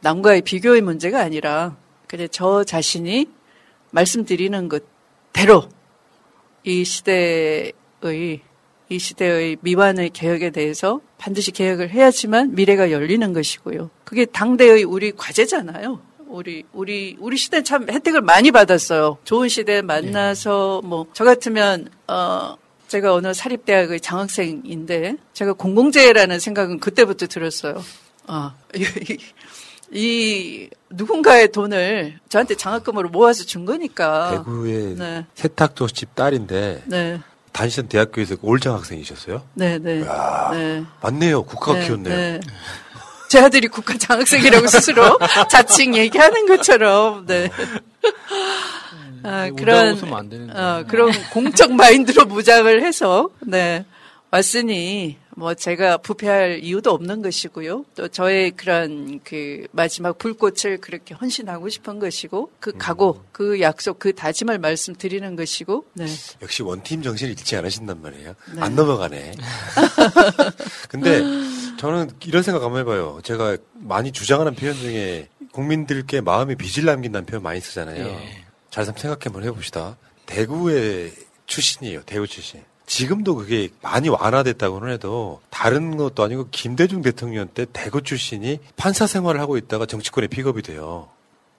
[0.00, 1.76] 남과의 비교의 문제가 아니라
[2.14, 3.28] 그냥 저 자신이
[3.90, 5.68] 말씀드리는 것대로
[6.62, 7.72] 이 시대의
[8.88, 13.90] 이 시대의 미완의 개혁에 대해서 반드시 개혁을 해야지만 미래가 열리는 것이고요.
[14.04, 16.00] 그게 당대의 우리 과제잖아요.
[16.28, 19.18] 우리 우리 우리 시대 참 혜택을 많이 받았어요.
[19.24, 27.26] 좋은 시대 만나서 뭐 저 같으면 어 제가 어느 사립대학의 장학생인데 제가 공공재라는 생각은 그때부터
[27.26, 27.82] 들었어요.
[28.28, 28.54] 아,
[29.94, 34.30] 이, 이 누군가의 돈을 저한테 장학금으로 모아서 준 거니까.
[34.30, 35.26] 대구의 네.
[35.34, 37.20] 세탁조 집 딸인데 네.
[37.52, 39.42] 다니던 대학교에서 올장 학생이셨어요?
[39.54, 40.04] 네, 네.
[40.52, 40.84] 네.
[41.00, 41.44] 맞네요.
[41.44, 42.16] 국가가 네, 키웠네요.
[42.16, 42.40] 네.
[43.28, 45.18] 제 아들이 국가 장학생이라고 스스로
[45.50, 47.50] 자칭 얘기하는 것처럼, 네.
[49.22, 49.98] 아, 운다고 그런.
[50.50, 53.84] 어, 그런 공적 마인드로 무장을 해서, 네.
[54.30, 57.84] 왔으니, 뭐, 제가 부패할 이유도 없는 것이고요.
[57.94, 64.14] 또 저의 그런 그 마지막 불꽃을 그렇게 헌신하고 싶은 것이고, 그 각오, 그 약속, 그
[64.14, 66.06] 다짐을 말씀드리는 것이고, 네.
[66.42, 68.34] 역시 원팀 정신을 잃지 않으신단 말이에요.
[68.54, 68.60] 네.
[68.60, 69.32] 안 넘어가네.
[70.88, 71.22] 근데
[71.78, 73.20] 저는 이런 생각 한번 해봐요.
[73.22, 78.06] 제가 많이 주장하는 표현 중에 국민들께 마음에 빚을 남긴다는 표현 많이 쓰잖아요.
[78.06, 78.44] 예.
[78.70, 79.96] 잘 생각해 한번 해봅시다.
[80.26, 81.12] 대구의
[81.46, 82.02] 출신이에요.
[82.04, 82.62] 대구 출신.
[82.86, 89.40] 지금도 그게 많이 완화됐다고는 해도 다른 것도 아니고 김대중 대통령 때 대구 출신이 판사 생활을
[89.40, 91.08] 하고 있다가 정치권에 픽업이 돼요.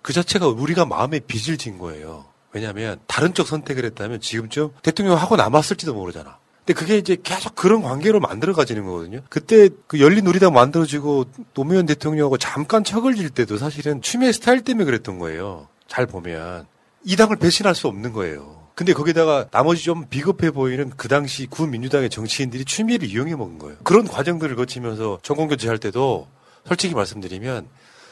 [0.02, 2.26] 그 자체가 우리가 마음에 빚을 진 거예요.
[2.52, 6.38] 왜냐하면 다른 쪽 선택을 했다면 지금쯤 대통령 하고 남았을지도 모르잖아.
[6.60, 9.22] 근데 그게 이제 계속 그런 관계로 만들어가지는 거거든요.
[9.30, 14.86] 그때 그 열린 우리당 만들어지고 노무현 대통령하고 잠깐 척을 질 때도 사실은 추미애 스타일 때문에
[14.86, 15.68] 그랬던 거예요.
[15.88, 16.66] 잘 보면
[17.04, 18.65] 이 당을 배신할 수 없는 거예요.
[18.76, 23.78] 근데 거기다가 나머지 좀 비겁해 보이는 그 당시 구민주당의 정치인들이 추미애를 이용해 먹은 거예요.
[23.84, 26.28] 그런 과정들을 거치면서 정권 교체 할 때도
[26.66, 27.68] 솔직히 말씀드리면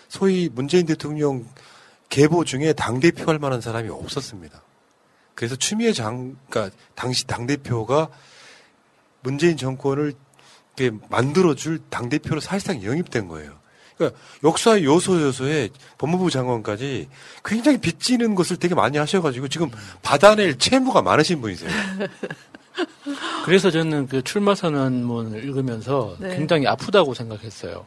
[0.07, 1.45] 소위 문재인 대통령
[2.07, 4.61] 계보 중에 당 대표 할 만한 사람이 없었습니다.
[5.35, 8.07] 그래서 추미애 장, 그러니까 당시 당 대표가
[9.21, 10.13] 문재인 정권을
[11.09, 13.62] 만들어줄 당 대표로 사실상 영입된 거예요.
[13.97, 17.07] 그러니까 역사의 요소 요소에 법무부 장관까지
[17.43, 19.69] 굉장히 빚지는 것을 되게 많이 하셔가지고 지금
[20.01, 21.69] 받아낼 채무가 많으신 분이세요.
[23.45, 26.35] 그래서 저는 그 출마 선언문을 읽으면서 네.
[26.35, 27.85] 굉장히 아프다고 생각했어요.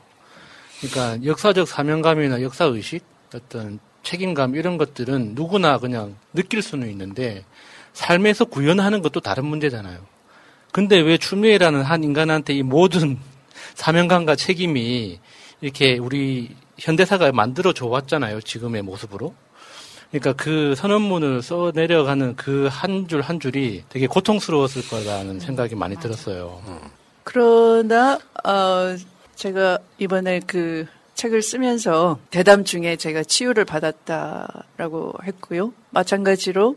[0.80, 3.04] 그러니까 역사적 사명감이나 역사 의식,
[3.34, 7.44] 어떤 책임감 이런 것들은 누구나 그냥 느낄 수는 있는데
[7.92, 9.98] 삶에서 구현하는 것도 다른 문제잖아요.
[10.70, 13.18] 근데 왜 추미애라는 한 인간한테 이 모든
[13.74, 15.18] 사명감과 책임이
[15.60, 18.40] 이렇게 우리 현대사가 만들어 줘 왔잖아요.
[18.40, 19.34] 지금의 모습으로.
[20.10, 26.62] 그러니까 그 선언문을 써 내려가는 그 한줄한 줄이 되게 고통스러웠을 거라는 생각이 많이 들었어요.
[27.24, 28.96] 그러나 어
[29.34, 35.72] 제가 이번에 그 책을 쓰면서 대담 중에 제가 치유를 받았다라고 했고요.
[35.90, 36.76] 마찬가지로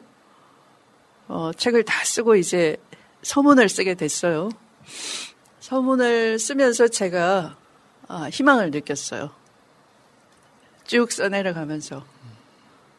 [1.27, 2.77] 어 책을 다 쓰고 이제
[3.21, 4.49] 서문을 쓰게 됐어요.
[5.59, 7.58] 서문을 쓰면서 제가
[8.09, 9.29] 아, 희망을 느꼈어요.
[10.85, 12.03] 쭉 써내려가면서.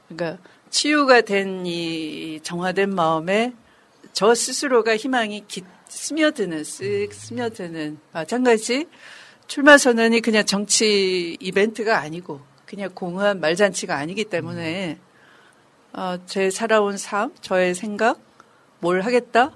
[0.09, 3.53] 그러니까 치유가 된 이 정화된 마음에
[4.13, 8.87] 저 스스로가 희망이 기, 스며드는 쓱 스며드는 마찬가지
[9.49, 15.01] 출마 선언이 그냥 정치 이벤트가 아니고 그냥 공허한 말잔치가 아니기 때문에
[15.93, 18.21] 어, 제 살아온 삶, 저의 생각,
[18.79, 19.51] 뭘 하겠다?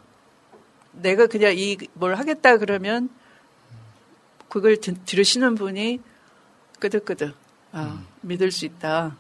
[0.91, 3.09] 내가 그냥 이 뭘 하겠다 그러면
[4.55, 5.99] 그걸 드, 들으시는 분이
[6.79, 7.35] 끄덕끄덕
[7.73, 9.17] 아, 믿을 수 있다.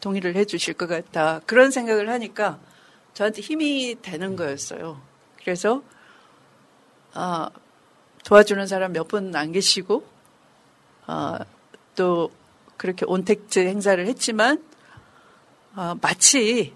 [0.00, 1.40] 동의를 해 주실 것 같다.
[1.46, 2.58] 그런 생각을 하니까
[3.14, 5.00] 저한테 힘이 되는 거였어요.
[5.44, 5.84] 그래서
[7.14, 7.48] 아,
[8.24, 10.04] 도와주는 사람 몇 분 안 계시고
[11.06, 11.38] 아,
[11.94, 12.32] 또
[12.76, 14.64] 그렇게 온택트 행사를 했지만
[15.76, 16.74] 아, 마치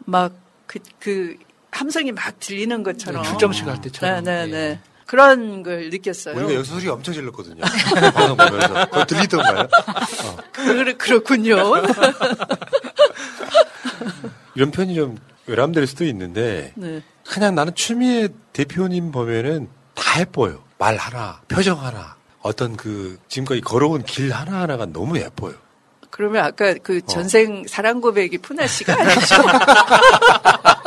[0.00, 0.34] 막
[0.66, 1.38] 그, 그
[1.70, 4.24] 함성이 막 들리는 것처럼 네, 출정식 할 때처럼.
[4.24, 4.80] 네, 네, 네.
[5.08, 6.36] 그런 걸 느꼈어요.
[6.36, 7.62] 우리가 여기서 소리 엄청 질렀거든요.
[8.12, 8.84] 방송 보면서.
[8.90, 9.60] 그거 들리던가요?
[9.60, 10.36] 어.
[10.52, 11.56] 그래, 그렇군요.
[14.54, 15.16] 이런 편이 좀
[15.46, 17.02] 외람될 수도 있는데 네.
[17.26, 20.62] 그냥 나는 추미애 대표님 보면은 다 예뻐요.
[20.76, 25.54] 말 하나, 표정 하나, 어떤 그 지금까지 걸어온 길 하나 하나가 너무 예뻐요.
[26.10, 29.36] 그러면 아까 그 전생 사랑 고백이 푸나 씨가 아니죠?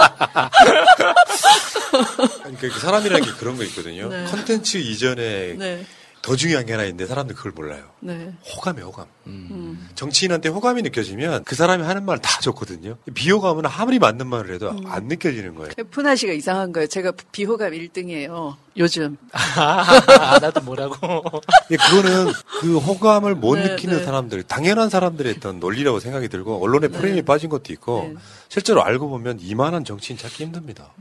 [2.44, 4.10] 아니, 그 사람이라는 게 그런 거 있거든요.
[4.10, 4.26] 네.
[4.26, 5.86] 컨텐츠 이전에 네.
[6.22, 7.84] 더 중요한 게 하나 있는데 사람들 그걸 몰라요.
[8.00, 8.32] 네.
[8.56, 9.08] 호감이 호감.
[9.26, 9.90] 음.
[9.96, 12.98] 정치인한테 호감이 느껴지면 그 사람이 하는 말 다 좋거든요.
[13.14, 14.84] 비호감은 아무리 맞는 말을 해도 음.
[14.86, 15.72] 안 느껴지는 거예요.
[15.90, 16.86] 푸나 씨가 이상한 거예요.
[16.88, 18.56] 제가 비호감 1등이에요.
[18.78, 19.18] 요즘.
[19.32, 20.96] 아, 나도 뭐라고.
[21.68, 24.04] 근데 그거는 그 호감을 못 네, 느끼는 네.
[24.06, 26.98] 사람들, 당연한 사람들의 어떤 논리라고 생각이 들고 언론의 네.
[27.00, 28.14] 프레임에 빠진 것도 있고
[28.48, 30.92] 실제로 알고 보면 이만한 정치인 찾기 힘듭니다.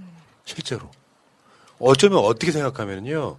[0.47, 0.91] 실제로.
[1.79, 3.37] 어쩌면 어떻게 생각하면요.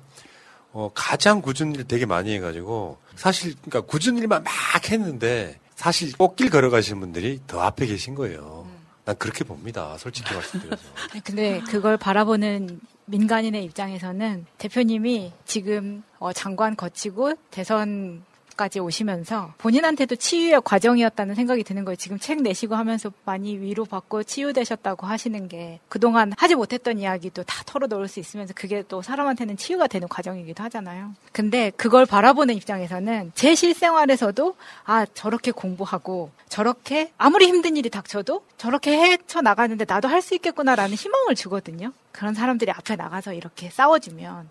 [0.73, 4.53] 어, 가장 굳은 일 되게 많이 해가지고 사실 그러니까 굳은 일만 막
[4.91, 8.68] 했는데 사실 꽃길 걸어가시는 분들이 더 앞에 계신 거예요.
[9.03, 9.98] 난 그렇게 봅니다.
[9.98, 10.84] 솔직히 말씀드려서.
[11.26, 18.23] 근데 그걸 바라보는 민간인의 입장에서는 대표님이 지금 어, 장관 거치고 대선
[18.56, 21.95] 까지 오시면서 본인한테도 치유의 과정이었다는 생각이 드는 거예요.
[21.95, 28.07] 지금 책 내시고 하면서 많이 위로받고 치유되셨다고 하시는 게 그동안 하지 못했던 이야기도 다 털어놓을
[28.07, 31.14] 수 있으면서 그게 또 사람한테는 치유가 되는 과정이기도 하잖아요.
[31.32, 34.56] 근데 그걸 바라보는 입장에서는 제 실생활에서도
[34.86, 40.94] 아 저렇게 공부하고 저렇게 아무리 힘든 일이 닥쳐도 저렇게 헤쳐 나가는데 나도 할 수 있겠구나라는
[40.95, 41.94] 희망을 주거든요.
[42.11, 44.49] 그런 사람들이 앞에 나가서 이렇게 싸워주면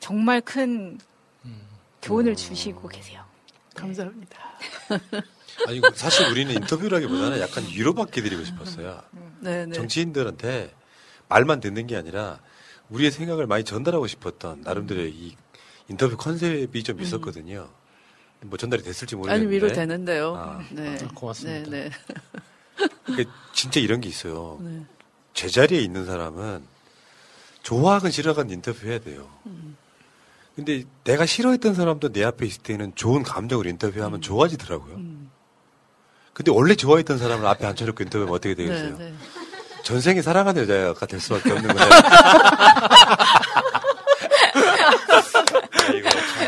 [0.00, 0.98] 정말 큰
[2.02, 3.21] 교훈을 주시고 계세요.
[3.74, 4.38] 감사합니다.
[5.68, 9.02] 아니 사실 우리는 인터뷰라기보다는 약간 위로받게 드리고 싶었어요.
[9.40, 9.72] 네, 네.
[9.72, 10.74] 정치인들한테
[11.28, 12.40] 말만 듣는 게 아니라
[12.90, 15.36] 우리의 생각을 많이 전달하고 싶었던 나름대로의 이
[15.88, 17.68] 인터뷰 컨셉이 좀 있었거든요.
[18.40, 19.20] 뭐 전달이 됐을지 음.
[19.28, 19.54] 아니 모르겠는데.
[19.54, 20.34] 위로 되는데요.
[20.36, 20.98] 아, 네.
[21.14, 21.70] 고맙습니다.
[21.70, 22.88] 네, 네.
[23.04, 24.58] 그러니까 진짜 이런 게 있어요.
[24.60, 24.84] 네.
[25.34, 26.64] 제자리에 있는 사람은
[27.62, 29.30] 좋아하건 싫어하건 인터뷰 해야 돼요.
[29.46, 29.76] 음.
[30.54, 34.20] 근데 내가 싫어했던 사람도 내 앞에 있을 때는 좋은 감정으로 인터뷰하면 음.
[34.20, 35.00] 좋아지더라고요.
[36.34, 38.98] 근데 원래 좋아했던 사람을 앞에 앉혀놓고 인터뷰하면 어떻게 되겠어요?
[38.98, 39.14] 네, 네.
[39.82, 41.90] 전생에 사랑하는 여자가 될 수밖에 없는 거예요.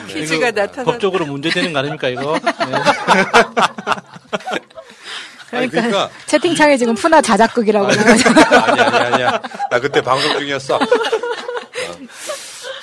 [0.06, 0.14] 네.
[0.14, 0.84] 피지가 나타나.
[0.84, 2.38] 법적으로 문제되는 거 아닙니까, 이거?
[2.38, 2.50] 네.
[5.50, 7.98] 그러니까, 그러니까 채팅창에 지금 푸나 자작극이라고 아니.
[7.98, 9.40] 아니, 아니, 아니야.
[9.70, 10.76] 나 그때 방송 중이었어.
[10.76, 10.80] 어.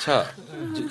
[0.03, 0.26] 자,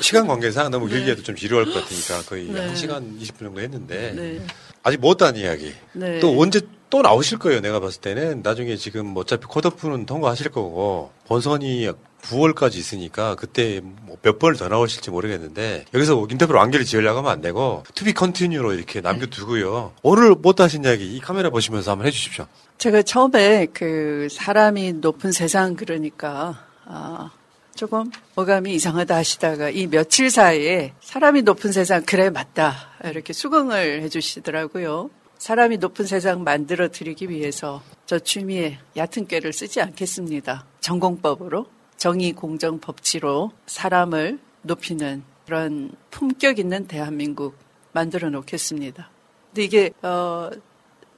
[0.01, 2.72] 시간 관계상 너무 길게 해도 좀 지루할 것 같으니까 거의 네.
[2.72, 4.40] 1시간 20분 정도 했는데 네.
[4.82, 5.72] 아직 못한 이야기.
[5.93, 6.20] 네.
[6.20, 7.60] 또 언제 또 나오실 거예요.
[7.60, 11.89] 내가 봤을 때는 나중에 지금 뭐 어차피 컷오프는 통과하실 거고 본선이
[12.22, 17.40] 9월까지 있으니까 그때 뭐 몇 번을 더 나오실지 모르겠는데 여기서 인터뷰로 완결을 지으려고 하면 안
[17.40, 19.93] 되고 to be continue로 이렇게 남겨두고요.
[20.02, 22.47] 오늘 못하신 이야기 이 카메라 보시면서 한번 해주십시오.
[22.78, 27.31] 제가 처음에 그 사람이 높은 세상 그러니까 아,
[27.74, 32.74] 조금 어감이 이상하다 하시다가 이 며칠 사이에 사람이 높은 세상 그래 맞다
[33.05, 35.10] 이렇게 수긍을 해주시더라고요.
[35.38, 40.66] 사람이 높은 세상 만들어 드리기 위해서 저 추미애 얕은 꾀를 쓰지 않겠습니다.
[40.80, 41.66] 정공법으로
[41.97, 47.56] 정의 공정 법치로 사람을 높이는 그런 품격 있는 대한민국
[47.92, 49.10] 만들어 놓겠습니다.
[49.48, 50.51] 근데 이게 어,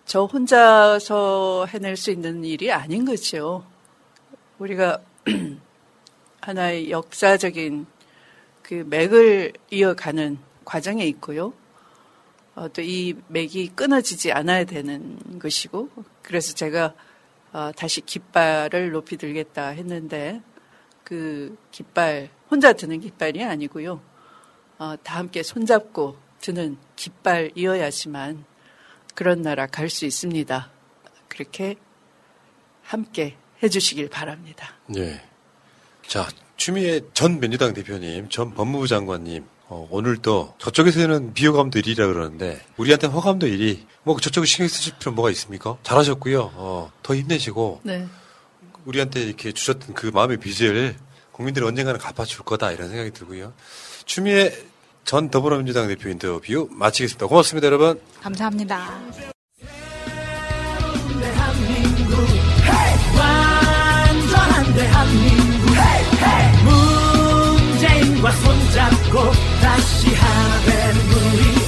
[0.06, 3.64] 저 혼자서 해낼 수 있는 일이 아닌 거죠.
[4.58, 5.00] 우리가
[6.42, 7.86] 하나의 역사적인
[8.62, 11.54] 그 맥을 이어가는 과정에 있고요.
[12.54, 15.88] 어, 또 이 맥이 끊어지지 않아야 되는 것이고,
[16.22, 16.94] 그래서 제가
[17.52, 20.40] 어, 다시 깃발을 높이 들겠다 했는데,
[21.04, 24.00] 그 깃발, 혼자 드는 깃발이 아니고요.
[24.78, 28.44] 어, 다 함께 손잡고 드는 깃발이어야지만
[29.14, 30.70] 그런 나라 갈 수 있습니다.
[31.28, 31.76] 그렇게
[32.82, 34.74] 함께 해주시길 바랍니다.
[34.86, 35.22] 네.
[36.12, 36.28] 자,
[36.58, 43.06] 추미애 전 민주당 대표님, 전 법무부 장관님, 어, 오늘 또 저쪽에서는 비호감도 1위라 그러는데 우리한테
[43.06, 43.86] 호감도 1위.
[44.02, 45.78] 뭐 저쪽에 신경 쓰실 필요 뭐가 있습니까?
[45.82, 46.52] 잘하셨고요.
[46.52, 48.06] 어, 더 힘내시고 네.
[48.84, 50.96] 우리한테 이렇게 주셨던 그 마음의 빚을
[51.30, 53.54] 국민들이 언젠가는 갚아줄 거다 이런 생각이 들고요.
[54.04, 54.52] 추미애
[55.06, 57.26] 전 더불어민주당 대표 인터뷰 마치겠습니다.
[57.26, 57.98] 고맙습니다, 여러분.
[58.20, 59.00] 감사합니다.
[61.22, 62.28] 대한민국,
[62.68, 63.16] hey!
[63.16, 65.51] 완전한 대한민국.
[68.34, 71.61] 손잡고 다시 하늘을 누리